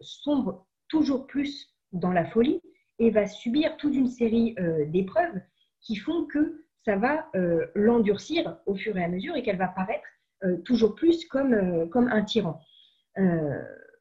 sombre 0.00 0.66
toujours 0.88 1.26
plus 1.26 1.72
dans 1.92 2.12
la 2.12 2.24
folie 2.24 2.60
et 2.98 3.10
va 3.10 3.26
subir 3.26 3.76
toute 3.76 3.94
une 3.94 4.08
série 4.08 4.54
euh, 4.58 4.84
d'épreuves 4.86 5.40
qui 5.80 5.96
font 5.96 6.24
que 6.24 6.64
ça 6.84 6.96
va 6.96 7.28
euh, 7.34 7.66
l'endurcir 7.74 8.58
au 8.66 8.74
fur 8.74 8.96
et 8.96 9.04
à 9.04 9.08
mesure 9.08 9.36
et 9.36 9.42
qu'elle 9.42 9.56
va 9.56 9.68
paraître 9.68 10.06
euh, 10.44 10.58
toujours 10.58 10.94
plus 10.94 11.24
comme, 11.26 11.88
comme 11.90 12.08
un 12.08 12.22
tyran. 12.22 12.60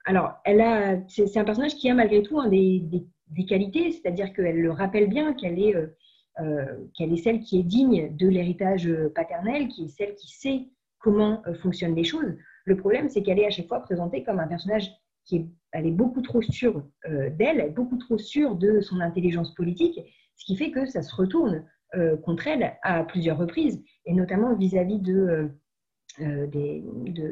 alors, 0.06 0.34
elle 0.46 0.62
a, 0.62 0.98
c'est, 1.08 1.38
un 1.38 1.44
personnage 1.44 1.76
qui 1.76 1.90
a 1.90 1.94
malgré 1.94 2.24
tout 2.24 2.42
des, 2.50 2.84
des, 3.28 3.46
qualités, 3.46 3.92
c'est-à-dire 3.92 4.34
qu'elle 4.34 4.60
le 4.60 4.72
rappelle 4.72 5.08
bien 5.08 5.34
qu'elle 5.34 5.60
est, 5.60 5.76
qu'elle 6.38 7.14
est 7.14 7.24
celle 7.24 7.42
qui 7.42 7.60
est 7.60 7.64
digne 7.64 8.16
de 8.16 8.28
l'héritage 8.28 8.90
paternel, 9.14 9.68
qui 9.68 9.86
est 9.86 9.88
celle 9.90 10.16
qui 10.16 10.32
sait 10.32 10.68
comment 11.00 11.44
fonctionnent 11.62 11.96
les 11.96 12.04
choses. 12.04 12.36
Le 12.66 12.78
problème, 12.78 13.10
c'est 13.10 13.22
qu'elle 13.22 13.40
est 13.40 13.46
à 13.46 13.50
chaque 13.50 13.68
fois 13.68 13.82
présentée 13.82 14.24
comme 14.24 14.40
un 14.40 14.48
personnage 14.48 14.90
qui 15.26 15.38
est 15.38 15.46
elle 15.72 15.88
est 15.88 15.92
beaucoup 15.92 16.22
trop 16.22 16.42
sûre 16.42 16.84
euh, 17.10 17.30
d'elle, 17.30 17.74
beaucoup 17.74 17.98
trop 17.98 18.18
sûre 18.18 18.56
de 18.56 18.82
son 18.82 19.00
intelligence 19.00 19.54
politique, 19.56 20.00
ce 20.36 20.46
qui 20.46 20.56
fait 20.56 20.72
que 20.72 20.86
ça 20.86 21.02
se 21.02 21.16
retourne 21.16 21.64
euh, 21.96 22.18
contre 22.18 22.48
elle 22.48 22.74
à 22.84 23.04
plusieurs 23.04 23.38
reprises, 23.38 23.82
et 24.06 24.14
notamment 24.14 24.56
vis-à-vis 24.56 25.00
de, 25.00 25.50
euh, 26.20 26.48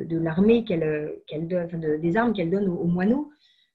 l'armée 0.09 0.61
des 0.61 2.17
armes 2.17 2.33
qu'elle 2.33 2.49
donne 2.49 2.69
aux, 2.69 2.85
moineaux 2.85 3.29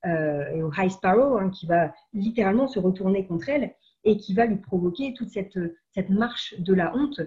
et 0.07 0.63
au 0.63 0.71
High 0.77 0.91
Sparrow, 0.91 1.39
hein, 1.39 1.51
qui 1.51 1.67
va 1.67 1.95
littéralement 2.13 2.67
se 2.67 2.79
retourner 2.79 3.27
contre 3.27 3.49
elle 3.49 3.75
et 4.05 4.17
qui 4.17 4.35
va 4.35 4.47
lui 4.47 4.57
provoquer 4.57 5.15
toute 5.15 5.31
cette, 5.31 5.59
cette 5.93 6.11
marche 6.11 6.55
de 6.59 6.75
la 6.75 6.95
honte 6.97 7.21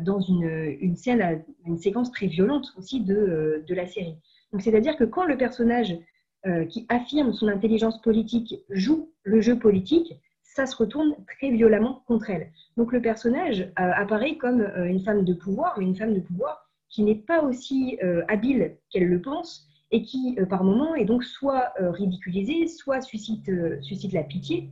dans 0.00 0.20
une, 0.20 0.76
une, 0.80 0.94
scène, 0.94 1.42
une 1.66 1.78
séquence 1.78 2.12
très 2.12 2.28
violente 2.28 2.72
aussi 2.76 3.00
de, 3.00 3.64
de 3.66 3.74
la 3.74 3.86
série. 3.86 4.16
Donc, 4.52 4.62
c'est-à-dire 4.62 4.96
que 4.96 5.04
quand 5.04 5.24
le 5.24 5.36
personnage 5.36 5.98
euh, 6.44 6.64
qui 6.64 6.86
affirme 6.88 7.32
son 7.32 7.46
intelligence 7.46 8.02
politique 8.02 8.56
joue 8.68 9.12
le 9.22 9.40
jeu 9.40 9.56
politique, 9.56 10.14
ça 10.42 10.66
se 10.66 10.74
retourne 10.74 11.14
très 11.38 11.52
violemment 11.52 12.02
contre 12.08 12.30
elle. 12.30 12.50
Donc 12.76 12.92
le 12.92 13.00
personnage 13.00 13.60
euh, 13.60 13.92
apparaît 13.94 14.38
comme 14.38 14.60
euh, 14.60 14.86
une 14.86 14.98
femme 14.98 15.24
de 15.24 15.34
pouvoir, 15.34 15.76
mais 15.78 15.84
une 15.84 15.94
femme 15.94 16.14
de 16.14 16.18
pouvoir 16.18 16.68
qui 16.88 17.04
n'est 17.04 17.14
pas 17.14 17.42
aussi 17.42 17.98
habile 18.28 18.76
qu'elle 18.90 19.08
le 19.08 19.22
pense 19.22 19.66
et 19.92 20.02
qui, 20.02 20.36
par 20.50 20.62
moments, 20.62 20.94
est 20.94 21.06
donc 21.06 21.24
soit 21.24 21.72
ridiculisée, 21.78 22.66
soit 22.66 23.00
suscite, 23.00 23.50
suscite 23.80 24.12
la 24.12 24.22
pitié, 24.22 24.68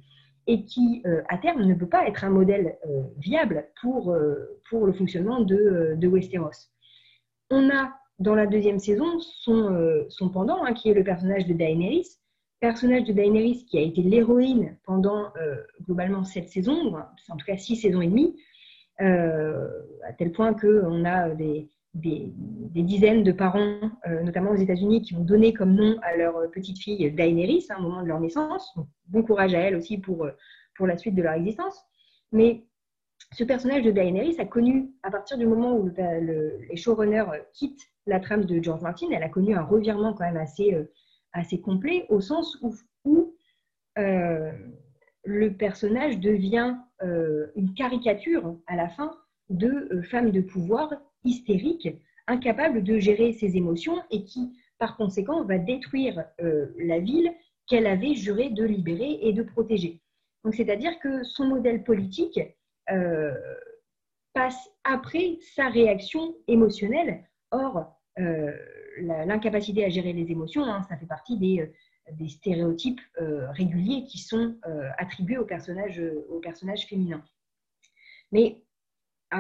et 0.47 0.65
qui, 0.65 1.03
à 1.29 1.39
terme, 1.39 1.65
ne 1.65 1.75
peut 1.75 1.89
pas 1.89 2.07
être 2.09 2.25
un 2.25 2.31
modèle 2.31 2.77
viable 3.19 3.67
pour, 3.81 4.17
pour 4.69 4.87
le 4.87 4.93
fonctionnement 4.93 5.41
de, 5.41 5.95
de 5.97 6.09
Westeros. 6.09 6.71
On 7.51 7.69
a 7.71 7.93
dans 8.21 8.35
la 8.35 8.47
deuxième 8.47 8.79
saison, 8.79 9.19
son, 9.19 9.73
euh, 9.73 10.05
son 10.11 10.29
pendant, 10.29 10.65
hein, 10.65 10.75
qui 10.75 10.91
est 10.91 10.95
le 10.95 11.03
personnage 11.03 11.47
de 11.47 11.55
Daenerys. 11.55 12.07
Personnage 12.61 13.05
de 13.05 13.13
Daenerys 13.15 13.65
qui 13.65 13.79
a 13.79 13.81
été 13.81 14.03
l'héroïne 14.03 14.77
pendant 14.85 15.33
euh, 15.41 15.57
globalement 15.87 16.25
sept 16.25 16.51
saisons, 16.51 16.95
en 17.31 17.37
tout 17.37 17.47
cas 17.47 17.57
six 17.57 17.77
saisons 17.77 18.03
et 18.03 18.09
demie, 18.09 18.37
euh, 19.01 19.67
à 20.07 20.13
tel 20.13 20.31
point 20.31 20.53
qu'on 20.53 21.07
a 21.07 21.31
des, 21.31 21.71
des, 21.95 22.33
dizaines 22.75 23.25
de 23.25 23.33
parents, 23.33 23.81
notamment 24.23 24.53
aux 24.53 24.57
États-Unis, 24.57 25.03
qui 25.03 25.15
ont 25.15 25.25
donné 25.25 25.53
comme 25.53 25.75
nom 25.75 25.99
à 26.03 26.17
leur 26.17 26.51
petite 26.51 26.79
fille 26.79 27.11
Daenerys 27.11 27.67
hein, 27.71 27.77
au 27.79 27.83
moment 27.83 28.03
de 28.03 28.09
leur 28.09 28.21
naissance. 28.21 28.75
bon 29.09 29.23
courage 29.23 29.55
à 29.55 29.59
elle 29.59 29.77
aussi 29.77 29.99
pour, 29.99 30.29
pour 30.77 30.87
la 30.87 30.97
suite 30.97 31.15
de 31.15 31.23
leur 31.23 31.35
existence. 31.35 31.79
Mais 32.33 32.65
ce 33.33 33.45
personnage 33.45 33.83
de 33.83 33.91
Daenerys 33.91 34.39
a 34.39 34.45
connu, 34.45 34.91
à 35.03 35.11
partir 35.11 35.39
du 35.39 35.47
moment 35.47 35.77
où 35.77 35.89
les 35.89 36.77
showrunners 36.77 37.25
quittent 37.53 37.91
la 38.07 38.21
trame 38.21 38.45
de 38.45 38.63
George 38.63 38.83
Martin, 38.83 39.07
elle 39.13 39.23
a 39.23 39.29
connu 39.29 39.55
un 39.55 39.63
revirement 39.63 40.15
quand 40.15 40.25
même 40.25 40.37
assez, 40.37 40.75
euh, 40.75 40.85
assez 41.33 41.61
complet, 41.61 42.07
au 42.09 42.21
sens 42.21 42.59
où, 43.05 43.35
euh, 43.99 44.53
le 45.25 45.51
personnage 45.55 46.19
devient 46.19 46.77
euh, 47.03 47.47
une 47.57 47.75
caricature 47.75 48.57
à 48.67 48.77
la 48.77 48.89
fin 48.89 49.13
de 49.49 50.01
femme 50.11 50.31
de 50.31 50.41
pouvoir 50.41 50.93
hystérique, 51.25 51.89
incapable 52.27 52.83
de 52.83 52.99
gérer 52.99 53.33
ses 53.33 53.57
émotions 53.57 54.03
et 54.11 54.25
qui, 54.25 54.53
par 54.79 54.97
conséquent, 54.97 55.45
va 55.45 55.59
détruire 55.59 56.25
la 56.39 56.99
ville 57.01 57.33
qu'elle 57.67 57.87
avait 57.87 58.15
juré 58.15 58.51
de 58.51 58.65
libérer 58.65 59.19
et 59.23 59.33
de 59.33 59.43
protéger. 59.43 60.01
Donc, 60.45 60.55
c'est-à-dire 60.55 60.99
que 61.01 61.23
son 61.25 61.47
modèle 61.47 61.85
politique 61.85 62.41
passe 64.33 64.71
après 64.85 65.39
sa 65.55 65.69
réaction 65.69 66.35
émotionnelle 66.47 67.25
Or, 67.51 67.97
euh, 68.19 68.53
l'incapacité 68.99 69.85
à 69.85 69.89
gérer 69.89 70.13
les 70.13 70.31
émotions, 70.31 70.65
hein, 70.65 70.83
ça 70.89 70.97
fait 70.97 71.07
partie 71.07 71.37
des, 71.37 71.61
euh, 71.61 72.29
stéréotypes 72.29 73.01
euh, 73.21 73.51
réguliers 73.53 74.05
qui 74.05 74.19
sont 74.19 74.57
attribués 74.99 75.39
aux 75.39 75.45
personnages, 75.45 76.03
aux 76.29 76.41
personnages 76.41 76.87
féminins. 76.87 77.25
Mais 78.33 78.63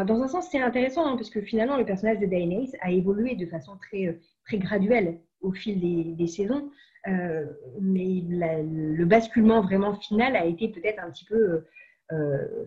dans 0.06 0.22
un 0.22 0.28
sens, 0.28 0.48
c'est 0.50 0.60
intéressant, 0.60 1.06
hein, 1.06 1.16
parce 1.16 1.30
que 1.30 1.40
finalement, 1.40 1.76
le 1.76 1.84
personnage 1.84 2.18
de 2.18 2.26
Daenerys 2.26 2.72
a 2.80 2.90
évolué 2.90 3.34
de 3.34 3.46
façon 3.46 3.76
très, 3.76 4.18
très 4.44 4.58
graduelle 4.58 5.18
au 5.40 5.52
fil 5.52 5.80
des, 6.16 6.26
saisons. 6.26 6.70
mais 7.06 8.22
le 8.28 9.04
basculement 9.04 9.62
vraiment 9.62 9.94
final 9.94 10.36
a 10.36 10.44
été 10.44 10.68
peut-être 10.68 11.02
un 11.02 11.10
petit 11.10 11.24
peu 11.24 11.64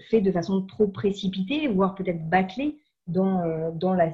fait 0.09 0.21
de 0.21 0.31
façon 0.31 0.65
trop 0.65 0.87
précipitée, 0.87 1.67
voire 1.67 1.95
peut-être 1.95 2.27
bâclée 2.29 2.77
dans, 3.07 3.41
euh, 3.41 3.71
dans, 3.71 3.93
la, 3.93 4.09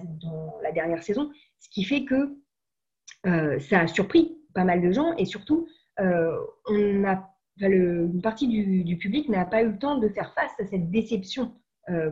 dernière 0.73 1.03
saison, 1.03 1.31
ce 1.59 1.69
qui 1.69 1.83
fait 1.83 2.05
que 2.05 2.37
euh, 3.25 3.59
ça 3.59 3.81
a 3.81 3.87
surpris 3.87 4.37
pas 4.53 4.63
mal 4.63 4.81
de 4.81 4.91
gens 4.91 5.13
et 5.17 5.25
surtout, 5.25 5.67
euh, 5.99 6.37
on 6.67 7.03
a, 7.05 7.29
une 7.61 8.21
partie 8.21 8.47
du, 8.47 8.97
public 8.97 9.27
n'a 9.27 9.43
pas 9.43 9.63
eu 9.63 9.71
le 9.71 9.77
temps 9.77 9.97
de 9.97 10.07
faire 10.07 10.33
face 10.33 10.51
à 10.59 10.65
cette 10.65 10.89
déception 10.89 11.53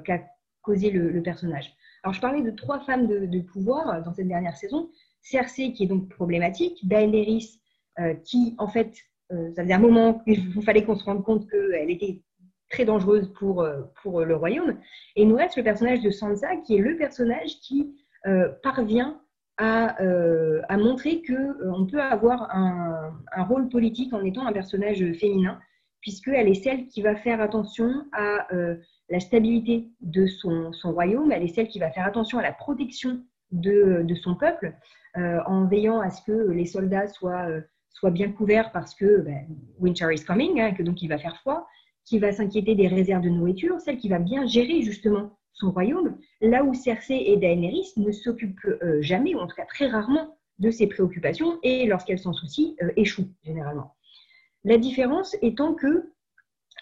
qu'a 0.04 0.28
causé 0.68 0.92
le, 0.92 1.24
personnage. 1.24 1.74
Alors, 2.04 2.14
je 2.14 2.22
parlais 2.22 2.42
de 2.42 2.52
trois 2.52 2.80
femmes 2.82 3.08
de, 3.08 3.40
pouvoir 3.42 4.04
dans 4.04 4.14
cette 4.14 4.28
dernière 4.28 4.56
saison. 4.56 4.90
Cersei, 5.22 5.74
qui 5.74 5.86
est 5.86 5.88
donc 5.88 6.10
problématique, 6.10 6.88
Daenerys, 6.88 7.60
qui, 8.24 8.54
en 8.60 8.68
fait, 8.68 8.94
ça 9.30 9.64
faisait 9.64 9.74
un 9.74 9.80
moment 9.80 10.20
qu'il 10.20 10.62
fallait 10.64 10.84
qu'on 10.84 10.96
se 10.96 11.06
rende 11.06 11.24
compte 11.24 11.50
qu'elle 11.50 11.90
était 11.90 12.22
très 12.70 12.86
dangereuse 12.86 13.32
pour, 13.34 13.62
euh, 13.62 13.82
pour 14.02 14.22
le 14.22 14.36
royaume. 14.36 14.78
Et 15.16 15.24
il 15.24 15.28
nous 15.28 15.36
reste 15.36 15.58
le 15.58 15.64
personnage 15.64 16.02
de 16.02 16.10
Sansa, 16.10 16.58
qui 16.58 16.76
est 16.76 16.82
le 16.82 16.98
personnage 16.98 17.60
qui 17.62 17.96
euh, 18.26 18.50
parvient 18.64 19.22
à, 19.58 20.02
euh, 20.04 20.62
à 20.70 20.78
montrer 20.78 21.24
qu'on 21.24 21.86
peut 21.86 22.02
avoir 22.02 22.56
un, 22.56 23.14
un, 23.36 23.44
rôle 23.44 23.70
politique 23.70 24.14
en 24.14 24.24
étant 24.24 24.46
un 24.46 24.54
personnage 24.54 25.04
féminin, 25.14 25.60
puisqu'elle 26.02 26.48
est 26.48 26.64
celle 26.64 26.88
qui 26.88 27.02
va 27.02 27.16
faire 27.16 27.42
attention 27.42 28.06
à 28.14 28.48
la 29.10 29.20
stabilité 29.20 29.90
de 30.02 30.28
son, 30.28 30.72
royaume, 30.84 31.32
elle 31.32 31.44
est 31.44 31.54
celle 31.54 31.68
qui 31.68 31.80
va 31.80 31.92
faire 31.92 32.06
attention 32.06 32.40
à 32.40 32.42
la 32.42 32.52
protection 32.52 33.22
de, 33.52 34.06
son 34.22 34.36
peuple, 34.36 34.76
en 35.16 35.66
veillant 35.66 36.00
à 36.00 36.10
ce 36.10 36.22
que 36.22 36.52
les 36.52 36.66
soldats 36.66 37.08
soient, 37.08 37.48
soient 37.90 38.12
bien 38.12 38.32
couverts 38.32 38.72
parce 38.72 38.94
que 38.94 39.22
ben, 39.22 39.48
winter 39.80 40.14
is 40.14 40.24
coming, 40.24 40.60
hein, 40.60 40.74
que 40.74 40.84
donc 40.84 41.02
il 41.02 41.08
va 41.08 41.18
faire 41.18 41.38
froid, 41.38 41.68
qui 42.06 42.20
va 42.20 42.32
s'inquiéter 42.32 42.76
des 42.76 42.88
réserves 42.88 43.24
de 43.24 43.30
nourriture, 43.30 43.80
celle 43.80 43.98
qui 43.98 44.10
va 44.10 44.20
bien 44.20 44.46
gérer 44.46 44.82
justement 44.82 45.38
son 45.54 45.72
royaume, 45.72 46.18
là 46.42 46.64
où 46.64 46.74
Cersei 46.74 47.32
et 47.32 47.38
Daenerys 47.38 47.94
ne 47.98 48.12
s'occupent 48.12 48.68
jamais, 49.02 49.36
ou 49.36 49.40
en 49.40 49.48
tout 49.48 49.56
cas 49.56 49.66
très 49.66 49.88
rarement, 49.88 50.38
de 50.60 50.72
ses 50.72 50.88
préoccupations 50.88 51.60
et 51.64 51.86
lorsqu'elles 51.86 52.20
s'en 52.20 52.34
soucient, 52.34 52.74
échouent 52.96 53.30
généralement. 53.44 53.94
La 54.64 54.78
différence 54.78 55.36
étant 55.42 55.74
que 55.74 56.12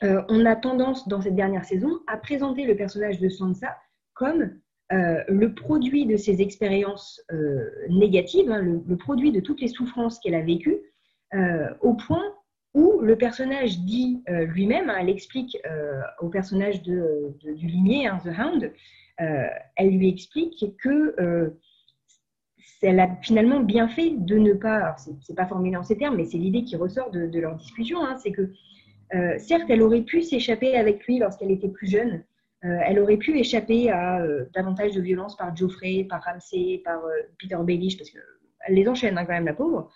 euh, 0.04 0.22
on 0.28 0.46
a 0.46 0.56
tendance 0.56 1.08
dans 1.08 1.22
cette 1.22 1.36
dernière 1.36 1.66
saison 1.66 2.00
à 2.08 2.18
présenter 2.18 2.66
le 2.66 2.76
personnage 2.76 3.20
de 3.20 3.30
Sansa 3.30 3.78
comme 4.14 4.60
euh, 4.92 5.24
le 5.28 5.54
produit 5.54 6.06
de 6.06 6.18
ses 6.18 6.42
expériences 6.42 7.22
euh, 7.32 7.70
négatives, 7.90 8.52
hein, 8.52 8.62
le, 8.62 8.98
produit 8.98 9.32
de 9.32 9.40
toutes 9.40 9.62
les 9.62 9.68
souffrances 9.68 10.20
qu'elle 10.20 10.36
a 10.36 10.42
vécues, 10.42 10.80
au 11.82 11.96
point 11.96 12.24
où 12.74 13.02
le 13.02 13.18
personnage 13.18 13.80
dit 13.80 14.24
lui-même, 14.28 14.90
hein, 14.90 14.96
elle 15.02 15.10
explique 15.10 15.58
au 16.22 16.30
personnage 16.30 16.82
de, 16.82 17.36
du 17.44 17.68
limier, 17.68 18.08
hein, 18.08 18.20
The 18.24 18.30
Hound, 18.40 18.72
elle 19.18 19.98
lui 19.98 20.08
explique 20.08 20.78
que 20.82 21.54
elle 22.86 23.00
a 23.00 23.10
finalement 23.22 23.60
bien 23.60 23.88
fait 23.88 24.12
de 24.12 24.38
ne 24.38 24.54
pas, 24.54 24.96
c'est 25.22 25.36
pas 25.36 25.46
formulé 25.46 25.76
en 25.76 25.84
ces 25.84 25.98
termes, 25.98 26.16
mais 26.16 26.26
c'est 26.26 26.38
l'idée 26.38 26.64
qui 26.64 26.76
ressort 26.76 27.12
de, 27.12 27.40
leur 27.40 27.56
discussion, 27.56 28.00
c'est 28.18 28.32
que 28.32 28.52
euh, 29.14 29.38
certes, 29.38 29.66
elle 29.70 29.82
aurait 29.82 30.02
pu 30.02 30.22
s'échapper 30.22 30.76
avec 30.78 31.06
lui 31.06 31.20
lorsqu'elle 31.20 31.52
était 31.52 31.70
plus 31.70 31.88
jeune. 31.88 32.24
Euh, 32.64 32.80
elle 32.86 33.00
aurait 33.00 33.18
pu 33.18 33.38
échapper 33.38 33.92
à 33.92 34.22
euh, 34.22 34.46
davantage 34.56 34.94
de 34.94 35.02
violence 35.02 35.36
par 35.36 35.56
Geoffrey, 35.56 36.06
par 36.10 36.24
Ramsay, 36.24 36.82
par 36.84 37.02
Peter 37.40 37.58
Baelish, 37.62 37.98
parce 37.98 38.10
qu'elle 38.10 38.76
les 38.76 38.88
enchaîne 38.88 39.18
hein, 39.18 39.26
quand 39.26 39.34
même, 39.34 39.46
la 39.46 39.54
pauvre. 39.54 39.92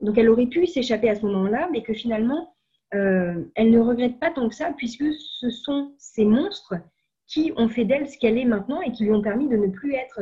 donc 0.00 0.16
elle 0.18 0.28
aurait 0.28 0.46
pu 0.46 0.66
s'échapper 0.66 1.10
à 1.10 1.14
ce 1.14 1.22
moment-là, 1.26 1.68
mais 1.72 1.82
que 1.82 1.94
finalement, 1.94 2.54
elle 2.90 3.70
ne 3.70 3.78
regrette 3.80 4.18
pas 4.18 4.30
tant 4.30 4.48
que 4.48 4.54
ça, 4.54 4.72
puisque 4.76 5.04
ce 5.12 5.50
sont 5.50 5.92
ces 5.98 6.24
monstres 6.24 6.74
qui 7.26 7.52
ont 7.56 7.68
fait 7.68 7.84
d'elle 7.84 8.08
ce 8.08 8.18
qu'elle 8.18 8.38
est 8.38 8.46
maintenant 8.46 8.80
et 8.80 8.90
qui 8.92 9.04
lui 9.04 9.12
ont 9.12 9.22
permis 9.22 9.48
de 9.48 9.56
ne 9.56 9.68
plus 9.68 9.94
être 9.94 10.20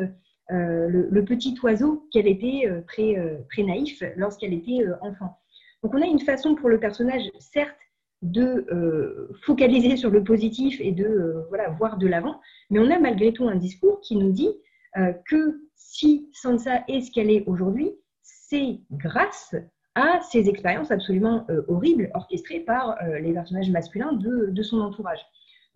le, 0.49 1.21
petit 1.25 1.55
oiseau 1.63 2.07
qu'elle 2.13 2.27
était 2.29 2.71
très, 2.87 3.45
très 3.51 3.63
naïf 3.63 4.03
lorsqu'elle 4.17 4.53
était 4.55 4.79
enfant. 5.01 5.39
Donc 5.83 5.95
on 5.95 6.03
a 6.03 6.07
une 6.07 6.21
façon 6.21 6.55
pour 6.55 6.69
le 6.69 6.81
personnage, 6.81 7.23
certes, 7.39 7.77
de 8.23 8.67
euh, 8.73 9.29
focaliser 9.43 9.97
sur 9.97 10.11
le 10.11 10.25
positif 10.25 10.81
et 10.81 10.93
de 10.93 11.05
euh, 11.05 11.45
voilà, 11.49 11.69
voir 11.71 11.99
de 11.99 12.07
l'avant, 12.07 12.41
mais 12.71 12.79
on 12.79 12.91
a 12.91 12.99
malgré 12.99 13.33
tout 13.33 13.47
un 13.49 13.57
discours 13.57 14.01
qui 14.01 14.17
nous 14.17 14.33
dit 14.33 14.51
euh, 14.97 15.13
que 15.29 15.61
si 15.75 16.31
Sansa 16.33 16.83
est 16.89 17.03
ce 17.03 17.13
qu'elle 17.13 17.31
est 17.31 17.45
aujourd'hui, 17.47 17.93
c'est 18.23 18.81
grâce 18.91 19.55
à 19.95 20.21
ces 20.23 20.49
expériences 20.49 20.91
absolument 20.91 21.47
horribles 21.69 22.11
orchestrées 22.13 22.61
par 22.61 22.99
les 23.19 23.33
personnages 23.33 23.71
masculins 23.71 24.13
de, 24.13 24.63
son 24.63 24.81
entourage. 24.81 25.21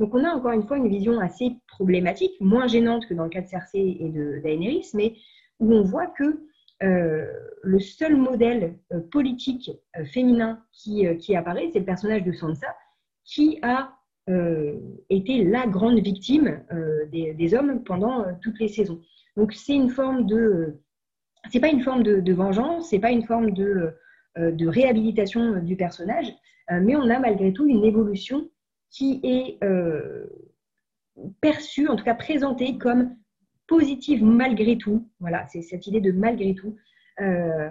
Donc 0.01 0.15
on 0.15 0.25
a 0.25 0.31
encore 0.31 0.53
une 0.53 0.67
fois 0.67 0.79
une 0.79 0.89
vision 0.89 1.21
assez 1.21 1.57
problématique, 1.69 2.33
moins 2.41 2.67
gênante 2.67 3.07
que 3.07 3.13
dans 3.13 3.25
le 3.25 3.29
cas 3.29 3.43
de 3.43 3.49
Cersei 3.49 3.99
et 4.01 4.09
de 4.09 4.41
Daenerys, 4.43 4.89
mais 4.95 5.15
où 5.61 5.75
on 5.75 5.83
voit 5.83 6.07
que 6.07 6.41
euh, 6.83 7.27
le 7.63 7.79
seul 7.79 8.17
modèle 8.17 8.79
euh, 8.95 9.01
politique 9.13 9.71
euh, 9.99 10.07
féminin 10.07 10.65
qui, 10.73 11.07
apparaît, 11.37 11.69
c'est 11.71 11.81
le 11.81 11.85
personnage 11.85 12.25
de 12.25 12.33
Sansa, 12.33 12.75
qui 13.25 13.59
a 13.63 13.95
été 15.09 15.43
la 15.43 15.67
grande 15.67 15.99
victime 15.99 16.63
des, 17.11 17.55
hommes 17.55 17.83
pendant 17.83 18.25
toutes 18.41 18.61
les 18.61 18.69
saisons. 18.69 19.01
Donc 19.37 19.53
c'est 19.53 19.75
une 19.75 19.91
forme 19.91 20.25
de, 20.27 20.79
c'est 21.51 21.59
pas 21.59 21.69
une 21.69 21.83
forme 21.83 22.05
de, 22.05 22.33
vengeance, 22.33 22.91
c'est 22.91 23.01
pas 23.01 23.11
une 23.11 23.25
forme 23.25 23.51
de, 23.51 23.93
de 24.37 24.69
réhabilitation 24.69 25.61
du 25.61 25.75
personnage, 25.75 26.33
mais 26.71 26.95
on 26.95 27.11
a 27.11 27.19
malgré 27.19 27.53
tout 27.53 27.67
une 27.67 27.85
évolution 27.85 28.49
qui 28.91 29.21
est 29.23 29.59
perçue, 31.41 31.89
en 31.89 31.97
tout 31.97 32.05
cas 32.05 32.15
présentée 32.15 32.79
comme 32.79 33.17
positive 33.67 34.25
malgré 34.25 34.77
tout. 34.77 35.09
Voilà, 35.21 35.47
c'est 35.49 35.63
cette 35.63 35.87
idée 35.87 36.01
de 36.01 36.13
malgré 36.13 36.55
tout, 36.55 36.77
euh, 37.21 37.69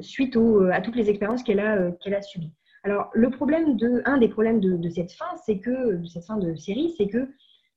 suite 0.00 0.36
à 0.72 0.80
toutes 0.80 0.96
les 0.96 1.10
expériences 1.10 1.42
qu'elle 1.42 1.60
a, 1.60 1.76
euh, 1.76 2.22
subies. 2.22 2.52
Alors, 2.84 3.10
le 3.12 3.30
problème 3.30 3.76
de, 3.76 4.02
un 4.04 4.18
des 4.18 4.28
problèmes 4.28 4.60
de 4.60 4.88
cette 4.88 5.12
fin 5.12 5.34
de 6.38 6.54
série, 6.56 6.94
c'est 6.96 7.08
que 7.08 7.28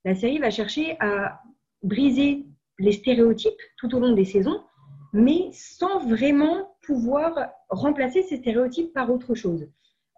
la 0.06 0.16
série 0.16 0.40
va 0.40 0.52
chercher 0.52 0.96
à 1.00 1.42
briser 1.84 2.46
les 2.80 2.92
stéréotypes 2.92 3.62
tout 3.78 3.94
au 3.96 4.00
long 4.00 4.14
des 4.14 4.26
saisons, 4.26 4.62
mais 5.12 5.50
sans 5.52 6.08
vraiment 6.08 6.76
pouvoir 6.84 7.50
remplacer 7.70 8.24
ces 8.24 8.38
stéréotypes 8.38 8.94
par 8.94 9.12
autre 9.12 9.36
chose. 9.36 9.68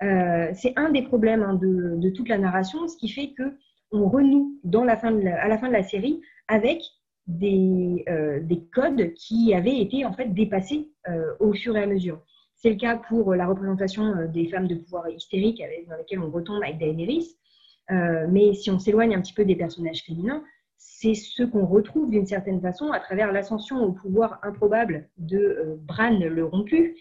Euh, 0.02 0.52
c'est 0.54 0.74
un 0.76 0.92
des 0.92 1.04
problèmes 1.04 1.44
hein, 1.44 1.54
de, 1.54 2.10
toute 2.10 2.28
la 2.28 2.38
narration, 2.38 2.88
ce 2.88 2.98
qui 2.98 3.10
fait 3.10 3.34
que 3.38 3.56
on 3.92 4.10
renoue 4.10 4.60
à 4.74 4.86
la 4.86 4.98
fin 4.98 5.12
de 5.12 5.72
la 5.72 5.84
série 5.84 6.20
avec 6.48 6.82
des, 7.28 8.04
euh, 8.10 8.40
des, 8.42 8.64
codes 8.74 9.14
qui 9.14 9.54
avaient 9.54 9.80
été 9.80 10.04
en 10.04 10.14
fait 10.14 10.34
dépassés 10.34 10.90
euh, 11.08 11.34
au 11.40 11.54
fur 11.54 11.78
et 11.78 11.84
à 11.84 11.86
mesure. 11.86 12.20
C'est 12.56 12.72
le 12.72 12.76
cas 12.76 12.98
pour 12.98 13.36
la 13.36 13.46
représentation 13.46 14.28
des 14.34 14.48
femmes 14.48 14.68
de 14.68 14.76
pouvoir 14.76 15.10
hystériques 15.10 15.62
dans 15.88 15.98
lesquelles 15.98 16.20
on 16.22 16.32
retombe 16.32 16.64
avec 16.64 16.80
Daenerys. 16.80 17.36
mais 17.90 18.54
si 18.54 18.72
on 18.72 18.80
s'éloigne 18.80 19.16
un 19.16 19.22
petit 19.22 19.34
peu 19.34 19.46
des 19.46 19.56
personnages 19.56 20.04
féminins, 20.04 20.44
c'est 20.78 21.14
ce 21.14 21.44
qu'on 21.44 21.66
retrouve 21.66 22.10
d'une 22.10 22.26
certaine 22.26 22.62
façon 22.62 22.92
à 22.92 23.00
travers 23.00 23.32
l'ascension 23.32 23.84
au 23.84 23.92
pouvoir 23.92 24.40
improbable 24.44 25.10
de 25.18 25.78
Bran 25.86 26.18
le 26.20 26.46
rompu, 26.46 26.96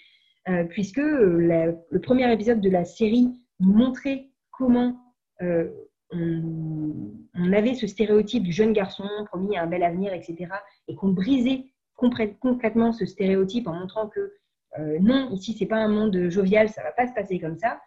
puisque 0.70 0.99
le 0.99 1.99
premier 2.01 2.32
épisode 2.32 2.61
de 2.61 2.70
la 2.70 2.84
série 2.84 3.28
montrait 3.61 4.30
comment 4.51 4.99
on, 5.40 7.53
avait 7.53 7.74
ce 7.74 7.86
stéréotype 7.86 8.43
du 8.43 8.53
jeune 8.53 8.72
garçon 8.72 9.05
promis 9.26 9.57
à 9.57 9.62
un 9.62 9.66
bel 9.66 9.82
avenir, 9.82 10.12
etc. 10.12 10.53
Et 10.88 10.95
qu'on 10.95 11.09
brisait 11.09 11.66
concrètement 11.95 12.93
ce 12.93 13.07
stéréotype 13.07 13.68
en 13.68 13.74
montrant 13.74 14.09
que 14.09 14.32
euh, 14.78 14.99
non, 15.01 15.30
ici, 15.30 15.55
c'est 15.59 15.66
pas 15.66 15.76
un 15.76 15.88
monde 15.88 16.30
jovial, 16.30 16.68
ça 16.68 16.82
va 16.82 16.93
pas 16.93 17.07
se 17.07 17.12
passer 17.12 17.38
comme 17.38 17.57
ça. 17.57 17.80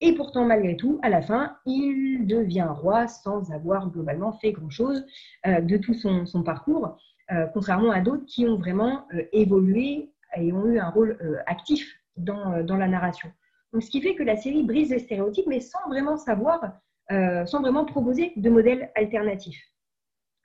Et 0.00 0.14
pourtant, 0.14 0.44
malgré 0.44 0.76
tout, 0.76 0.98
à 1.02 1.08
la 1.08 1.22
fin, 1.22 1.56
il 1.66 2.26
devient 2.26 2.66
roi 2.68 3.06
sans 3.06 3.52
avoir 3.52 3.90
globalement 3.90 4.32
fait 4.32 4.52
grand-chose 4.52 5.04
euh, 5.46 5.60
de 5.60 5.76
tout 5.76 5.94
son, 5.94 6.42
parcours, 6.42 6.98
euh, 7.30 7.46
contrairement 7.54 7.90
à 7.90 8.00
d'autres 8.00 8.26
qui 8.26 8.46
ont 8.46 8.56
vraiment 8.56 9.06
évolué 9.32 10.10
et 10.36 10.52
ont 10.52 10.66
eu 10.66 10.78
un 10.78 10.90
rôle 10.90 11.18
actif 11.46 11.92
dans, 12.16 12.62
dans, 12.62 12.76
la 12.76 12.88
narration. 12.88 13.30
Donc, 13.72 13.82
ce 13.82 13.90
qui 13.90 14.00
fait 14.00 14.14
que 14.14 14.22
la 14.22 14.36
série 14.36 14.62
brise 14.62 14.90
les 14.90 15.00
stéréotypes, 15.00 15.46
mais 15.46 15.60
sans 15.60 15.88
vraiment 15.88 16.16
savoir 16.16 16.60
euh, 17.12 17.44
sans 17.44 17.60
vraiment 17.60 17.84
proposer 17.84 18.32
de 18.36 18.48
modèles 18.48 18.90
alternatifs. 18.94 19.62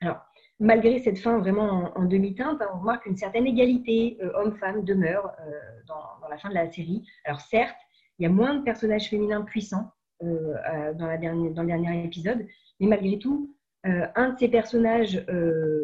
Alors, 0.02 0.20
malgré 0.58 0.98
cette 0.98 1.18
fin 1.18 1.38
vraiment 1.38 1.90
en, 1.96 2.04
demi-teinte, 2.04 2.60
hein, 2.60 2.68
on 2.74 2.80
remarque 2.80 3.04
qu'une 3.04 3.16
certaine 3.16 3.46
égalité 3.46 4.18
euh, 4.20 4.30
homme-femme 4.34 4.84
demeure 4.84 5.32
euh, 5.40 5.50
dans, 5.88 6.28
la 6.28 6.36
fin 6.36 6.50
de 6.50 6.54
la 6.54 6.70
série. 6.70 7.02
Alors 7.24 7.40
certes, 7.40 7.78
il 8.18 8.24
y 8.24 8.26
a 8.26 8.28
moins 8.28 8.56
de 8.56 8.62
personnages 8.62 9.08
féminins 9.08 9.40
puissants 9.40 9.90
dans, 10.20 11.06
la 11.06 11.16
dernière, 11.16 11.50
dans 11.52 11.62
le 11.62 11.68
dernier 11.68 12.04
épisode, 12.04 12.46
mais 12.78 12.86
malgré 12.86 13.18
tout, 13.18 13.56
un 13.84 14.28
de 14.28 14.38
ces 14.38 14.48
personnages 14.48 15.24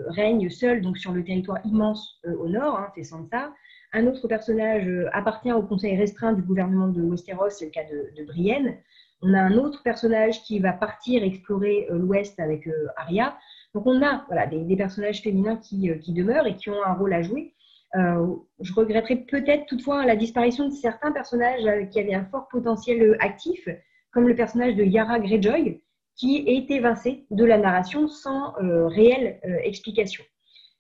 règne 0.08 0.50
seul 0.50 0.82
donc 0.82 0.98
sur 0.98 1.12
le 1.12 1.24
territoire 1.24 1.58
immense 1.64 2.20
au 2.38 2.46
nord, 2.46 2.78
hein, 2.78 2.92
c'est 2.94 3.02
Sansa. 3.02 3.54
Un 3.96 4.06
autre 4.08 4.28
personnage 4.28 4.86
appartient 5.14 5.50
au 5.50 5.62
conseil 5.62 5.96
restreint 5.96 6.34
du 6.34 6.42
gouvernement 6.42 6.88
de 6.88 7.00
Westeros, 7.00 7.48
c'est 7.48 7.64
le 7.64 7.70
cas 7.70 7.84
de, 7.84 8.26
Brienne. 8.26 8.76
On 9.22 9.32
a 9.32 9.40
un 9.40 9.56
autre 9.56 9.82
personnage 9.82 10.42
qui 10.42 10.58
va 10.58 10.74
partir 10.74 11.24
explorer 11.24 11.88
euh, 11.90 11.96
l'Ouest 11.96 12.38
avec 12.38 12.66
euh, 12.66 12.88
Arya. 12.98 13.38
Donc 13.72 13.86
on 13.86 14.02
a 14.02 14.26
des, 14.48 14.76
personnages 14.76 15.22
féminins 15.22 15.56
qui, 15.56 15.88
euh, 15.88 15.94
qui, 15.94 16.12
demeurent 16.12 16.46
et 16.46 16.56
qui 16.56 16.68
ont 16.68 16.84
un 16.84 16.92
rôle 16.92 17.14
à 17.14 17.22
jouer. 17.22 17.54
je 17.94 18.74
regretterais 18.74 19.16
peut-être 19.16 19.64
toutefois 19.64 20.04
la 20.04 20.14
disparition 20.14 20.68
de 20.68 20.74
certains 20.74 21.12
personnages 21.12 21.88
qui 21.88 21.98
avaient 21.98 22.12
un 22.12 22.26
fort 22.26 22.48
potentiel 22.48 23.16
actif, 23.20 23.66
comme 24.12 24.28
le 24.28 24.36
personnage 24.36 24.76
de 24.76 24.84
Yara 24.84 25.18
Greyjoy, 25.20 25.80
qui 26.16 26.44
est 26.46 26.70
évincé 26.70 27.24
de 27.30 27.44
la 27.46 27.56
narration 27.56 28.08
sans 28.08 28.52
réelle 28.58 29.40
explication. 29.64 30.22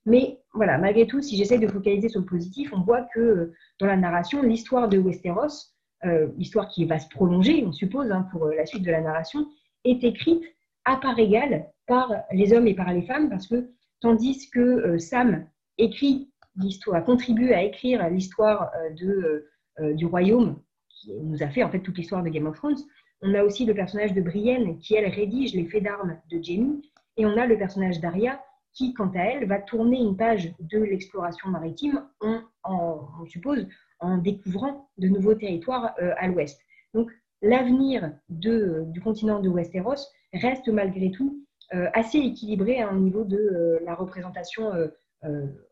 Mais 0.06 0.40
voilà, 0.54 0.78
malgré 0.78 1.06
tout, 1.06 1.20
si 1.20 1.36
j'essaie 1.36 1.58
de 1.58 1.66
focaliser 1.66 2.08
sur 2.08 2.20
le 2.20 2.26
positif, 2.26 2.72
on 2.72 2.80
voit 2.80 3.02
que 3.14 3.52
dans 3.80 3.86
la 3.86 3.96
narration, 3.96 4.42
l'histoire 4.42 4.88
de 4.88 4.98
Westeros 4.98 5.76
euh, 6.04 6.28
histoire 6.36 6.68
qui 6.68 6.84
va 6.84 6.98
se 6.98 7.08
prolonger, 7.08 7.64
on 7.66 7.72
suppose, 7.72 8.10
hein, 8.10 8.28
pour 8.30 8.44
euh, 8.44 8.54
la 8.54 8.66
suite 8.66 8.82
de 8.82 8.90
la 8.90 9.00
narration, 9.00 9.46
est 9.84 10.04
écrite 10.04 10.42
à 10.84 10.96
part 10.96 11.18
égale 11.18 11.70
par 11.86 12.12
les 12.32 12.52
hommes 12.52 12.66
et 12.66 12.74
par 12.74 12.92
les 12.92 13.02
femmes, 13.02 13.30
parce 13.30 13.46
que 13.46 13.70
tandis 14.00 14.50
que 14.50 14.60
euh, 14.60 14.98
Sam 14.98 15.46
écrit 15.78 16.30
l'histoire, 16.56 17.02
contribue 17.02 17.52
à 17.52 17.62
écrire 17.62 18.08
l'histoire 18.08 18.70
du 18.94 20.06
royaume, 20.06 20.58
qui 20.88 21.12
nous 21.12 21.42
a 21.42 21.48
fait 21.48 21.62
en 21.62 21.70
fait 21.70 21.80
toute 21.80 21.98
l'histoire 21.98 22.22
de 22.22 22.30
Game 22.30 22.46
of 22.46 22.56
Thrones, 22.56 22.78
on 23.20 23.34
a 23.34 23.42
aussi 23.42 23.66
le 23.66 23.74
personnage 23.74 24.14
de 24.14 24.22
Brienne 24.22 24.78
qui, 24.78 24.94
elle, 24.94 25.12
rédige 25.12 25.54
les 25.54 25.66
faits 25.66 25.82
d'armes 25.82 26.18
de 26.30 26.42
Jamie, 26.42 26.80
et 27.18 27.26
on 27.26 27.36
a 27.36 27.46
le 27.46 27.58
personnage 27.58 28.00
d'Aria 28.00 28.40
qui, 28.76 28.92
quant 28.92 29.10
à 29.14 29.20
elle, 29.20 29.46
va 29.46 29.58
tourner 29.58 29.98
une 29.98 30.16
page 30.16 30.54
de 30.60 30.78
l'exploration 30.78 31.48
maritime, 31.48 32.06
on, 32.20 32.42
on, 32.64 33.26
suppose, 33.26 33.66
en 34.00 34.18
découvrant 34.18 34.90
de 34.98 35.08
nouveaux 35.08 35.34
territoires 35.34 35.94
euh, 36.00 36.12
à 36.18 36.28
l'ouest. 36.28 36.60
Donc, 36.92 37.10
l'avenir 37.40 38.12
du 38.28 39.00
continent 39.02 39.40
de 39.40 39.48
Westeros 39.48 40.06
reste 40.34 40.68
malgré 40.68 41.10
tout 41.10 41.42
euh, 41.74 41.88
assez 41.94 42.18
équilibré 42.18 42.80
hein, 42.80 42.90
au 42.92 42.98
niveau 42.98 43.24
de 43.24 43.36
euh, 43.36 43.78
la 43.84 43.94
représentation 43.94 44.70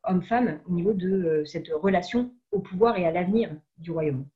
homme-femme, 0.02 0.58
au 0.66 0.72
niveau 0.72 0.94
de 0.94 1.44
cette 1.44 1.68
relation 1.68 2.32
au 2.50 2.58
pouvoir 2.58 2.98
et 2.98 3.06
à 3.06 3.12
l'avenir 3.12 3.50
du 3.78 3.92
royaume. 3.92 4.26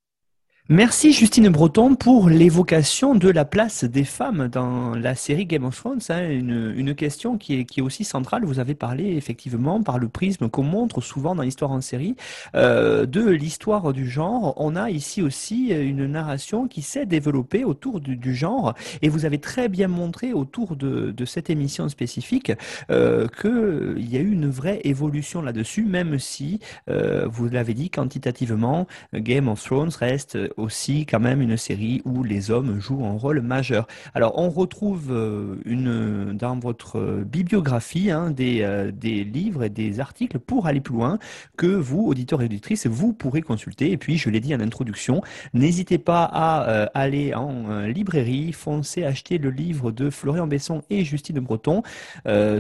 Merci 0.70 1.14
Justine 1.14 1.48
Breton 1.48 1.94
pour 1.94 2.28
l'évocation 2.28 3.14
de 3.14 3.30
la 3.30 3.46
place 3.46 3.84
des 3.84 4.04
femmes 4.04 4.48
dans 4.48 4.94
la 4.94 5.14
série 5.14 5.46
Game 5.46 5.64
of 5.64 5.74
Thrones. 5.74 6.02
Hein, 6.10 6.28
une, 6.28 6.74
une, 6.76 6.94
question 6.94 7.38
qui 7.38 7.58
est, 7.58 7.64
qui 7.64 7.80
est, 7.80 7.82
aussi 7.82 8.04
centrale. 8.04 8.44
Vous 8.44 8.58
avez 8.58 8.74
parlé 8.74 9.16
effectivement 9.16 9.82
par 9.82 9.98
le 9.98 10.08
prisme 10.08 10.50
qu'on 10.50 10.64
montre 10.64 11.00
souvent 11.00 11.34
dans 11.34 11.42
l'histoire 11.42 11.70
en 11.70 11.80
série 11.80 12.16
euh, 12.54 13.06
de 13.06 13.30
l'histoire 13.30 13.94
du 13.94 14.10
genre. 14.10 14.52
On 14.58 14.76
a 14.76 14.90
ici 14.90 15.22
aussi 15.22 15.68
une 15.68 16.04
narration 16.04 16.68
qui 16.68 16.82
s'est 16.82 17.06
développée 17.06 17.64
autour 17.64 17.98
du, 17.98 18.16
du, 18.16 18.34
genre 18.34 18.74
et 19.00 19.08
vous 19.08 19.24
avez 19.24 19.38
très 19.38 19.70
bien 19.70 19.88
montré 19.88 20.34
autour 20.34 20.76
de, 20.76 21.12
de 21.12 21.24
cette 21.24 21.48
émission 21.48 21.88
spécifique 21.88 22.52
euh, 22.90 23.26
qu'il 23.40 24.06
y 24.06 24.18
a 24.18 24.20
eu 24.20 24.32
une 24.32 24.50
vraie 24.50 24.82
évolution 24.84 25.40
là-dessus, 25.40 25.86
même 25.86 26.18
si, 26.18 26.60
euh, 26.90 27.26
vous 27.26 27.48
l'avez 27.48 27.72
dit, 27.72 27.88
quantitativement, 27.88 28.86
Game 29.14 29.48
of 29.48 29.64
Thrones 29.64 29.92
reste 29.98 30.36
aussi 30.58 31.06
quand 31.06 31.20
même 31.20 31.40
une 31.40 31.56
série 31.56 32.02
où 32.04 32.22
les 32.22 32.50
hommes 32.50 32.80
jouent 32.80 33.04
un 33.04 33.12
rôle 33.12 33.40
majeur. 33.40 33.86
Alors 34.14 34.38
on 34.38 34.50
retrouve 34.50 35.08
euh, 35.10 35.56
une, 35.64 36.36
dans 36.36 36.58
votre 36.58 37.22
bibliographie 37.24 38.10
hein, 38.10 38.30
des, 38.30 38.62
euh, 38.62 38.90
des 38.90 39.24
livres 39.24 39.64
et 39.64 39.68
des 39.68 40.00
articles 40.00 40.38
pour 40.38 40.66
aller 40.66 40.80
plus 40.80 40.94
loin 40.94 41.18
que 41.56 41.66
vous, 41.66 42.06
auditeurs 42.06 42.42
et 42.42 42.46
auditrices, 42.46 42.86
vous 42.86 43.12
pourrez 43.12 43.42
consulter. 43.42 43.92
Et 43.92 43.96
puis 43.96 44.18
je 44.18 44.30
l'ai 44.30 44.40
dit 44.40 44.54
en 44.54 44.60
introduction, 44.60 45.22
n'hésitez 45.54 45.98
pas 45.98 46.24
à 46.24 46.68
euh, 46.68 46.86
aller 46.94 47.34
en 47.34 47.82
librairie, 47.86 48.52
foncez 48.52 49.04
acheter 49.04 49.38
le 49.38 49.50
livre 49.50 49.90
de 49.92 50.10
Florian 50.10 50.46
Besson 50.46 50.82
et 50.90 51.04
Justine 51.04 51.40
Breton 51.40 51.82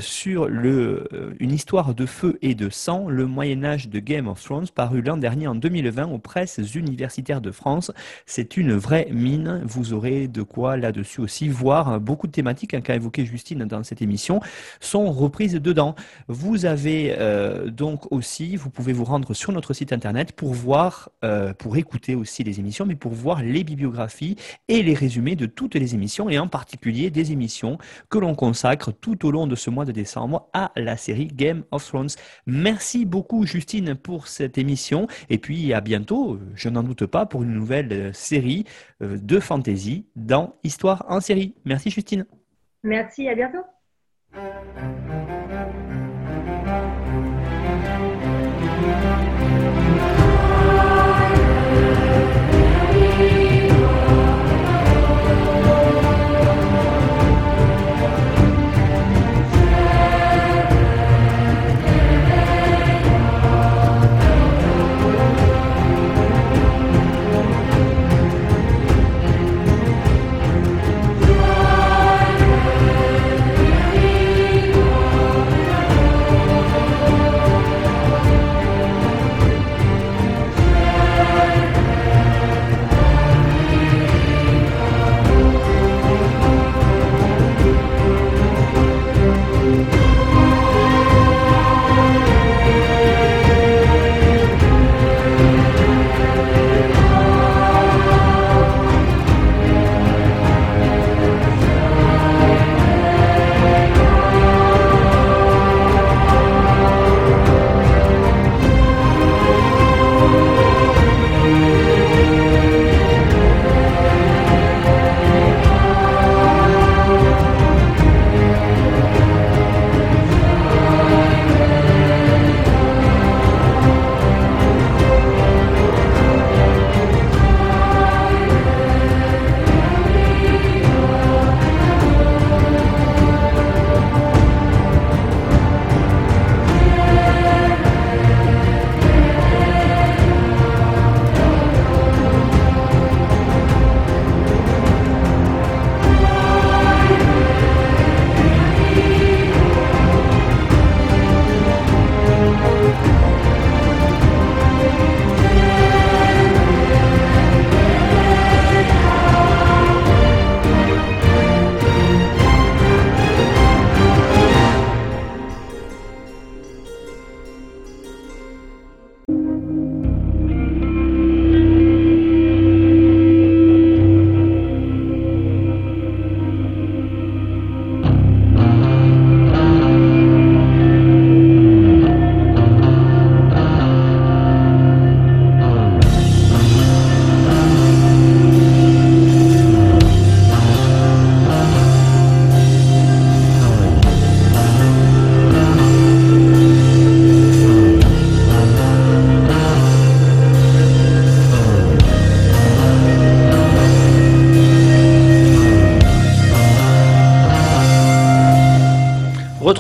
sur 0.00 0.48
le, 0.48 1.08
une 1.40 1.52
histoire 1.52 1.94
de 1.94 2.06
feu 2.06 2.38
et 2.42 2.54
de 2.54 2.70
sang, 2.70 3.08
le 3.08 3.26
Moyen 3.26 3.64
Âge 3.64 3.88
de 3.88 3.98
Game 3.98 4.28
of 4.28 4.42
Thrones, 4.42 4.68
paru 4.74 5.02
l'an 5.02 5.16
dernier 5.16 5.46
en 5.46 5.54
2020 5.54 6.06
aux 6.06 6.18
presses 6.18 6.60
universitaires 6.74 7.40
de 7.40 7.50
France. 7.50 7.87
C'est 8.26 8.56
une 8.56 8.72
vraie 8.72 9.08
mine. 9.10 9.62
Vous 9.64 9.92
aurez 9.92 10.28
de 10.28 10.42
quoi 10.42 10.76
là-dessus 10.76 11.20
aussi 11.20 11.48
voir 11.48 12.00
beaucoup 12.00 12.26
de 12.26 12.32
thématiques 12.32 12.74
hein, 12.74 12.80
qu'a 12.80 12.94
évoqué 12.94 13.24
Justine 13.24 13.64
dans 13.64 13.82
cette 13.82 14.02
émission 14.02 14.40
sont 14.80 15.10
reprises 15.10 15.54
dedans. 15.54 15.94
Vous 16.28 16.66
avez 16.66 17.14
euh, 17.18 17.70
donc 17.70 18.10
aussi, 18.12 18.56
vous 18.56 18.70
pouvez 18.70 18.92
vous 18.92 19.04
rendre 19.04 19.34
sur 19.34 19.52
notre 19.52 19.72
site 19.72 19.92
internet 19.92 20.32
pour 20.32 20.52
voir, 20.52 21.10
euh, 21.24 21.52
pour 21.54 21.76
écouter 21.76 22.14
aussi 22.14 22.44
les 22.44 22.60
émissions, 22.60 22.86
mais 22.86 22.96
pour 22.96 23.12
voir 23.12 23.42
les 23.42 23.64
bibliographies 23.64 24.36
et 24.68 24.82
les 24.82 24.94
résumés 24.94 25.36
de 25.36 25.46
toutes 25.46 25.74
les 25.74 25.94
émissions 25.94 26.28
et 26.28 26.38
en 26.38 26.48
particulier 26.48 27.10
des 27.10 27.32
émissions 27.32 27.78
que 28.08 28.18
l'on 28.18 28.34
consacre 28.34 28.92
tout 28.92 29.26
au 29.26 29.30
long 29.30 29.46
de 29.46 29.54
ce 29.54 29.70
mois 29.70 29.84
de 29.84 29.92
décembre 29.92 30.48
à 30.52 30.72
la 30.76 30.96
série 30.96 31.28
Game 31.28 31.64
of 31.70 31.86
Thrones. 31.86 32.08
Merci 32.46 33.04
beaucoup 33.04 33.46
Justine 33.46 33.94
pour 33.94 34.28
cette 34.28 34.58
émission 34.58 35.06
et 35.30 35.38
puis 35.38 35.72
à 35.72 35.80
bientôt, 35.80 36.38
je 36.54 36.68
n'en 36.68 36.82
doute 36.82 37.06
pas, 37.06 37.26
pour 37.26 37.42
une 37.42 37.52
nouvelle 37.52 37.77
euh, 37.92 38.12
série 38.12 38.64
euh, 39.02 39.18
de 39.18 39.40
fantasy 39.40 40.06
dans 40.16 40.54
Histoire 40.64 41.04
en 41.08 41.20
série. 41.20 41.54
Merci 41.64 41.90
Justine. 41.90 42.26
Merci, 42.82 43.28
à 43.28 43.34
bientôt. 43.34 43.64